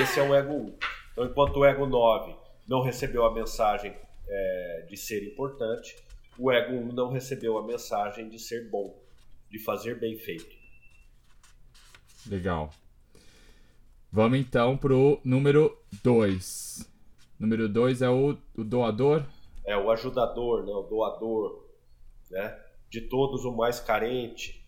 [0.01, 0.77] Esse é o ego 1.
[1.11, 2.33] Então, enquanto o ego 9
[2.65, 3.93] não recebeu a mensagem
[4.25, 5.97] é, de ser importante,
[6.37, 8.97] o ego 1 não recebeu a mensagem de ser bom,
[9.49, 10.55] de fazer bem feito.
[12.25, 12.69] Legal.
[14.09, 16.88] Vamos então pro número 2.
[17.39, 19.25] Número 2 é o, o, doador?
[19.65, 20.73] É o ajudador, né?
[20.73, 21.65] o doador,
[22.29, 22.59] né?
[22.89, 24.65] De todos o mais carente,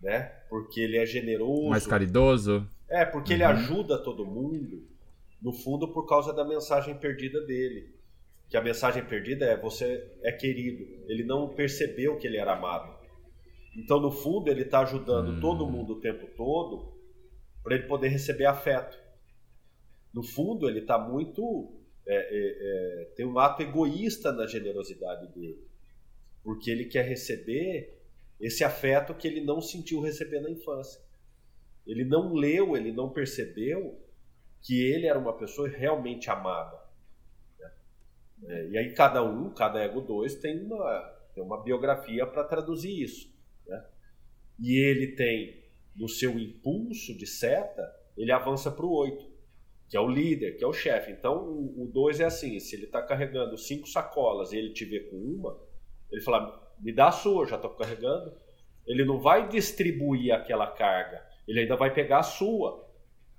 [0.00, 0.22] né?
[0.48, 1.68] Porque ele é generoso.
[1.68, 2.66] Mais caridoso?
[2.88, 3.36] É, porque uhum.
[3.36, 4.86] ele ajuda todo mundo,
[5.42, 7.94] no fundo, por causa da mensagem perdida dele
[8.54, 10.84] que a mensagem perdida é você é querido.
[11.08, 12.94] Ele não percebeu que ele era amado.
[13.76, 15.40] Então, no fundo, ele está ajudando hum.
[15.40, 16.94] todo mundo o tempo todo
[17.64, 18.96] para ele poder receber afeto.
[20.12, 21.80] No fundo, ele está muito.
[22.06, 25.66] É, é, é, tem um ato egoísta na generosidade dele.
[26.42, 27.98] Porque ele quer receber
[28.40, 31.00] esse afeto que ele não sentiu receber na infância.
[31.86, 33.98] Ele não leu, ele não percebeu
[34.60, 36.82] que ele era uma pessoa realmente amada.
[38.46, 41.00] É, e aí cada um, cada ego 2 tem uma,
[41.34, 43.32] tem uma biografia para traduzir isso.
[43.66, 43.84] Né?
[44.58, 45.62] E ele tem,
[45.96, 47.82] no seu impulso de seta,
[48.16, 49.33] ele avança para o 8,
[49.94, 51.12] que é o líder, que é o chefe.
[51.12, 54.98] Então o 2 é assim: se ele está carregando cinco sacolas e ele te vê
[54.98, 55.56] com uma,
[56.10, 58.36] ele fala, me dá a sua, já estou carregando.
[58.84, 62.90] Ele não vai distribuir aquela carga, ele ainda vai pegar a sua.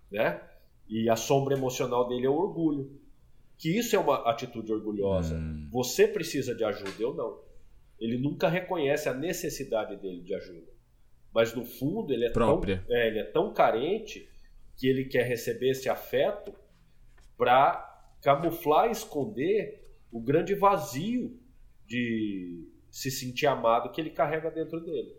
[0.10, 0.42] Né?
[0.88, 3.02] E a sombra emocional dele é o orgulho
[3.58, 5.36] que isso é uma atitude orgulhosa.
[5.36, 5.68] Hum.
[5.74, 7.38] Você precisa de ajuda, eu não.
[8.00, 10.72] Ele nunca reconhece a necessidade dele de ajuda.
[11.34, 12.82] Mas no fundo ele é, Própria.
[12.88, 14.30] tão, é, ele é tão carente
[14.78, 16.54] que ele quer receber esse afeto
[17.38, 21.40] para camuflar esconder o grande vazio
[21.86, 25.16] de se sentir amado que ele carrega dentro dele.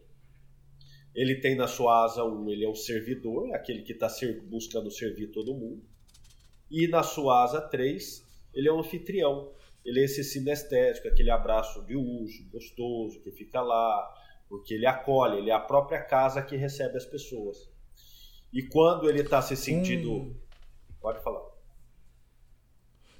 [1.14, 4.08] Ele tem na sua asa um, ele é um servidor, é aquele que está
[4.44, 5.82] buscando servir todo mundo.
[6.70, 9.52] E na sua asa 3, ele é um anfitrião.
[9.84, 14.14] Ele é esse sinestésico, aquele abraço de uso, gostoso, que fica lá,
[14.48, 17.70] porque ele acolhe, ele é a própria casa que recebe as pessoas.
[18.52, 20.12] E quando ele está se sentindo.
[20.12, 20.36] Hum.
[21.00, 21.42] Pode falar.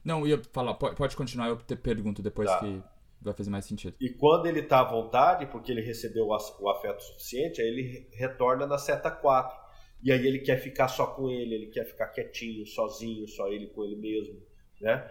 [0.05, 2.61] Não, ia falar, pode continuar, eu te pergunto depois tá.
[2.61, 2.83] que
[3.21, 3.97] vai fazer mais sentido.
[4.01, 8.67] E quando ele está à vontade, porque ele recebeu o afeto suficiente, aí ele retorna
[8.67, 9.67] na seta 4.
[10.03, 13.67] E aí ele quer ficar só com ele, ele quer ficar quietinho, sozinho, só ele
[13.69, 14.41] com ele mesmo,
[14.81, 15.11] né?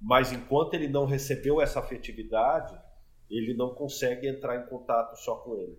[0.00, 2.76] Mas enquanto ele não recebeu essa afetividade,
[3.30, 5.78] ele não consegue entrar em contato só com ele.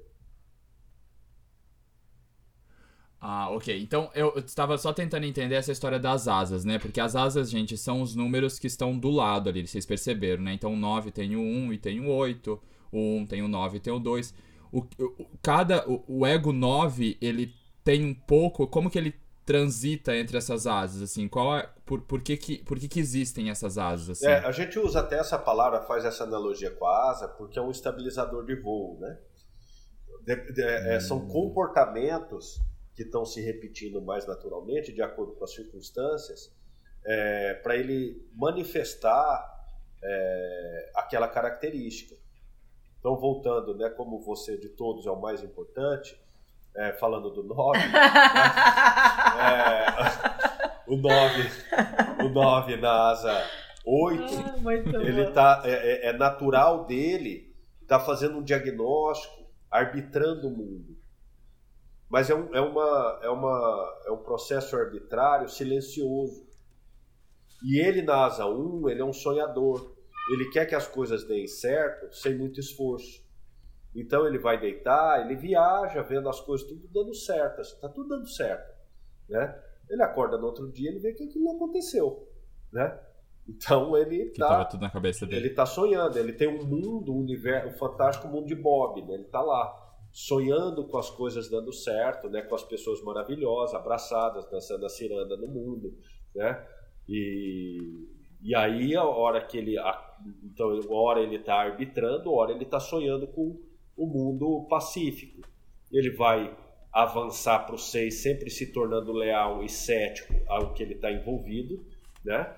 [3.27, 3.81] Ah, ok.
[3.81, 6.77] Então eu estava só tentando entender essa história das asas, né?
[6.77, 10.53] Porque as asas, gente, são os números que estão do lado ali, vocês perceberam, né?
[10.53, 12.61] Então o 9 tem o 1 e tem o 8,
[12.91, 14.31] o 1 tem o 9 e tem o 2.
[14.71, 17.51] O, o, cada, o, o ego 9, ele
[17.83, 18.67] tem um pouco.
[18.67, 21.27] Como que ele transita entre essas asas, assim?
[21.27, 24.19] Qual é, por, por, que, que, por que, que existem essas asas?
[24.19, 24.27] Assim?
[24.27, 27.61] É, a gente usa até essa palavra, faz essa analogia com a asa, porque é
[27.63, 29.17] um estabilizador de voo, né?
[30.21, 31.27] De, de, é, são hum.
[31.27, 32.63] comportamentos
[32.95, 36.55] que estão se repetindo mais naturalmente, de acordo com as circunstâncias,
[37.05, 39.53] é, para ele manifestar
[40.01, 42.15] é, aquela característica.
[42.99, 46.19] Então, voltando, né, como você de todos é o mais importante,
[46.75, 47.85] é, falando do 9, né,
[49.39, 51.49] é, o 9,
[52.25, 53.45] o 9 na asa
[53.85, 60.47] 8, ah, ele tá, é, é, é natural dele estar tá fazendo um diagnóstico, arbitrando
[60.47, 61.04] o mundo.
[62.09, 66.45] Mas é um, é, uma, é, uma, é um processo arbitrário silencioso.
[67.63, 69.95] E ele, na asa 1, ele é um sonhador.
[70.31, 73.25] Ele quer que as coisas deem certo sem muito esforço.
[73.95, 78.27] Então ele vai deitar, ele viaja vendo as coisas tudo dando certo, está tudo dando
[78.27, 78.75] certo,
[79.29, 79.57] né?
[79.89, 82.27] Ele acorda no outro dia, ele vê que aquilo não aconteceu,
[82.73, 82.99] né?
[83.47, 85.47] Então ele que tá tudo na cabeça dele.
[85.47, 89.13] Ele tá sonhando, ele tem um mundo, um universo, um fantástico mundo de Bob, né?
[89.13, 89.84] Ele tá lá
[90.15, 92.41] sonhando com as coisas dando certo, né?
[92.41, 95.93] Com as pessoas maravilhosas, abraçadas, dançando a ciranda no mundo,
[96.33, 96.65] né?
[97.05, 98.07] E,
[98.41, 99.75] e aí a hora que ele
[100.41, 103.61] então a hora ele está arbitrando, a hora ele está sonhando com
[103.97, 105.41] o mundo pacífico.
[105.91, 106.57] Ele vai
[106.93, 111.85] avançar para o 6, sempre se tornando leal e cético ao que ele está envolvido,
[112.23, 112.55] né?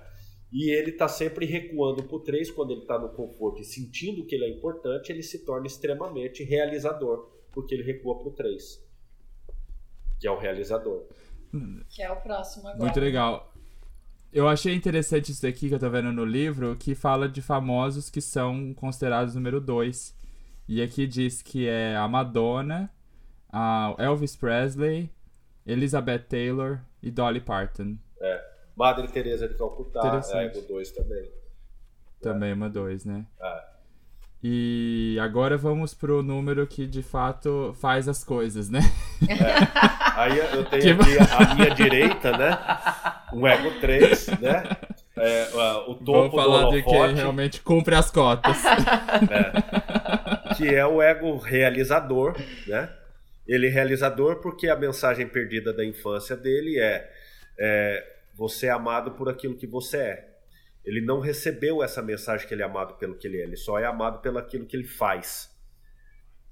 [0.54, 4.28] E ele está sempre recuando para o 3 quando ele está no conforto e sentindo
[4.28, 8.86] que ele é importante, ele se torna extremamente realizador porque ele recua pro 3.
[10.20, 11.06] Que é o realizador.
[11.90, 12.84] Que é o próximo agora.
[12.84, 13.54] Muito legal.
[14.32, 18.10] Eu achei interessante isso daqui que eu tô vendo no livro, que fala de famosos
[18.10, 20.16] que são considerados número 2.
[20.68, 22.92] E aqui diz que é a Madonna,
[23.52, 25.10] a Elvis Presley,
[25.66, 27.98] Elizabeth Taylor e Dolly Parton.
[28.20, 28.58] É.
[28.76, 31.32] Madre Teresa de Calcutá, é, o 2 também.
[32.22, 32.54] Também é.
[32.54, 33.26] uma 2, né?
[33.40, 33.77] É.
[34.44, 38.80] E agora vamos pro número que de fato faz as coisas, né?
[39.28, 40.20] É.
[40.20, 41.18] Aí eu tenho que...
[41.20, 42.58] aqui a minha direita, né?
[43.34, 44.64] Um Ego 3, né?
[45.20, 45.50] É,
[45.88, 48.64] o topo Vou falar do de quem realmente cumpre as cotas.
[48.66, 50.56] É.
[50.56, 52.36] Que é o ego realizador,
[52.68, 52.90] né?
[53.48, 57.10] Ele é realizador porque a mensagem perdida da infância dele é,
[57.60, 58.04] é
[58.36, 60.27] você é amado por aquilo que você é.
[60.88, 63.78] Ele não recebeu essa mensagem que ele é amado pelo que ele é, ele só
[63.78, 65.54] é amado pelo aquilo que ele faz.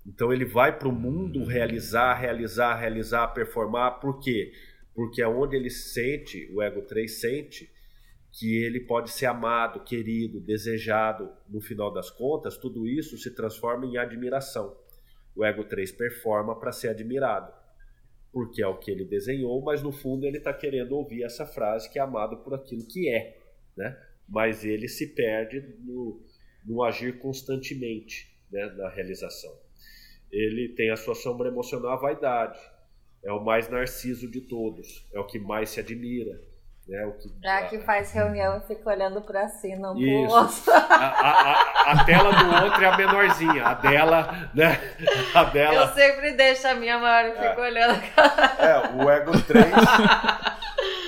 [0.05, 4.01] Então ele vai para o mundo realizar, realizar, realizar, performar.
[4.01, 4.51] Por quê?
[4.93, 7.71] Porque é onde ele sente, o ego 3 sente,
[8.33, 11.31] que ele pode ser amado, querido, desejado.
[11.47, 14.75] No final das contas, tudo isso se transforma em admiração.
[15.33, 17.53] O ego 3 performa para ser admirado,
[18.33, 21.89] porque é o que ele desenhou, mas no fundo ele está querendo ouvir essa frase
[21.89, 23.37] que é amado por aquilo que é.
[23.77, 23.97] Né?
[24.27, 26.21] Mas ele se perde no,
[26.65, 29.53] no agir constantemente né, na realização.
[30.31, 32.59] Ele tem a sua sombra emocional, a vaidade.
[33.23, 36.39] É o mais narciso de todos, é o que mais se admira.
[36.87, 40.27] Né, o que, Já que faz reunião e fica olhando para si, não para o
[40.27, 40.71] outro.
[40.71, 44.79] A, a, a, a, tela do outro é a menorzinha, a dela, né?
[45.33, 45.81] A dela.
[45.81, 47.67] Eu sempre deixo a minha maior e fico é.
[47.67, 48.03] olhando.
[48.59, 49.65] É, o Ego 3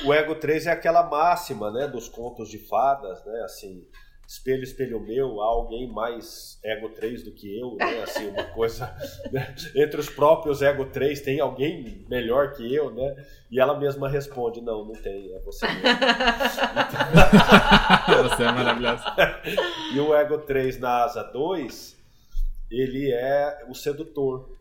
[0.07, 3.85] o ego 3 é aquela máxima, né, dos contos de fadas, né, assim,
[4.27, 8.03] espelho, espelho meu, há alguém mais ego 3 do que eu, né?
[8.03, 8.93] Assim, uma coisa.
[9.31, 9.55] Né?
[9.73, 13.15] Entre os próprios ego 3, tem alguém melhor que eu, né?
[13.49, 15.81] E ela mesma responde: Não, não tem, é você mesmo.
[18.29, 19.05] você é maravilhosa.
[19.95, 21.95] e o ego 3 na asa 2,
[22.69, 24.57] ele é o sedutor.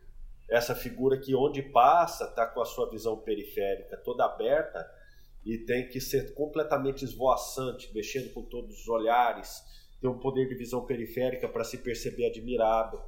[0.48, 4.88] Essa figura que onde passa, está com a sua visão periférica toda aberta
[5.46, 9.62] e tem que ser completamente esvoaçante, mexendo com todos os olhares,
[10.00, 13.00] ter um poder de visão periférica para se perceber admirado,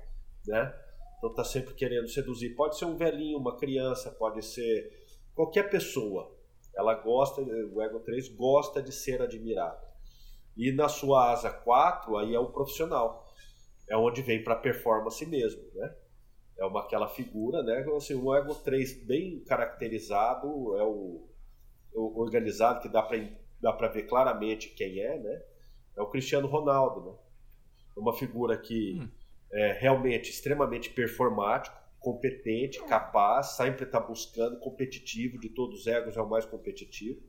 [0.46, 0.72] né?
[1.18, 2.50] Então tá sempre querendo seduzir.
[2.50, 4.88] Pode ser um velhinho, uma criança, pode ser
[5.34, 6.32] qualquer pessoa.
[6.76, 9.84] Ela gosta, o ego 3 gosta de ser admirado.
[10.56, 13.26] E na sua asa 4, aí é o profissional.
[13.88, 15.92] É onde vem para performance mesmo, né?
[16.56, 17.84] É uma aquela figura, né?
[17.96, 21.27] Assim, o ego 3 bem caracterizado é o
[21.94, 23.18] organizado que dá para
[23.60, 25.42] dá para ver claramente quem é, né?
[25.96, 27.12] É o Cristiano Ronaldo, né?
[27.96, 29.08] Uma figura que hum.
[29.52, 36.22] é realmente extremamente performático, competente, capaz, sempre está buscando, competitivo, de todos os egos é
[36.22, 37.20] o mais competitivo.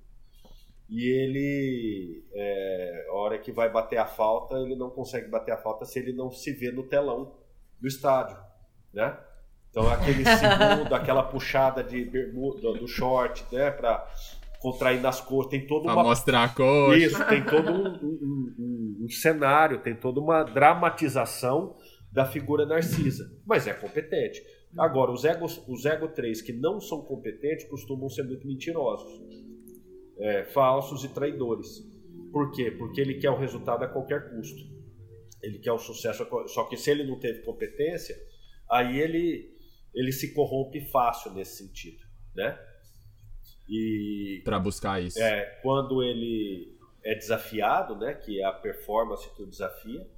[0.88, 5.58] E ele, é, a hora que vai bater a falta, ele não consegue bater a
[5.58, 7.36] falta se ele não se vê no telão
[7.80, 8.38] do estádio,
[8.94, 9.18] né?
[9.70, 14.08] Então aquele segundo, aquela puxada de bermuda, do short, né, para
[14.60, 16.04] contraindo as cores, tem todo pra uma.
[16.04, 16.96] mostrar a cor.
[16.98, 21.76] Isso, tem todo um, um, um, um, cenário, tem toda uma dramatização
[22.12, 23.32] da figura narcisa.
[23.46, 24.42] Mas é competente.
[24.78, 29.10] Agora, os egos, os ego 3 que não são competentes costumam ser muito mentirosos,
[30.20, 31.88] é, falsos e traidores.
[32.32, 32.70] Por quê?
[32.70, 34.62] Porque ele quer o resultado a qualquer custo.
[35.42, 38.16] Ele quer o sucesso, só que se ele não teve competência,
[38.70, 39.50] aí ele,
[39.96, 42.04] ele se corrompe fácil nesse sentido,
[42.36, 42.60] né?
[43.70, 45.22] E para buscar isso.
[45.22, 50.10] É, quando ele é desafiado, né, que é a performance que o desafia,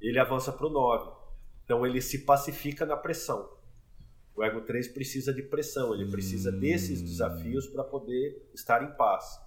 [0.00, 1.10] ele avança para o 9.
[1.64, 3.52] Então ele se pacifica na pressão.
[4.36, 6.58] O ego 3 precisa de pressão, ele precisa hum.
[6.58, 9.40] desses desafios para poder estar em paz.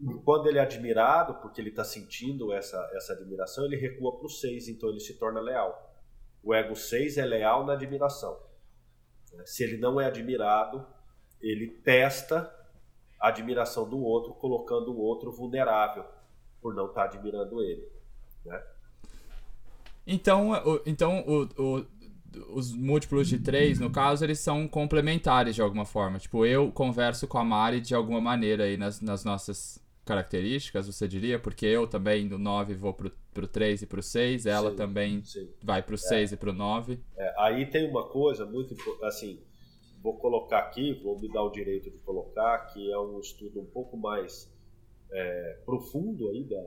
[0.00, 4.26] E quando ele é admirado, porque ele está sentindo essa, essa admiração, ele recua para
[4.26, 5.90] o 6, então ele se torna leal.
[6.42, 8.36] O ego 6 é leal na admiração.
[9.44, 10.84] Se ele não é admirado,
[11.42, 12.52] ele testa
[13.20, 16.04] a admiração do outro, colocando o outro vulnerável
[16.60, 17.86] por não estar tá admirando ele.
[18.44, 18.62] Né?
[20.06, 20.52] Então,
[20.86, 21.86] então o, o,
[22.54, 26.18] os múltiplos de três, no caso, eles são complementares de alguma forma.
[26.18, 31.06] Tipo, eu converso com a Mari de alguma maneira aí nas, nas nossas características, você
[31.06, 31.38] diria?
[31.38, 35.24] Porque eu também do 9 vou pro, pro 3 e pro 6, ela sim, também
[35.24, 35.48] sim.
[35.62, 36.34] vai pro 6 é.
[36.34, 36.98] e pro 9.
[37.16, 38.74] É, aí tem uma coisa muito
[39.04, 39.40] assim,
[40.02, 43.66] vou colocar aqui, vou me dar o direito de colocar, que é um estudo um
[43.66, 44.52] pouco mais
[45.10, 46.62] é, profundo aí da,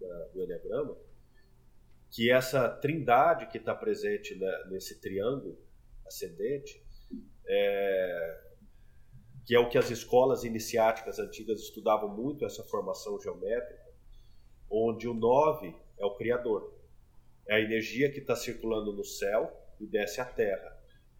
[0.00, 0.96] da, do Enneagrama,
[2.10, 5.58] que essa trindade que está presente né, nesse triângulo
[6.06, 6.84] ascendente,
[7.46, 8.40] é,
[9.46, 13.82] que é o que as escolas iniciáticas antigas estudavam muito, essa formação geométrica,
[14.70, 16.72] onde o 9 é o Criador.
[17.46, 20.73] É a energia que está circulando no céu e desce à Terra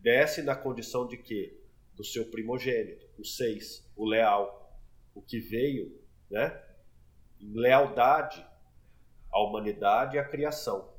[0.05, 1.59] desce na condição de quê?
[1.95, 4.79] Do seu primogênito, o seis, o leal,
[5.15, 5.99] o que veio,
[6.31, 6.63] né?
[7.41, 8.45] Em lealdade
[9.33, 10.93] à humanidade e à criação.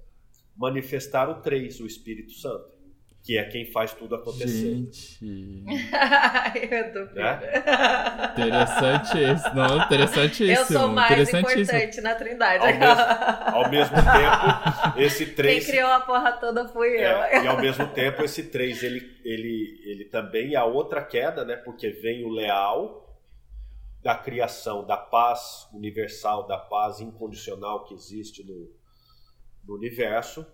[0.55, 2.74] Manifestar o três, o Espírito Santo
[3.25, 4.75] que é quem faz tudo acontecer.
[4.75, 5.17] Gente.
[6.69, 7.39] eu tô né?
[8.33, 9.55] Interessante isso.
[9.55, 10.51] Não, interessantíssimo.
[10.51, 12.63] Eu sou mais importante na Trindade.
[12.63, 15.65] Ao mesmo, ao mesmo tempo, esse três.
[15.65, 17.43] Quem criou a porra toda fui é, eu.
[17.45, 21.55] E ao mesmo tempo, esse três ele, ele, ele também, a outra queda, né?
[21.55, 23.19] Porque vem o leal
[24.03, 28.71] da criação, da paz universal, da paz incondicional que existe no,
[29.67, 30.45] no universo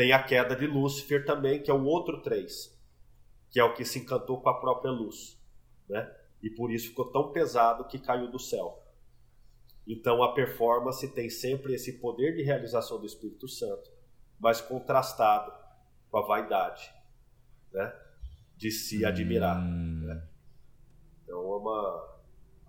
[0.00, 2.74] tem a queda de Lúcifer também, que é o outro três,
[3.50, 5.38] que é o que se encantou com a própria luz,
[5.86, 6.10] né?
[6.42, 8.82] E por isso ficou tão pesado que caiu do céu.
[9.86, 13.90] Então a performance tem sempre esse poder de realização do Espírito Santo,
[14.38, 15.52] mas contrastado
[16.10, 16.90] com a vaidade,
[17.70, 17.94] né?
[18.56, 19.58] De se admirar.
[19.58, 20.00] Hum.
[20.06, 20.22] Né?
[21.24, 22.18] Então é uma.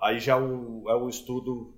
[0.02, 1.74] Aí já é um, é um estudo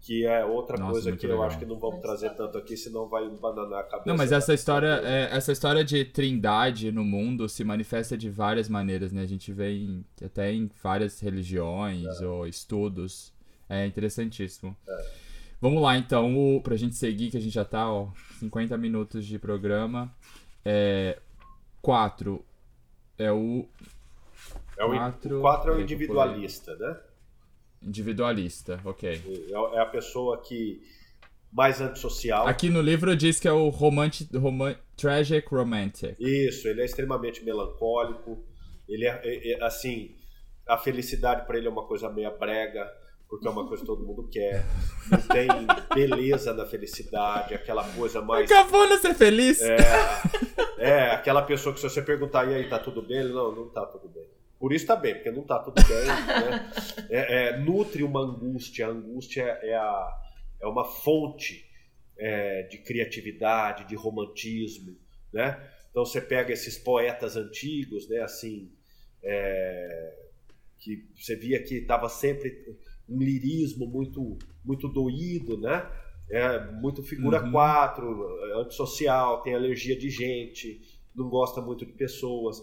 [0.00, 1.42] que é outra Nossa, coisa que legal.
[1.42, 4.08] eu acho que não vamos trazer tanto aqui, senão vai bananar a cabeça.
[4.08, 8.68] Não, mas essa história, é, essa história de trindade no mundo se manifesta de várias
[8.68, 9.22] maneiras, né?
[9.22, 12.26] A gente vê em, até em várias religiões é.
[12.26, 13.32] ou estudos.
[13.68, 14.74] É interessantíssimo.
[14.88, 15.06] É.
[15.60, 19.26] Vamos lá, então, o, pra gente seguir, que a gente já tá, ó, 50 minutos
[19.26, 20.10] de programa.
[20.64, 21.18] É,
[21.82, 22.42] 4
[23.18, 23.68] é o...
[24.78, 26.96] É o, quatro, o 4 é o individualista, né?
[27.82, 29.08] Individualista, ok.
[29.08, 30.80] É, é a pessoa que
[31.52, 32.46] mais antissocial.
[32.46, 36.14] Aqui no livro diz que é o romantic, roman, tragic romantic.
[36.20, 38.44] Isso, ele é extremamente melancólico.
[38.88, 40.14] Ele é, é, é assim,
[40.66, 42.88] a felicidade para ele é uma coisa meia brega,
[43.28, 44.64] porque é uma coisa que todo mundo quer.
[45.10, 45.48] Não tem
[45.94, 48.50] beleza na felicidade, aquela coisa mais.
[48.50, 49.60] Acabou ser feliz?
[49.60, 49.76] É,
[50.78, 53.18] é, aquela pessoa que se você perguntar, e aí, tá tudo bem?
[53.18, 54.19] Ele, não, não tá tudo bem.
[54.60, 56.06] Por isso tá bem, porque não tá tudo bem.
[56.06, 56.72] Né?
[57.08, 58.86] É, é, nutre uma angústia.
[58.86, 60.20] A angústia é, a,
[60.60, 61.64] é uma fonte
[62.18, 64.94] é, de criatividade, de romantismo,
[65.32, 65.66] né?
[65.90, 68.20] Então você pega esses poetas antigos, né?
[68.20, 68.70] Assim,
[69.24, 70.14] é,
[70.78, 72.52] que você via que estava sempre
[73.08, 75.90] um lirismo muito, muito doído, né?
[76.30, 78.60] É, muito figura 4, uhum.
[78.60, 80.80] antissocial, tem alergia de gente,
[81.14, 82.58] não gosta muito de pessoas,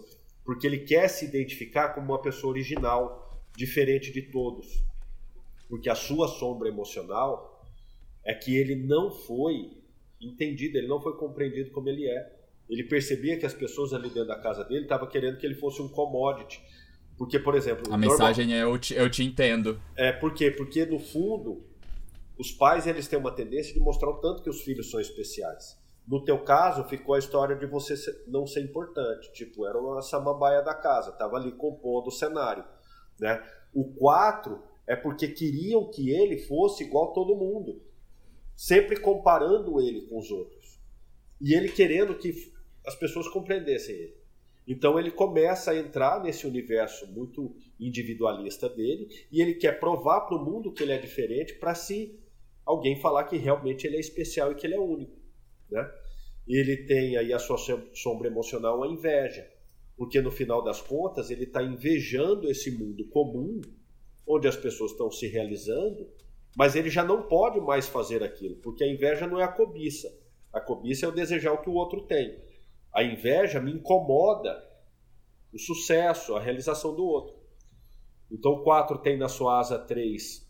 [0.48, 4.82] porque ele quer se identificar como uma pessoa original, diferente de todos.
[5.68, 7.62] Porque a sua sombra emocional
[8.24, 9.76] é que ele não foi
[10.18, 12.34] entendido, ele não foi compreendido como ele é.
[12.66, 15.82] Ele percebia que as pessoas ali dentro da casa dele estavam querendo que ele fosse
[15.82, 16.62] um commodity,
[17.18, 17.82] porque, por exemplo.
[17.88, 18.08] A normal...
[18.08, 19.78] mensagem é eu te, eu te entendo.
[19.94, 20.50] É, por quê?
[20.50, 21.62] Porque, no fundo,
[22.38, 25.77] os pais eles têm uma tendência de mostrar o tanto que os filhos são especiais.
[26.08, 27.94] No teu caso, ficou a história de você
[28.26, 29.30] não ser importante.
[29.34, 32.64] Tipo, era uma samambaia da casa, tava ali compondo o cenário.
[33.20, 33.46] Né?
[33.74, 37.82] O 4 é porque queriam que ele fosse igual todo mundo.
[38.56, 40.80] Sempre comparando ele com os outros.
[41.38, 42.32] E ele querendo que
[42.86, 44.16] as pessoas compreendessem ele.
[44.66, 50.36] Então ele começa a entrar nesse universo muito individualista dele e ele quer provar para
[50.36, 52.18] o mundo que ele é diferente para se
[52.66, 55.17] alguém falar que realmente ele é especial e que ele é único,
[55.70, 55.90] né?
[56.46, 57.58] Ele tem aí a sua
[57.92, 59.46] sombra emocional a inveja,
[59.96, 63.60] porque no final das contas ele está invejando esse mundo comum
[64.26, 66.08] onde as pessoas estão se realizando,
[66.56, 70.08] mas ele já não pode mais fazer aquilo, porque a inveja não é a cobiça.
[70.52, 72.38] A cobiça é o desejar o que o outro tem.
[72.92, 74.66] A inveja me incomoda
[75.52, 77.36] o sucesso, a realização do outro.
[78.30, 80.46] Então o 4 tem na sua asa 3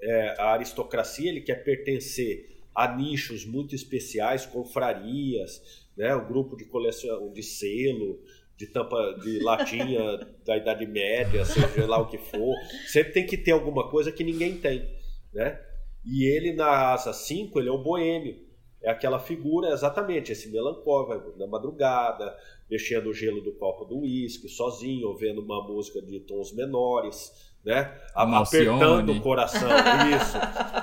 [0.00, 6.64] é, a aristocracia, ele quer pertencer a nichos muito especiais, confrarias, né, o grupo de
[6.64, 8.20] coleção de selo,
[8.56, 10.00] de tampa de latinha
[10.44, 12.54] da Idade Média, seja lá o que for.
[12.86, 14.88] Sempre tem que ter alguma coisa que ninguém tem.
[15.32, 15.60] Né?
[16.04, 18.44] E ele na asa 5, ele é um boêmio
[18.84, 22.36] é aquela figura, exatamente, esse melancólico, na madrugada,
[22.70, 27.98] mexendo o gelo do copo do uísque, sozinho, ouvindo uma música de tons menores, né?
[28.14, 29.68] Apertando o coração,
[30.16, 30.36] isso.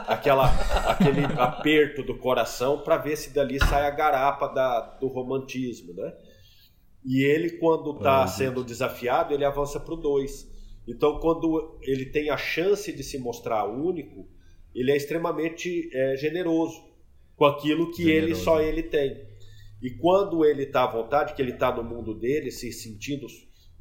[0.07, 0.45] Aquela,
[0.89, 6.13] aquele aperto do coração para ver se dali sai a garapa da, do romantismo, né?
[7.05, 10.49] E ele, quando está sendo desafiado, ele avança para o 2.
[10.87, 14.27] Então, quando ele tem a chance de se mostrar único,
[14.73, 16.91] ele é extremamente é, generoso
[17.35, 18.25] com aquilo que Generoso.
[18.25, 19.25] ele só ele tem.
[19.81, 23.25] E quando ele está à vontade, que ele está no mundo dele, se sentindo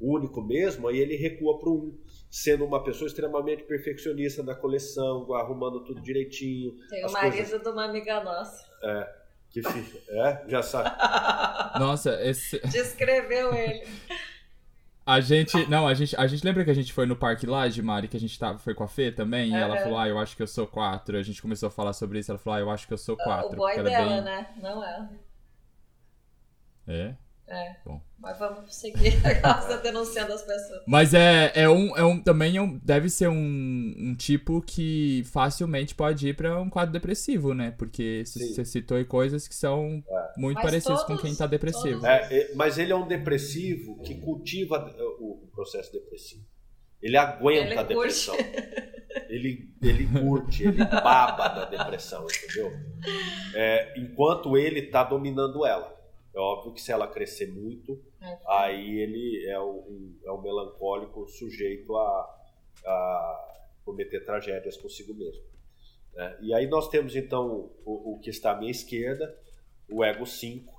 [0.01, 1.95] único mesmo, aí ele recua para um,
[2.31, 6.77] sendo uma pessoa extremamente perfeccionista na coleção, arrumando tudo direitinho.
[6.89, 7.63] Tem o marido coisas...
[7.63, 8.65] de uma amiga nossa.
[8.83, 9.13] É,
[9.51, 9.61] que
[10.09, 10.91] é, já sabe.
[11.79, 12.61] Nossa, esse.
[12.69, 13.85] Descreveu ele.
[15.05, 15.69] A gente.
[15.69, 18.17] Não, a gente, a gente lembra que a gente foi no Parque Laje, Mari, que
[18.17, 20.43] a gente tava, foi com a Fê também, e ela falou, ah, eu acho que
[20.43, 21.17] eu sou quatro.
[21.17, 23.17] A gente começou a falar sobre isso, ela falou, ah, eu acho que eu sou
[23.17, 23.55] quatro.
[23.55, 24.23] O boy dela, bem...
[24.23, 24.55] né?
[24.63, 25.11] Não ela.
[26.87, 27.15] É?
[27.51, 27.77] É.
[27.85, 28.01] Bom.
[28.17, 29.15] Mas vamos seguir.
[29.25, 30.83] Ela está denunciando as pessoas.
[30.87, 31.97] Mas é, é um.
[31.97, 36.61] É um também é um, deve ser um, um tipo que facilmente pode ir para
[36.61, 37.73] um quadro depressivo, né?
[37.77, 40.33] Porque você citou aí coisas que são é.
[40.37, 42.07] muito mas parecidas todos, com quem está depressivo.
[42.07, 46.45] É, é, mas ele é um depressivo que cultiva o, processo depressivo.
[47.03, 48.37] Ele aguenta ele a depressão.
[49.29, 52.73] Ele, ele curte, ele baba da depressão, entendeu?
[53.55, 56.00] É, enquanto ele está dominando ela.
[56.35, 58.39] É óbvio que se ela crescer muito, é.
[58.47, 62.41] aí ele é o, é o melancólico sujeito a,
[62.87, 65.43] a cometer tragédias consigo mesmo.
[66.15, 66.39] Né?
[66.41, 69.37] E aí nós temos então o, o, que está à minha esquerda,
[69.91, 70.73] o ego 5,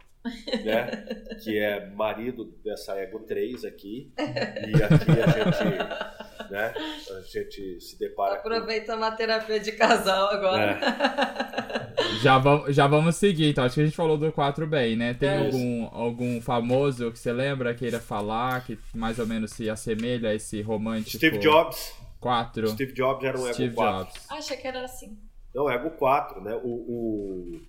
[0.64, 1.06] né?
[1.44, 4.14] que é marido dessa ego 3 aqui.
[4.18, 6.74] E aqui a gente, né?
[7.18, 8.36] a gente se depara.
[8.36, 8.98] Aproveita com...
[9.00, 10.80] uma terapia de casal agora.
[10.80, 11.92] É.
[12.22, 13.64] Já, vamos, já vamos seguir, então.
[13.64, 15.14] Acho que a gente falou do 4 bem, né?
[15.14, 19.70] Tem é algum, algum famoso que você lembra queira falar, que mais ou menos se
[19.70, 21.18] assemelha a esse romântico?
[21.18, 21.94] Steve Jobs.
[22.20, 22.68] 4.
[22.70, 24.06] Steve Jobs era um Steve ego 4.
[24.06, 24.26] Jobs.
[24.30, 25.18] Achei que era assim.
[25.54, 26.56] Não, ego 4, né?
[26.64, 27.62] O, o,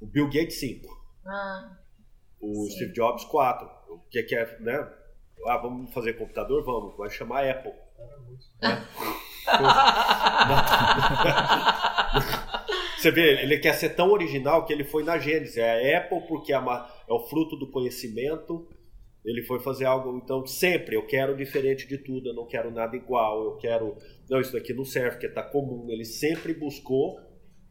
[0.00, 0.86] o Bill Gates 5.
[1.26, 1.76] Ah.
[2.40, 2.70] O sim.
[2.70, 3.68] Steve Jobs 4.
[3.88, 4.88] O que é que é, né?
[5.46, 6.64] Ah, vamos fazer computador?
[6.64, 6.96] Vamos.
[6.96, 7.72] Vai chamar Apple.
[8.62, 8.86] Né?
[12.98, 15.56] Você vê, ele quer ser tão original que ele foi na Gênesis.
[15.56, 18.68] É a Apple porque é, uma, é o fruto do conhecimento.
[19.24, 22.96] Ele foi fazer algo, então sempre eu quero diferente de tudo, eu não quero nada
[22.96, 23.96] igual, eu quero.
[24.28, 25.88] Não, isso daqui não serve, porque tá comum.
[25.90, 27.20] Ele sempre buscou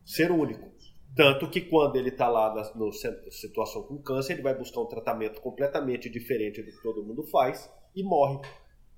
[0.06, 0.72] ser único.
[1.18, 4.86] Tanto que quando ele está lá na no, situação com câncer, ele vai buscar um
[4.86, 8.40] tratamento completamente diferente do que todo mundo faz e morre,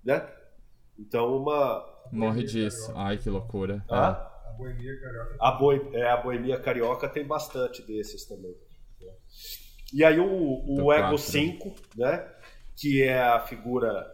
[0.03, 0.29] né?
[0.97, 2.91] Então uma morre disso.
[2.93, 3.83] Ai que loucura.
[3.89, 4.29] Ah?
[4.49, 5.37] A boemia carioca.
[5.39, 8.53] A, boi, é, a boemia carioca tem bastante desses também.
[9.93, 12.29] E aí o, o Ego 5, né?
[12.75, 14.05] Que é a figura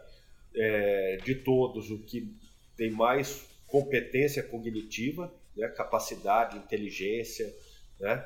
[0.55, 2.37] é, de todos o que
[2.77, 5.67] tem mais competência cognitiva, né?
[5.69, 7.51] capacidade, inteligência,
[7.99, 8.25] né?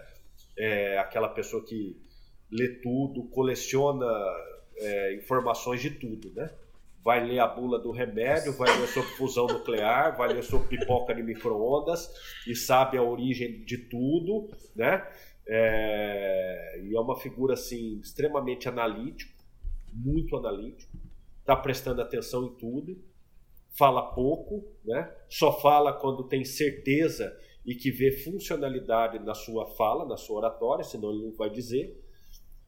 [0.58, 1.98] É aquela pessoa que
[2.52, 4.06] lê tudo, coleciona
[4.78, 6.50] é, informações de tudo, né?
[7.04, 11.14] Vai ler a bula do remédio, vai ler sobre fusão nuclear, vai ler sobre pipoca
[11.16, 12.10] de micro-ondas
[12.46, 15.08] e sabe a origem de tudo, né?
[15.48, 19.34] É, e é uma figura assim extremamente analítico,
[19.92, 20.92] muito analítico,
[21.40, 23.02] está prestando atenção em tudo,
[23.78, 25.12] fala pouco, né?
[25.30, 27.36] Só fala quando tem certeza
[27.66, 32.00] e que vê funcionalidade na sua fala, na sua oratória, senão ele não vai dizer.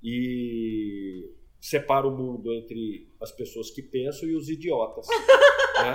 [0.04, 5.08] E separa o mundo entre as pessoas que pensam e os idiotas.
[5.82, 5.94] né?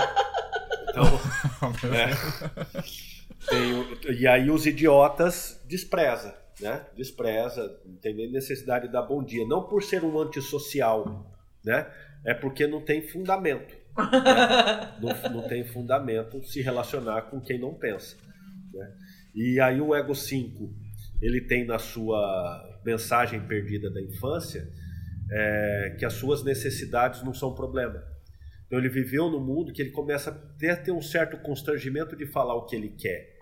[0.88, 1.04] Então,
[1.92, 2.10] é,
[3.48, 6.86] tem, e aí os idiotas despreza, né?
[6.94, 9.46] Despreza, não tem nem necessidade de dar bom dia.
[9.46, 11.26] Não por ser um antissocial,
[11.64, 11.92] né?
[12.24, 13.74] É porque não tem fundamento.
[13.74, 13.86] Né?
[15.00, 18.14] Não, não tem fundamento se relacionar com quem não pensa.
[18.76, 18.92] Né?
[19.34, 20.72] E aí o Ego 5,
[21.20, 24.68] ele tem na sua mensagem perdida da infância
[25.30, 28.02] é, que as suas necessidades não são problema.
[28.66, 32.54] Então ele viveu no mundo que ele começa a ter um certo constrangimento de falar
[32.54, 33.36] o que ele quer.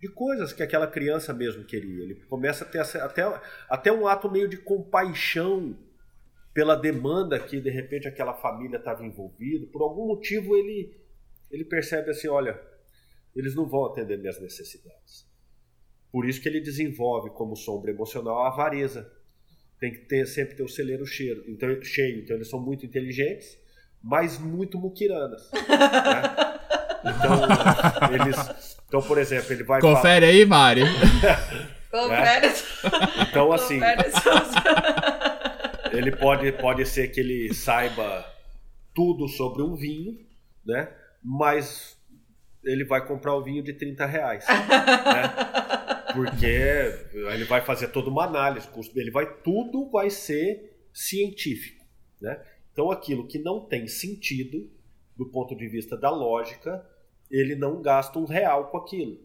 [0.00, 2.02] De coisas que aquela criança mesmo queria.
[2.02, 5.76] Ele começa a ter até, até um ato meio de compaixão
[6.52, 9.66] pela demanda que de repente aquela família estava envolvida.
[9.66, 10.94] Por algum motivo ele,
[11.50, 12.60] ele percebe assim: olha,
[13.34, 15.26] eles não vão atender minhas necessidades.
[16.10, 19.10] Por isso que ele desenvolve como sombra emocional a avareza.
[19.80, 21.42] Tem que ter, sempre ter o celeiro cheio.
[21.48, 22.20] Então, cheio.
[22.20, 23.58] Então eles são muito inteligentes,
[24.02, 25.50] mas muito muquiranas.
[25.52, 26.52] né?
[27.04, 28.76] Então, eles.
[28.86, 29.80] Então, por exemplo, ele vai.
[29.80, 30.32] Confere falar...
[30.32, 30.82] aí, Mari.
[31.90, 32.46] Confere.
[32.46, 32.52] É?
[33.28, 33.80] Então, assim.
[35.92, 38.24] ele pode, pode ser que ele saiba
[38.94, 40.18] tudo sobre um vinho,
[40.64, 40.88] né?
[41.22, 41.96] Mas
[42.64, 44.44] ele vai comprar o vinho de 30 reais.
[44.48, 46.12] né?
[46.14, 46.46] Porque
[47.32, 51.84] ele vai fazer toda uma análise, ele vai tudo vai ser científico,
[52.20, 52.42] né?
[52.72, 54.70] Então aquilo que não tem sentido
[55.16, 56.86] do ponto de vista da lógica,
[57.30, 59.18] ele não gasta um real com aquilo.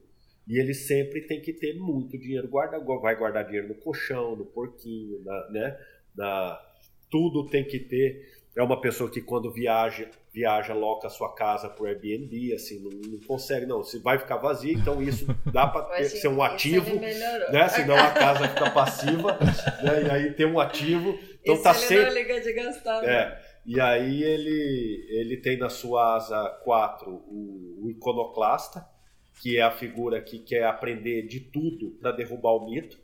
[0.47, 4.45] E ele sempre tem que ter muito dinheiro guardado, vai guardar dinheiro no colchão, no
[4.45, 5.79] porquinho, na, né?
[6.15, 6.61] Na,
[7.09, 11.67] tudo tem que ter é uma pessoa que quando viaja, viaja loca a sua casa
[11.67, 13.83] por Airbnb, assim, não, não consegue, não.
[13.83, 16.95] Se vai ficar vazia, então isso dá para ser um ativo,
[17.51, 17.67] né?
[17.69, 19.33] Senão a casa fica passiva,
[19.81, 20.03] né?
[20.05, 22.13] E aí tem um ativo, então isso tá sempre.
[22.13, 23.03] liga de gastar.
[23.03, 23.07] É.
[23.07, 23.41] Né?
[23.65, 28.85] E aí ele ele tem na sua asa 4 o, o iconoclasta,
[29.41, 32.99] que é a figura que quer aprender de tudo para derrubar o mito.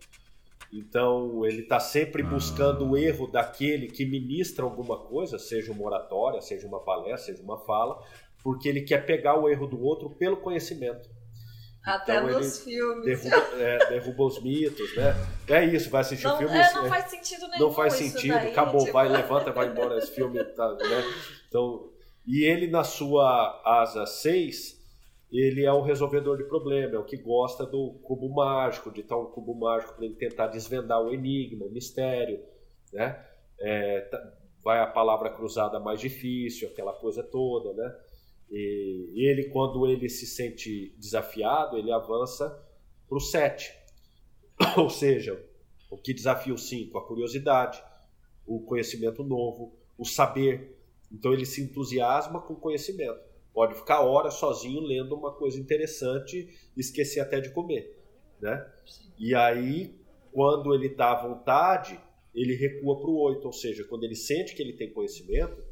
[0.73, 6.41] Então, ele está sempre buscando o erro daquele que ministra alguma coisa, seja uma oratória,
[6.41, 8.03] seja uma palestra, seja uma fala,
[8.43, 11.07] porque ele quer pegar o erro do outro pelo conhecimento.
[11.85, 13.05] Até então, nos filmes.
[13.05, 15.13] Derruba, é, derruba, os mitos, né?
[15.47, 16.57] É isso, vai assistir não, o filme.
[16.57, 17.65] É, não faz sentido nenhum.
[17.65, 18.93] Não faz sentido, daí, acabou, tipo...
[18.93, 20.43] vai, levanta, vai embora esse filme.
[20.43, 21.03] Tá, né?
[21.47, 21.89] Então,
[22.25, 24.81] e ele, na sua asa 6,
[25.39, 29.23] ele é o resolvedor de problema, é o que gosta do cubo mágico, de tal
[29.23, 32.39] um cubo mágico para ele tentar desvendar o enigma, o mistério,
[32.91, 33.25] né?
[33.59, 37.95] É, tá, vai a palavra cruzada mais difícil, aquela coisa toda, né?
[38.51, 42.49] E ele, quando ele se sente desafiado, ele avança
[43.09, 43.73] para o 7.
[44.77, 45.43] Ou seja,
[45.89, 46.95] o que desafia o 5?
[46.95, 47.83] A curiosidade,
[48.45, 50.79] o conhecimento novo, o saber.
[51.11, 53.32] Então ele se entusiasma com o conhecimento.
[53.53, 57.97] Pode ficar horas sozinho lendo uma coisa interessante e esquecer até de comer,
[58.41, 58.65] né?
[59.17, 59.95] E aí,
[60.31, 61.99] quando ele à vontade,
[62.33, 65.63] ele recua para o 8, ou seja, quando ele sente que ele tem conhecimento,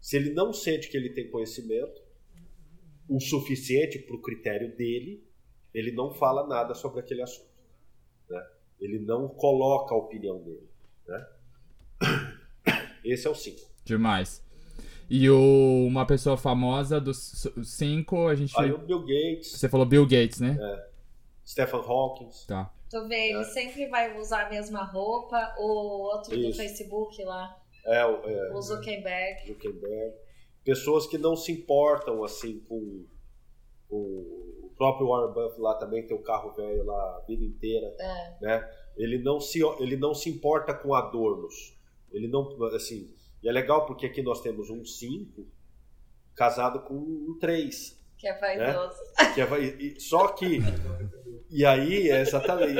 [0.00, 2.02] se ele não sente que ele tem conhecimento
[3.08, 5.24] o suficiente para o critério dele,
[5.74, 7.50] ele não fala nada sobre aquele assunto.
[8.28, 8.46] Né?
[8.80, 10.68] Ele não coloca a opinião dele.
[11.06, 11.26] Né?
[13.04, 13.60] Esse é o 5.
[13.84, 14.44] Demais.
[15.10, 18.52] E o, uma pessoa famosa dos cinco, a gente.
[18.56, 19.50] Aí o Bill Gates.
[19.58, 20.56] Você falou Bill Gates, né?
[20.60, 20.88] É.
[21.44, 22.28] Stephen Hawking.
[22.46, 22.72] Tá.
[22.88, 23.44] Tu vê, ele É.
[23.44, 26.58] sempre vai usar a mesma roupa, o outro do Isso.
[26.58, 29.46] Facebook lá, É, o- é, o Zuckerberg.
[29.48, 30.14] Zuckerberg.
[30.64, 33.04] Pessoas que não se importam assim com,
[33.88, 37.94] com o próprio Warren Buffett lá também tem o carro velho lá a vida inteira,
[37.98, 38.36] É.
[38.40, 38.70] né?
[38.96, 41.76] Ele não se ele não se importa com adornos.
[42.12, 43.08] Ele não assim,
[43.42, 45.46] e é legal porque aqui nós temos um 5
[46.34, 48.96] casado com um 3, Que é vaidoso.
[49.34, 50.60] que é, e- só que
[51.50, 52.74] e aí é exatamente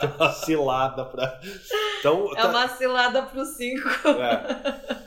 [0.00, 1.40] tem uma cilada para
[1.98, 3.88] então É uma cilada pro cinco.
[4.08, 5.03] é.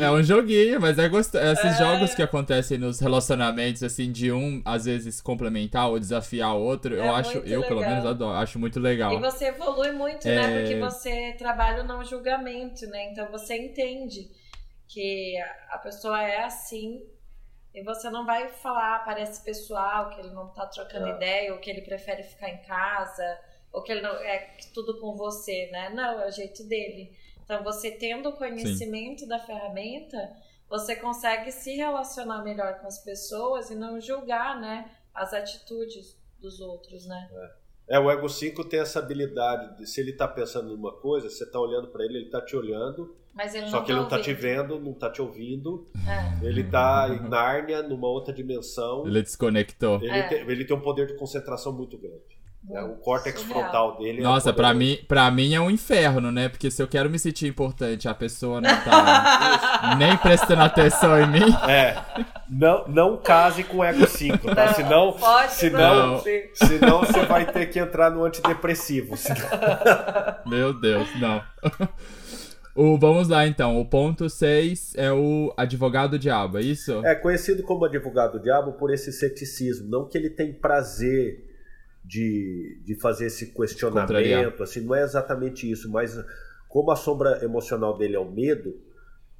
[0.00, 1.44] É um joguinho, mas é gostoso.
[1.44, 6.60] Esses jogos que acontecem nos relacionamentos, assim, de um, às vezes, complementar ou desafiar o
[6.62, 7.90] outro, É eu acho, muito eu pelo legal.
[7.94, 9.12] menos adoro, acho muito legal.
[9.12, 10.36] E você evolui muito, né?
[10.36, 10.60] É.
[10.62, 13.10] Porque você trabalha o não julgamento, né?
[13.12, 14.30] Então você entende
[14.86, 17.02] que a- a pessoa é assim
[17.74, 21.10] e você não vai falar, parece pessoal, que ele não tá trocando É.
[21.16, 23.38] ideia, ou que ele prefere ficar em casa,
[23.72, 25.90] ou que ele não é tudo com você, né?
[25.90, 27.12] Não, é o jeito dele.
[27.48, 30.18] Então você tendo o conhecimento da ferramenta,
[30.68, 36.60] você consegue se relacionar melhor com as pessoas e não julgar, né, as atitudes dos
[36.60, 37.26] outros, né?
[37.88, 41.50] É, o Ego 5 tem essa habilidade de se ele tá pensando numa coisa, você
[41.50, 44.20] tá olhando para ele, ele tá te olhando, Mas ele só que ele não tá
[44.20, 45.88] te vendo, não tá te ouvindo.
[46.06, 46.46] É.
[46.46, 49.06] Ele tá em Nárnia, numa outra dimensão.
[49.06, 50.02] Ele desconectou.
[50.02, 50.28] Ele, É.
[50.28, 52.37] tem, ele tem um poder de concentração muito grande.
[52.64, 52.82] Né?
[52.82, 53.60] O córtex Surreal.
[53.62, 54.20] frontal dele.
[54.20, 54.78] é Nossa, pra poderoso.
[55.00, 56.48] mim, pra mim é um inferno, né?
[56.48, 61.26] Porque se eu quero me sentir importante, a pessoa não tá nem prestando atenção em
[61.26, 61.52] mim.
[61.68, 61.96] É.
[62.50, 64.72] Não, não case com o Ego 5, tá?
[64.74, 66.22] Senão, Pode senão, não.
[66.54, 69.16] senão você vai ter que entrar no antidepressivo.
[69.16, 69.48] Senão-
[70.46, 71.42] Meu Deus, não.
[72.74, 73.78] O, vamos lá então.
[73.80, 77.04] O ponto 6 é o advogado diabo, é isso?
[77.04, 79.88] É conhecido como advogado diabo por esse ceticismo.
[79.90, 81.44] Não que ele tem prazer
[82.08, 84.62] de, de fazer esse questionamento, Contrariar.
[84.62, 86.18] assim, não é exatamente isso, mas
[86.66, 88.74] como a sombra emocional dele é o medo,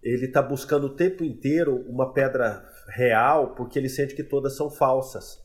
[0.03, 4.71] ele está buscando o tempo inteiro uma pedra real porque ele sente que todas são
[4.71, 5.43] falsas.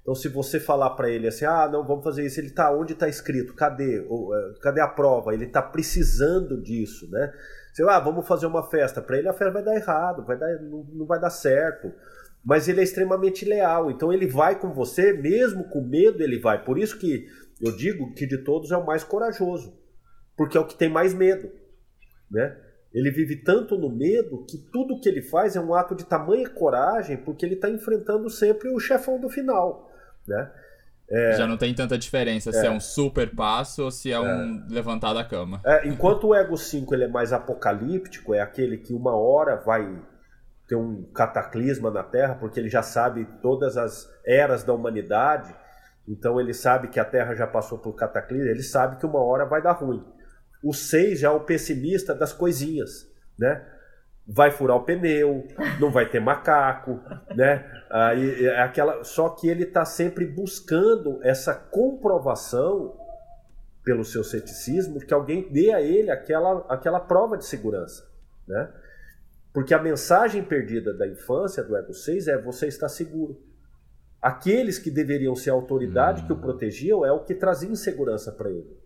[0.00, 2.92] Então, se você falar para ele assim, ah, não, vamos fazer isso, ele tá onde
[2.92, 3.54] está escrito?
[3.54, 3.98] Cadê?
[3.98, 5.34] Eh, cadê a prova?
[5.34, 7.32] Ele está precisando disso, né?
[7.72, 9.02] Você, ah, vamos fazer uma festa.
[9.02, 11.92] Para ele a festa vai dar errado, vai dar, não, não vai dar certo.
[12.46, 16.62] Mas ele é extremamente leal, então ele vai com você, mesmo com medo, ele vai.
[16.64, 17.26] Por isso que
[17.60, 19.76] eu digo que de todos é o mais corajoso,
[20.36, 21.50] porque é o que tem mais medo,
[22.30, 22.56] né?
[22.94, 26.48] Ele vive tanto no medo que tudo que ele faz é um ato de tamanha
[26.48, 29.90] coragem, porque ele está enfrentando sempre o chefão do final,
[30.28, 30.48] né?
[31.36, 35.12] Já não tem tanta diferença se é um super passo ou se é, um levantar
[35.14, 35.60] da cama.
[35.64, 39.88] É, enquanto o Ego 5 ele é mais apocalíptico, é aquele que uma hora vai
[40.66, 45.54] ter um cataclisma na Terra, porque ele já sabe todas as eras da humanidade,
[46.08, 49.44] então ele sabe que a Terra já passou por cataclismo, ele sabe que uma hora
[49.44, 50.04] vai dar ruim.
[50.62, 53.08] O 6 já é o pessimista das coisinhas,
[53.38, 53.64] né?
[54.28, 55.46] Vai furar o pneu,
[55.78, 57.00] não vai ter macaco,
[57.34, 57.64] né?
[57.88, 62.96] Aí, é aquela, só que ele está sempre buscando essa comprovação
[63.84, 68.04] pelo seu ceticismo, que alguém dê a ele aquela, aquela prova de segurança.
[68.48, 68.68] Né?
[69.56, 73.40] Porque a mensagem perdida da infância do Ego 6 é você está seguro.
[74.20, 78.50] Aqueles que deveriam ser a autoridade que o protegiam é o que trazia insegurança para
[78.50, 78.76] ele.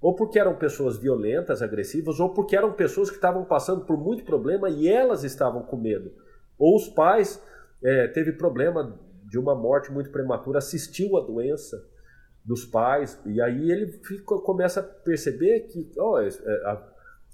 [0.00, 4.24] Ou porque eram pessoas violentas, agressivas, ou porque eram pessoas que estavam passando por muito
[4.24, 6.12] problema e elas estavam com medo.
[6.58, 7.40] Ou os pais
[7.80, 8.98] é, teve problema
[9.30, 11.80] de uma morte muito prematura, assistiu a doença
[12.44, 16.30] dos pais, e aí ele fica, começa a perceber que ó, é,
[16.64, 16.82] a,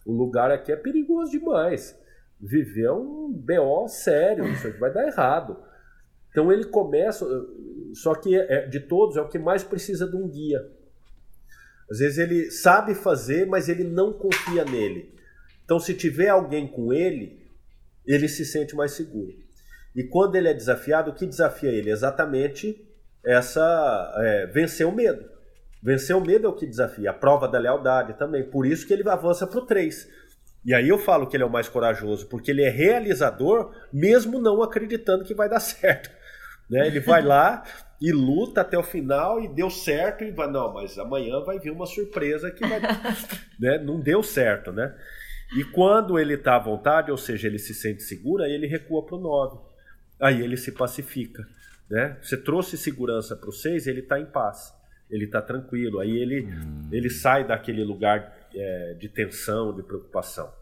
[0.04, 2.01] o lugar aqui é perigoso demais.
[2.42, 5.56] Viver um BO sério, isso aqui vai dar errado.
[6.30, 7.24] Então ele começa,
[7.94, 10.60] só que é, de todos é o que mais precisa de um guia.
[11.88, 15.14] Às vezes ele sabe fazer, mas ele não confia nele.
[15.64, 17.46] Então se tiver alguém com ele,
[18.04, 19.32] ele se sente mais seguro.
[19.94, 21.90] E quando ele é desafiado, o que desafia ele?
[21.90, 22.88] Exatamente
[23.24, 25.30] essa é, vencer o medo.
[25.82, 28.48] Vencer o medo é o que desafia, a prova da lealdade também.
[28.48, 30.08] Por isso que ele avança para o 3.
[30.64, 34.40] E aí eu falo que ele é o mais corajoso, porque ele é realizador, mesmo
[34.40, 36.10] não acreditando que vai dar certo.
[36.70, 36.86] Né?
[36.86, 37.64] Ele vai lá
[38.00, 41.70] e luta até o final e deu certo, e vai, não, mas amanhã vai vir
[41.70, 42.80] uma surpresa que vai.
[43.58, 43.78] né?
[43.78, 44.94] Não deu certo, né?
[45.56, 49.04] E quando ele está à vontade, ou seja, ele se sente seguro, aí ele recua
[49.04, 49.58] para o 9.
[50.18, 51.46] Aí ele se pacifica.
[51.90, 52.16] Né?
[52.22, 54.72] Você trouxe segurança para o 6, ele está em paz.
[55.10, 56.00] Ele está tranquilo.
[56.00, 56.88] Aí ele, hum.
[56.90, 60.52] ele sai daquele lugar é, de tensão, de preocupação.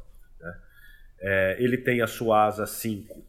[0.40, 0.58] Né?
[1.20, 3.22] É, ele tem a sua asa 5,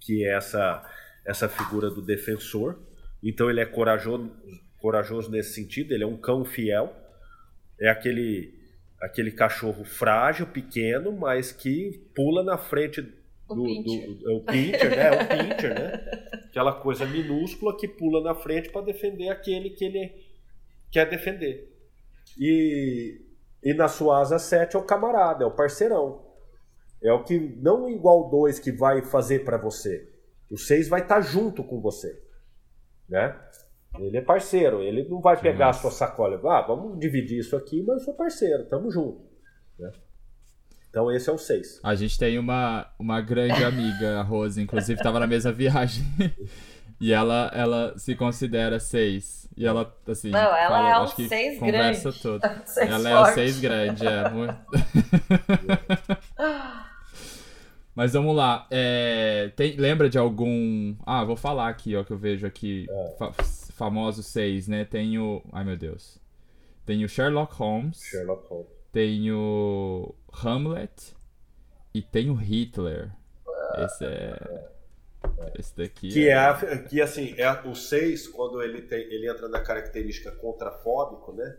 [0.00, 0.88] que é essa,
[1.24, 2.78] essa figura do defensor.
[3.22, 4.30] Então ele é corajoso,
[4.78, 6.94] corajoso nesse sentido, ele é um cão fiel,
[7.78, 8.58] é aquele
[9.00, 14.90] aquele cachorro frágil, pequeno, mas que pula na frente do, o pincher, do, o pincher
[14.90, 15.10] né?
[15.10, 16.30] O pincher, né?
[16.44, 20.12] Aquela coisa minúscula que pula na frente para defender aquele que ele
[20.90, 21.72] quer defender.
[22.38, 23.20] E,
[23.62, 26.26] e na sua asa 7 é o camarada, é o parceirão.
[27.02, 30.08] É o que não igual dois que vai fazer para você.
[30.50, 32.22] O 6 vai estar tá junto com você,
[33.08, 33.38] né?
[33.98, 35.78] Ele é parceiro, ele não vai pegar Nossa.
[35.78, 36.40] a sua sacola.
[36.44, 39.20] Ah, vamos dividir isso aqui, mas eu sou parceiro, tamo junto.
[39.78, 39.90] Né?
[40.88, 41.80] Então esse é o 6.
[41.82, 46.04] A gente tem uma, uma grande amiga, a Rose, inclusive estava na mesma viagem.
[47.00, 49.48] e ela, ela se considera 6.
[49.56, 50.30] E ela, assim.
[50.30, 51.60] Não, ela fala, é o 6 grande.
[51.60, 52.46] Conversa toda.
[52.76, 53.06] ela forte.
[53.06, 54.28] é o 6 grande, é.
[54.30, 54.56] Muito...
[57.94, 58.66] Mas vamos lá.
[58.70, 60.94] É, tem, lembra de algum.
[61.04, 62.86] Ah, vou falar aqui, ó, que eu vejo aqui.
[62.88, 63.16] É.
[63.18, 63.32] Fa
[63.74, 64.84] famosos seis, né?
[64.84, 65.42] Tem o.
[65.52, 66.20] Ai meu Deus.
[66.86, 68.00] Tem o Sherlock Holmes.
[68.00, 68.68] Sherlock Holmes.
[68.92, 71.16] Tem o Hamlet.
[71.92, 73.10] E tem o Hitler.
[73.78, 74.68] Esse é.
[75.58, 76.08] Esse daqui.
[76.08, 80.32] Que é, é que assim, é o 6, quando ele, tem, ele entra na característica
[80.32, 81.56] contrafóbico, né?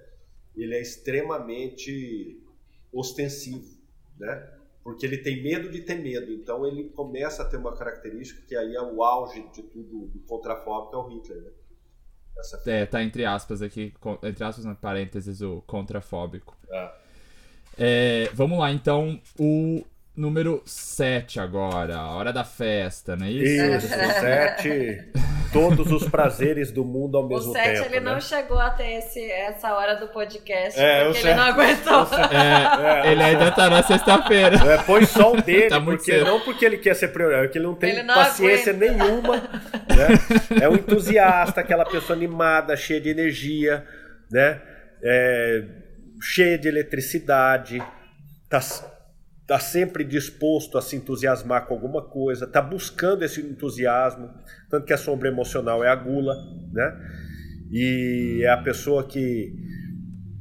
[0.55, 2.43] Ele é extremamente
[2.91, 3.77] ostensivo,
[4.19, 4.61] né?
[4.83, 6.31] porque ele tem medo de ter medo.
[6.31, 10.19] Então ele começa a ter uma característica que aí é o auge de tudo do
[10.21, 11.51] contrafóbico é o Hitler, né?
[12.37, 12.61] Essa...
[12.65, 13.93] É, tá entre aspas aqui,
[14.23, 16.57] entre aspas, na parênteses, o contrafóbico.
[16.71, 16.97] Ah.
[17.77, 19.83] É, vamos lá, então, o
[20.21, 23.87] número 7 agora, a hora da festa, não é isso?
[23.87, 23.87] Isso,
[24.21, 25.11] 7.
[25.51, 27.65] todos os prazeres do mundo ao mesmo tempo.
[27.65, 28.11] O 7 ele né?
[28.11, 32.07] não chegou a ter esse, essa hora do podcast é, porque ele não aguentou.
[32.31, 34.57] É, é, ele ainda tá na sexta-feira.
[34.57, 37.57] É, põe só o dele, tá porque, não porque ele quer ser prioridade, é porque
[37.57, 38.93] ele não tem ele não paciência aguenta.
[38.93, 39.37] nenhuma.
[39.37, 40.61] Né?
[40.61, 43.83] É um entusiasta, aquela pessoa animada, cheia de energia,
[44.29, 44.61] né?
[45.03, 45.63] É,
[46.21, 47.83] cheia de eletricidade,
[48.47, 48.61] tá
[49.51, 54.33] está sempre disposto a se entusiasmar com alguma coisa, está buscando esse entusiasmo,
[54.69, 56.33] tanto que a sombra emocional é a gula,
[56.71, 56.97] né?
[57.69, 59.53] E é a pessoa que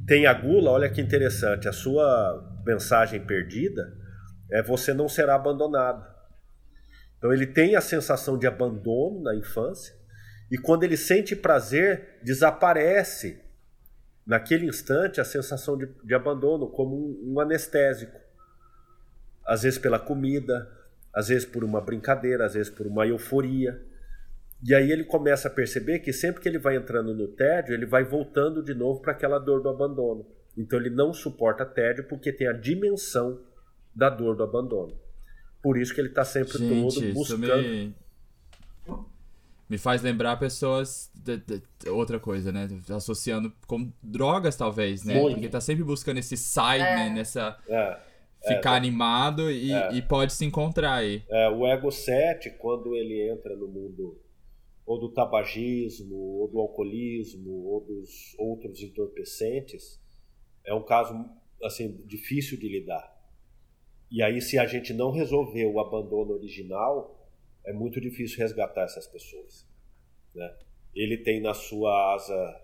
[0.07, 3.93] tem a gula, olha que interessante, a sua mensagem perdida
[4.49, 6.09] é você não será abandonado.
[7.17, 9.93] Então ele tem a sensação de abandono na infância
[10.49, 13.41] e quando ele sente prazer, desaparece
[14.25, 18.20] naquele instante a sensação de, de abandono como um, um anestésico
[19.51, 20.71] às vezes pela comida,
[21.13, 23.83] às vezes por uma brincadeira, às vezes por uma euforia.
[24.65, 27.85] E aí ele começa a perceber que sempre que ele vai entrando no tédio, ele
[27.85, 30.25] vai voltando de novo para aquela dor do abandono.
[30.57, 33.41] Então ele não suporta tédio porque tem a dimensão
[33.93, 34.97] da dor do abandono.
[35.61, 37.57] Por isso que ele está sempre Gente, todo buscando.
[37.57, 37.93] Me...
[39.69, 39.77] me...
[39.77, 41.11] faz lembrar pessoas.
[41.13, 42.69] De, de, outra coisa, né?
[42.89, 45.15] Associando com drogas, talvez, né?
[45.15, 45.33] Muito.
[45.33, 46.95] Porque está sempre buscando esse side, é.
[46.95, 47.09] né?
[47.09, 47.57] Nessa.
[47.67, 48.10] É
[48.47, 49.93] ficar é, animado e, é.
[49.93, 51.23] e, pode se encontrar aí.
[51.29, 54.19] É, o Ego 7, quando ele entra no mundo
[54.85, 60.01] ou do tabagismo, ou do alcoolismo, ou dos outros entorpecentes,
[60.65, 61.13] é um caso
[61.63, 63.09] assim difícil de lidar.
[64.09, 67.17] E aí, se a gente não resolver o abandono original,
[67.65, 69.65] é muito difícil resgatar essas pessoas.
[70.35, 70.53] Né?
[70.93, 72.61] Ele tem na sua asa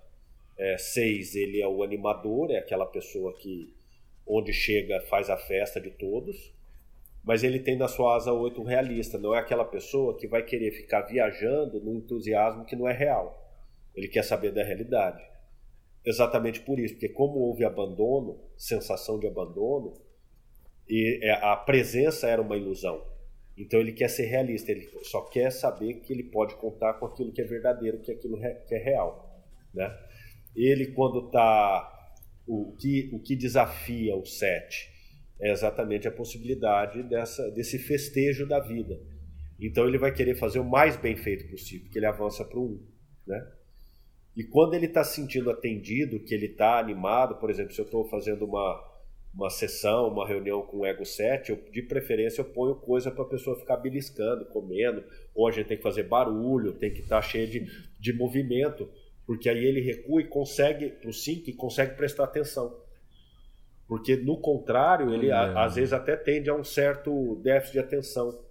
[0.77, 3.73] 6, é, ele é o animador, é aquela pessoa que
[4.27, 6.53] onde chega faz a festa de todos,
[7.23, 10.43] mas ele tem na sua asa 8 um realista, não é aquela pessoa que vai
[10.43, 13.45] querer ficar viajando no entusiasmo que não é real.
[13.95, 15.21] Ele quer saber da realidade.
[16.05, 19.93] Exatamente por isso, porque como houve abandono, sensação de abandono,
[20.87, 23.03] e é, a presença era uma ilusão.
[23.57, 27.33] Então ele quer ser realista, ele só quer saber que ele pode contar com aquilo
[27.33, 29.43] que é verdadeiro, que é aquilo que é real,
[29.73, 29.93] né?
[30.55, 31.96] Ele quando está
[32.47, 34.89] o que, o que desafia o sete
[35.39, 38.99] é exatamente a possibilidade dessa, desse festejo da vida.
[39.59, 42.65] Então ele vai querer fazer o mais bem feito possível, porque ele avança para o
[42.65, 42.87] um.
[43.25, 43.51] Né?
[44.35, 47.85] E quando ele está se sentindo atendido, que ele está animado, por exemplo, se eu
[47.85, 48.83] estou fazendo uma,
[49.33, 53.23] uma sessão, uma reunião com o Ego 7, eu, de preferência eu ponho coisa para
[53.23, 55.03] a pessoa ficar beliscando, comendo,
[55.35, 57.65] ou a gente tem que fazer barulho, tem que estar tá cheio de,
[57.99, 58.89] de movimento,
[59.27, 62.81] porque aí ele recua e consegue, para o 5, e consegue prestar atenção.
[63.85, 68.41] Porque no contrário, ele a, às vezes até tende a um certo déficit de atenção.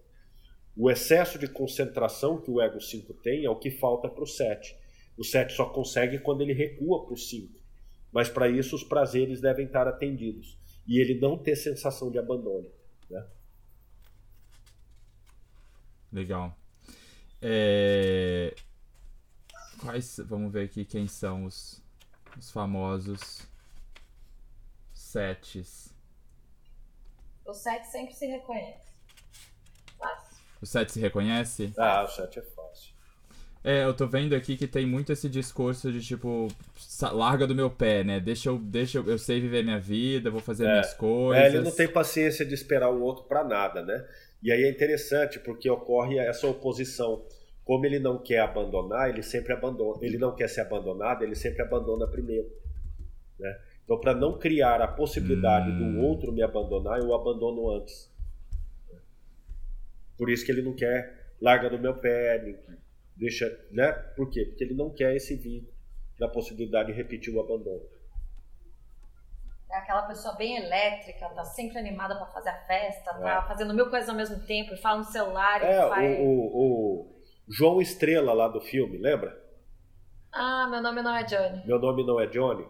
[0.77, 4.27] O excesso de concentração que o ego 5 tem é o que falta para o
[4.27, 4.77] 7.
[5.17, 7.59] O 7 só consegue quando ele recua para o 5.
[8.13, 10.59] Mas para isso os prazeres devem estar atendidos.
[10.87, 12.71] E ele não ter sensação de abandono.
[13.11, 13.27] Né?
[16.13, 16.55] Legal.
[17.41, 18.55] É...
[19.81, 20.21] Quais.
[20.25, 21.83] Vamos ver aqui quem são os,
[22.39, 23.43] os famosos
[24.93, 25.95] sets.
[27.45, 28.87] O sete sempre se reconhece.
[29.99, 30.37] Fácil.
[30.61, 31.73] O set se reconhece?
[31.77, 32.97] Ah, o 7 é fácil.
[33.63, 36.49] É, eu tô vendo aqui que tem muito esse discurso de tipo,
[37.13, 38.21] larga do meu pé, né?
[38.21, 41.45] Deixa eu, deixa eu, eu sei viver minha vida, vou fazer minhas coisas.
[41.45, 44.07] É, ele não tem paciência de esperar o outro para nada, né?
[44.43, 47.25] E aí é interessante porque ocorre essa oposição.
[47.67, 49.99] Como ele não quer abandonar, ele sempre abandona.
[50.01, 52.49] Ele não quer ser abandonado, ele sempre abandona primeiro.
[53.39, 53.61] Né?
[53.85, 55.95] Então, para não criar a possibilidade Hum.
[55.95, 58.09] do outro me abandonar, eu abandono antes.
[60.17, 62.57] Por isso que ele não quer larga do meu pé, me-
[63.17, 63.93] deixa, né?
[64.17, 64.45] Por quê?
[64.47, 65.73] Porque ele não quer esse vínculo
[66.19, 67.83] da possibilidade de repetir o abandono.
[69.71, 73.49] É aquela pessoa bem elétrica, tá sempre animada pra fazer a festa, tá É.
[73.49, 76.19] fazendo mil coisas ao mesmo tempo, fala no celular, e É, faz...
[76.21, 77.16] o, o- o
[77.49, 79.41] João Estrela lá do filme, lembra?
[80.33, 81.67] Ah, meu nome não é Johnny.
[81.67, 82.67] Meu nome não é Johnny.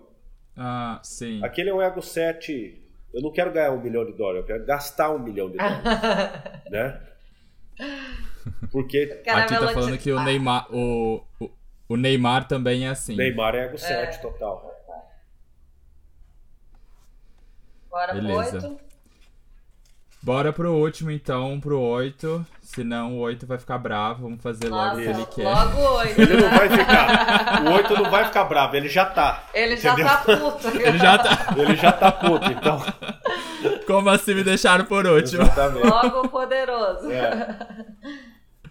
[0.57, 1.43] Ah, sim.
[1.44, 2.82] Aquele é um Ego 7.
[3.12, 5.82] Eu não quero ganhar um milhão de dólares, eu quero gastar um milhão de dólares,
[6.70, 7.01] né?
[8.70, 11.51] Porque Aqui tá falando que o Neymar, o, o,
[11.89, 13.16] o Neymar também é assim.
[13.16, 14.74] Neymar é Ego 7 total.
[17.90, 18.57] Bora Beleza.
[18.57, 18.86] oito.
[20.27, 22.44] Bora pro último então, pro 8.
[22.61, 24.24] Senão o 8 vai ficar bravo.
[24.24, 25.44] Vamos fazer logo o que ele quer.
[25.44, 26.20] logo oito.
[26.20, 27.62] Ele não vai ficar.
[27.62, 29.44] O 8 não vai ficar bravo, ele já tá.
[29.55, 30.11] Ele já Entendeu?
[30.11, 30.66] tá puto.
[30.82, 31.55] Ele já tá.
[31.57, 32.82] Ele já tá puto, então.
[33.86, 35.43] Como assim me deixaram por último?
[35.44, 35.86] Exatamente.
[35.86, 37.09] Logo poderoso.
[37.09, 37.59] É.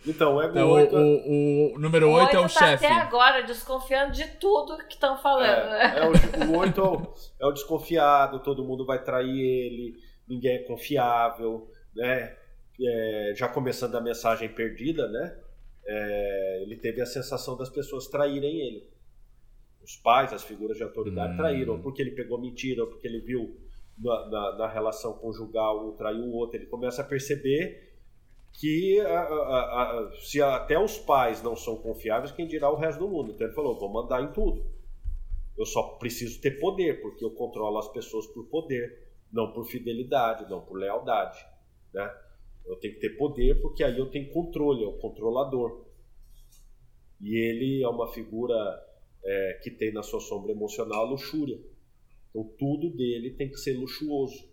[0.05, 2.85] Então, o Ego Então, 8 o, o, o número 8 é o tá chefe.
[2.85, 5.73] até agora desconfiando de tudo que estão falando.
[5.73, 9.95] É, é o, o 8 é o, é o desconfiado, todo mundo vai trair ele,
[10.27, 12.35] ninguém é confiável, né?
[12.81, 15.37] É, já começando a mensagem perdida, né?
[15.87, 18.89] É, ele teve a sensação das pessoas traírem ele.
[19.83, 21.37] Os pais, as figuras de autoridade Hum.
[21.37, 23.55] traíram, porque ele pegou mentira, ou porque ele viu
[23.97, 26.57] na, na- na relação conjugal um traiu o outro.
[26.57, 27.93] Ele começa a perceber
[28.59, 32.99] que a- a- a- se até os pais não são confiáveis, quem dirá o resto
[32.99, 33.31] do mundo?
[33.31, 34.65] Então ele falou: vou mandar em tudo.
[35.57, 39.04] Eu só preciso ter poder, porque eu controlo as pessoas por poder,
[39.35, 41.45] não por fidelidade, não por lealdade.
[41.93, 42.09] Né?
[42.65, 45.85] Eu tenho que ter poder, porque aí eu tenho controle, é o controlador.
[47.19, 48.55] E ele é uma figura
[49.23, 51.59] é, que tem na sua sombra emocional a luxúria.
[52.29, 54.49] Então tudo dele tem que ser luxuoso.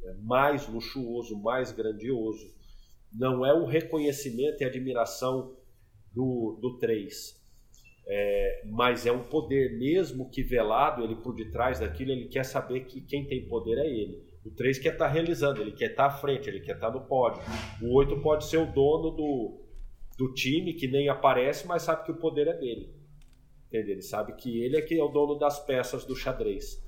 [0.00, 0.16] né?
[0.22, 2.50] Mais luxuoso, mais grandioso.
[3.12, 5.54] Não é o reconhecimento e admiração
[6.14, 7.41] do, do 3
[8.64, 13.00] mas é um poder mesmo que velado, ele por detrás daquilo, ele quer saber que
[13.00, 14.22] quem tem poder é ele.
[14.44, 17.42] O 3 quer estar realizando, ele quer estar à frente, ele quer estar no pódio.
[17.80, 19.60] O 8 pode ser o dono do,
[20.18, 22.92] do time, que nem aparece, mas sabe que o poder é dele.
[23.68, 23.92] Entendeu?
[23.92, 26.84] Ele sabe que ele é que é o dono das peças do xadrez.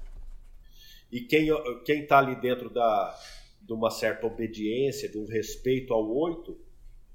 [1.12, 1.47] E quem
[1.85, 3.16] quem está ali dentro da,
[3.62, 6.59] de uma certa obediência, de um respeito ao 8,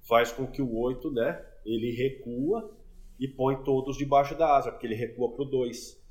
[0.08, 2.79] faz com que o 8, né, ele recua
[3.20, 6.02] e põe todos debaixo da asa, porque ele recua para o 2.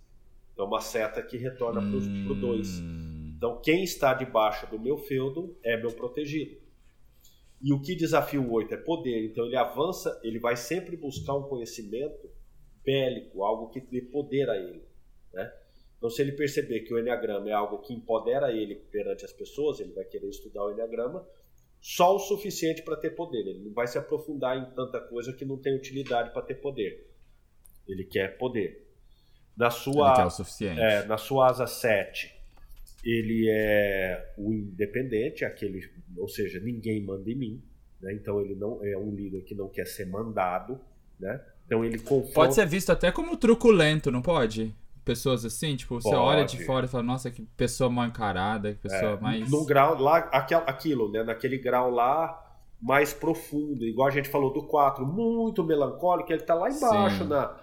[0.53, 2.81] Então, uma seta que retorna para o 2.
[2.81, 6.59] Hum, Então, quem está debaixo do meu feudo é meu protegido.
[7.63, 9.25] E o que desafia o 8 é poder.
[9.27, 12.29] Então, ele avança, ele vai sempre buscar um conhecimento
[12.85, 14.85] bélico, algo que dê poder a ele.
[15.33, 15.53] Né?
[15.97, 19.81] Então, se ele perceber que o Enneagrama é algo que empodera ele perante as pessoas,
[19.81, 21.27] ele vai querer estudar o Enneagrama
[21.81, 23.47] só o suficiente para ter poder.
[23.47, 27.09] Ele não vai se aprofundar em tanta coisa que não tem utilidade para ter poder.
[27.87, 28.87] Ele quer poder.
[29.57, 30.81] Na sua ele quer o suficiente.
[30.81, 32.33] é, na sua asa 7,
[33.05, 37.63] ele é o independente, aquele, ou seja, ninguém manda em mim.
[38.01, 38.13] Né?
[38.15, 40.81] Então ele não é um líder que não quer ser mandado.
[41.19, 41.41] Né?
[41.67, 42.35] Então ele confronta.
[42.35, 44.75] Pode ser visto até como truculento, não pode?
[45.09, 46.21] Pessoas assim, tipo, você Pode.
[46.21, 49.51] olha de fora e fala, nossa, que pessoa mal encarada, que pessoa É, mais.
[49.51, 51.23] num grau lá, aquilo, né?
[51.25, 52.45] Naquele grau lá
[52.81, 57.29] mais profundo, igual a gente falou do 4, muito melancólico, ele tá lá embaixo Sim.
[57.29, 57.57] na,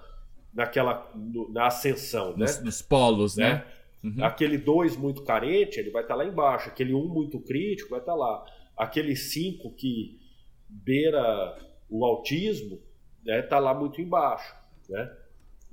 [0.54, 2.46] naquela no- na ascensão, né?
[2.46, 3.64] Nos, nos polos, né?
[4.04, 4.12] né?
[4.12, 4.24] Uhum.
[4.26, 6.70] Aquele 2 muito carente, ele vai estar lá embaixo.
[6.70, 8.44] Aquele 1 um muito crítico vai estar lá.
[8.76, 10.20] Aquele 5 que
[10.68, 11.58] beira
[11.90, 12.80] o autismo,
[13.24, 14.54] né, tá lá muito embaixo,
[14.90, 15.12] né?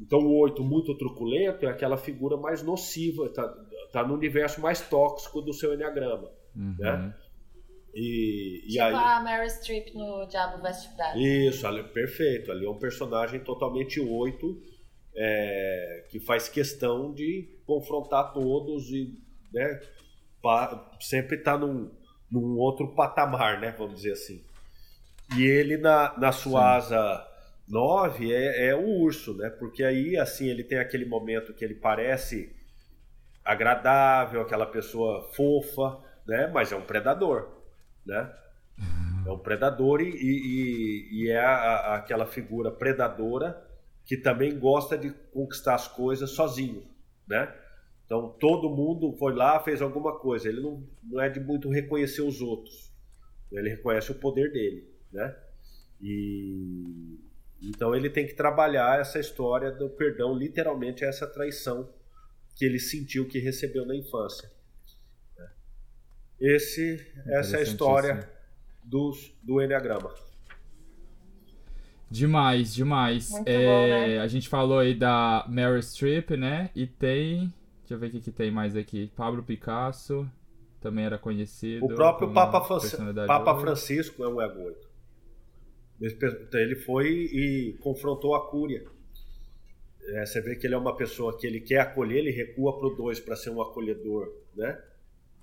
[0.00, 3.46] Então o 8 muito truculento é aquela figura mais nociva, tá,
[3.92, 6.76] tá no universo mais tóxico do seu enneagrama, Uhum.
[6.78, 7.14] né?
[7.94, 11.18] E, e Tipo aí a Mary Streep no Diabo Veste Prada.
[11.18, 12.50] isso, ali, perfeito.
[12.50, 14.60] Ali é um personagem totalmente oito,
[15.14, 19.14] é, que faz questão de confrontar todos e
[19.52, 19.80] né,
[20.42, 21.90] pa- sempre está num,
[22.30, 24.42] num outro patamar, né, vamos dizer assim.
[25.36, 27.26] E ele, na, na sua asa
[27.72, 29.48] 9 é, é o urso, né?
[29.48, 32.54] Porque aí, assim, ele tem aquele momento que ele parece
[33.42, 36.48] agradável, aquela pessoa fofa, né?
[36.48, 37.48] Mas é um predador,
[38.04, 38.30] né?
[39.26, 43.66] É um predador e, e, e é a, a, aquela figura predadora
[44.04, 46.86] que também gosta de conquistar as coisas sozinho,
[47.26, 47.50] né?
[48.04, 50.46] Então todo mundo foi lá, fez alguma coisa.
[50.46, 52.92] Ele não, não é de muito reconhecer os outros.
[53.50, 55.34] Ele reconhece o poder dele, né?
[56.02, 57.31] E
[57.62, 61.88] então ele tem que trabalhar essa história do perdão, literalmente essa traição
[62.54, 64.50] que ele sentiu que recebeu na infância.
[66.40, 68.28] Esse, essa é a história
[68.82, 70.12] dos, do Enneagrama.
[72.10, 73.32] Demais, demais.
[73.46, 74.18] É, bom, né?
[74.18, 76.68] A gente falou aí da Mary Streep, né?
[76.74, 77.52] E tem.
[77.80, 79.10] Deixa eu ver o que, que tem mais aqui.
[79.16, 80.28] Pablo Picasso
[80.80, 81.86] também era conhecido.
[81.86, 84.91] O próprio Papa, Papa Francisco é um ego 8.
[86.54, 88.84] Ele foi e confrontou a Cúria.
[90.04, 92.88] É, você vê que ele é uma pessoa que ele quer acolher, ele recua para
[92.88, 94.82] o 2 para ser um acolhedor, né?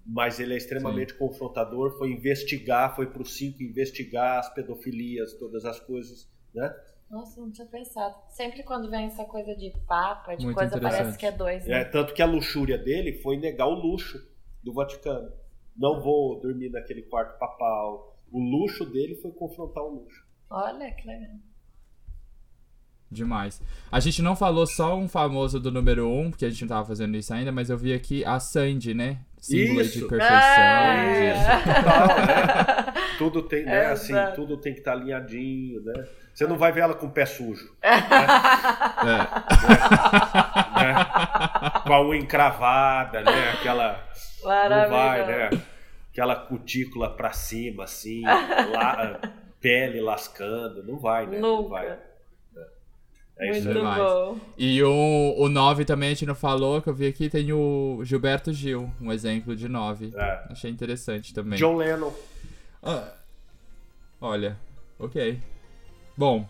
[0.05, 1.19] Mas ele é extremamente Sim.
[1.19, 6.75] confrontador, foi investigar, foi para o 5 investigar as pedofilias, todas as coisas, né?
[7.09, 8.15] Nossa, não tinha pensado.
[8.29, 11.65] Sempre quando vem essa coisa de papa, de Muito coisa, parece que é dois.
[11.65, 11.81] Né?
[11.81, 14.19] É, tanto que a luxúria dele foi negar o luxo
[14.63, 15.31] do Vaticano.
[15.75, 18.19] Não vou dormir naquele quarto papal.
[18.31, 20.28] O luxo dele foi confrontar o luxo.
[20.49, 21.35] Olha que legal.
[23.11, 23.59] Demais.
[23.91, 26.69] A gente não falou só um famoso do número 1, um, porque a gente não
[26.69, 29.17] tava fazendo isso ainda, mas eu vi aqui a Sandy, né?
[29.39, 30.27] Símbolo de perfeição.
[30.27, 31.31] É.
[31.31, 32.93] Isso, total, né?
[33.17, 33.75] Tudo tem, né?
[33.75, 36.07] É, assim, tudo tem que estar tá alinhadinho, né?
[36.33, 37.75] Você não vai ver ela com o pé sujo.
[39.01, 39.27] Né?
[40.79, 40.83] É.
[40.83, 41.05] né?
[41.85, 43.51] Com a unha encravada, né?
[43.53, 44.03] Aquela.
[44.43, 45.49] Não vai, né?
[46.11, 49.19] Aquela cutícula pra cima, assim, lá,
[49.59, 50.83] pele lascando.
[50.83, 51.39] Não vai, né?
[51.39, 51.47] Nunca.
[51.47, 51.99] Não vai.
[53.39, 54.37] É Muito isso bom.
[54.57, 58.01] E o, o 9 também a gente não falou, que eu vi aqui, tem o
[58.03, 60.11] Gilberto Gil, um exemplo de 9.
[60.13, 60.43] É.
[60.49, 61.57] Achei interessante também.
[61.57, 62.11] John Lennon.
[62.83, 63.13] Ah,
[64.19, 64.57] olha,
[64.99, 65.39] ok.
[66.17, 66.45] Bom,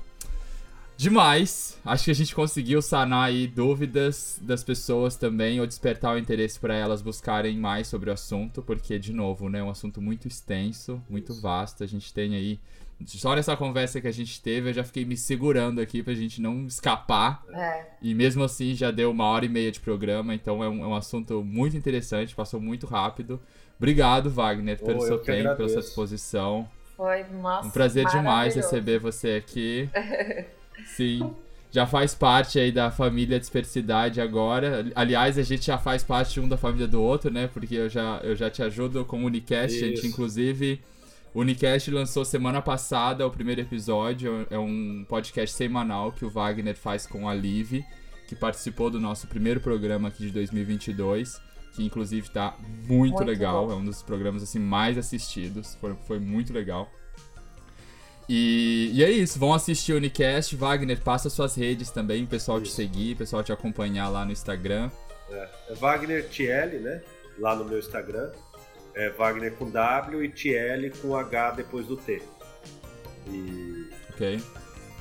[0.98, 1.77] demais.
[1.86, 6.60] Acho que a gente conseguiu sanar aí dúvidas das pessoas também, ou despertar o interesse
[6.60, 10.27] para elas buscarem mais sobre o assunto, porque, de novo, né, é um assunto muito
[10.27, 11.84] extenso, muito vasto.
[11.84, 12.60] A gente tem aí
[13.06, 16.42] só nessa conversa que a gente teve, eu já fiquei me segurando aqui pra gente
[16.42, 17.44] não escapar.
[17.54, 17.86] É.
[18.02, 20.88] E mesmo assim já deu uma hora e meia de programa, então é um, é
[20.88, 23.40] um assunto muito interessante, passou muito rápido.
[23.78, 26.68] Obrigado, Wagner, pelo oh, seu tempo, pela sua disposição.
[26.98, 27.68] Foi, nossa.
[27.68, 29.90] Um prazer demais receber você aqui.
[30.86, 31.34] Sim.
[31.72, 34.86] Já faz parte aí da família Dispersidade agora.
[34.96, 37.48] Aliás, a gente já faz parte um da família do outro, né?
[37.54, 39.76] Porque eu já, eu já te ajudo com o Unicast.
[39.76, 39.86] Isso.
[39.86, 40.82] A gente, inclusive,
[41.34, 44.47] o Unicast lançou semana passada o primeiro episódio.
[44.49, 47.84] É um podcast semanal que o Wagner faz com a Liv,
[48.27, 51.39] que participou do nosso primeiro programa aqui de 2022.
[51.73, 53.68] Que inclusive tá muito, muito legal.
[53.68, 53.73] Bom.
[53.73, 55.76] É um dos programas assim mais assistidos.
[55.76, 56.89] Foi, foi muito legal.
[58.27, 60.56] E, e, é isso, vão assistir o Unicast.
[60.56, 62.72] Wagner, passa suas redes também, o pessoal isso.
[62.72, 64.89] te seguir, o pessoal te acompanhar lá no Instagram.
[65.30, 67.01] É, é Wagner TL, né?
[67.39, 68.31] Lá no meu Instagram
[69.00, 72.22] é Wagner com W e TL com H depois do T.
[73.28, 73.88] E.
[74.10, 74.42] Ok.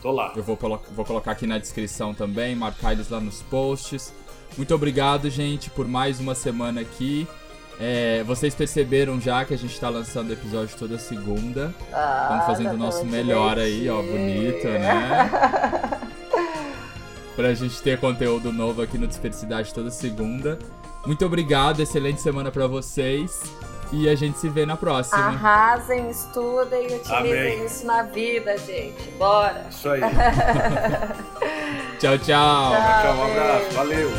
[0.01, 0.33] Tô lá.
[0.37, 0.57] Eu vou,
[0.93, 4.15] vou colocar aqui na descrição também, marcar eles lá nos posts.
[4.57, 7.27] Muito obrigado, gente, por mais uma semana aqui.
[7.81, 11.75] É, vocês perceberam já que a gente tá lançando episódio toda segunda.
[11.93, 15.31] Ah, Estamos fazendo o nosso melhor aí, ó, bonito, né?
[17.35, 20.59] pra gente ter conteúdo novo aqui no Dispersidade toda segunda.
[21.07, 23.41] Muito obrigado, excelente semana para vocês.
[23.91, 25.19] E a gente se vê na próxima.
[25.19, 27.65] Arrasem, estudem e utilizem Amém.
[27.65, 29.11] isso na vida, gente.
[29.19, 29.67] Bora.
[29.71, 30.01] Isso aí.
[31.99, 32.19] tchau, tchau.
[32.19, 33.17] Tchau, tchau.
[33.17, 33.71] Um abraço.
[33.73, 34.11] Valeu.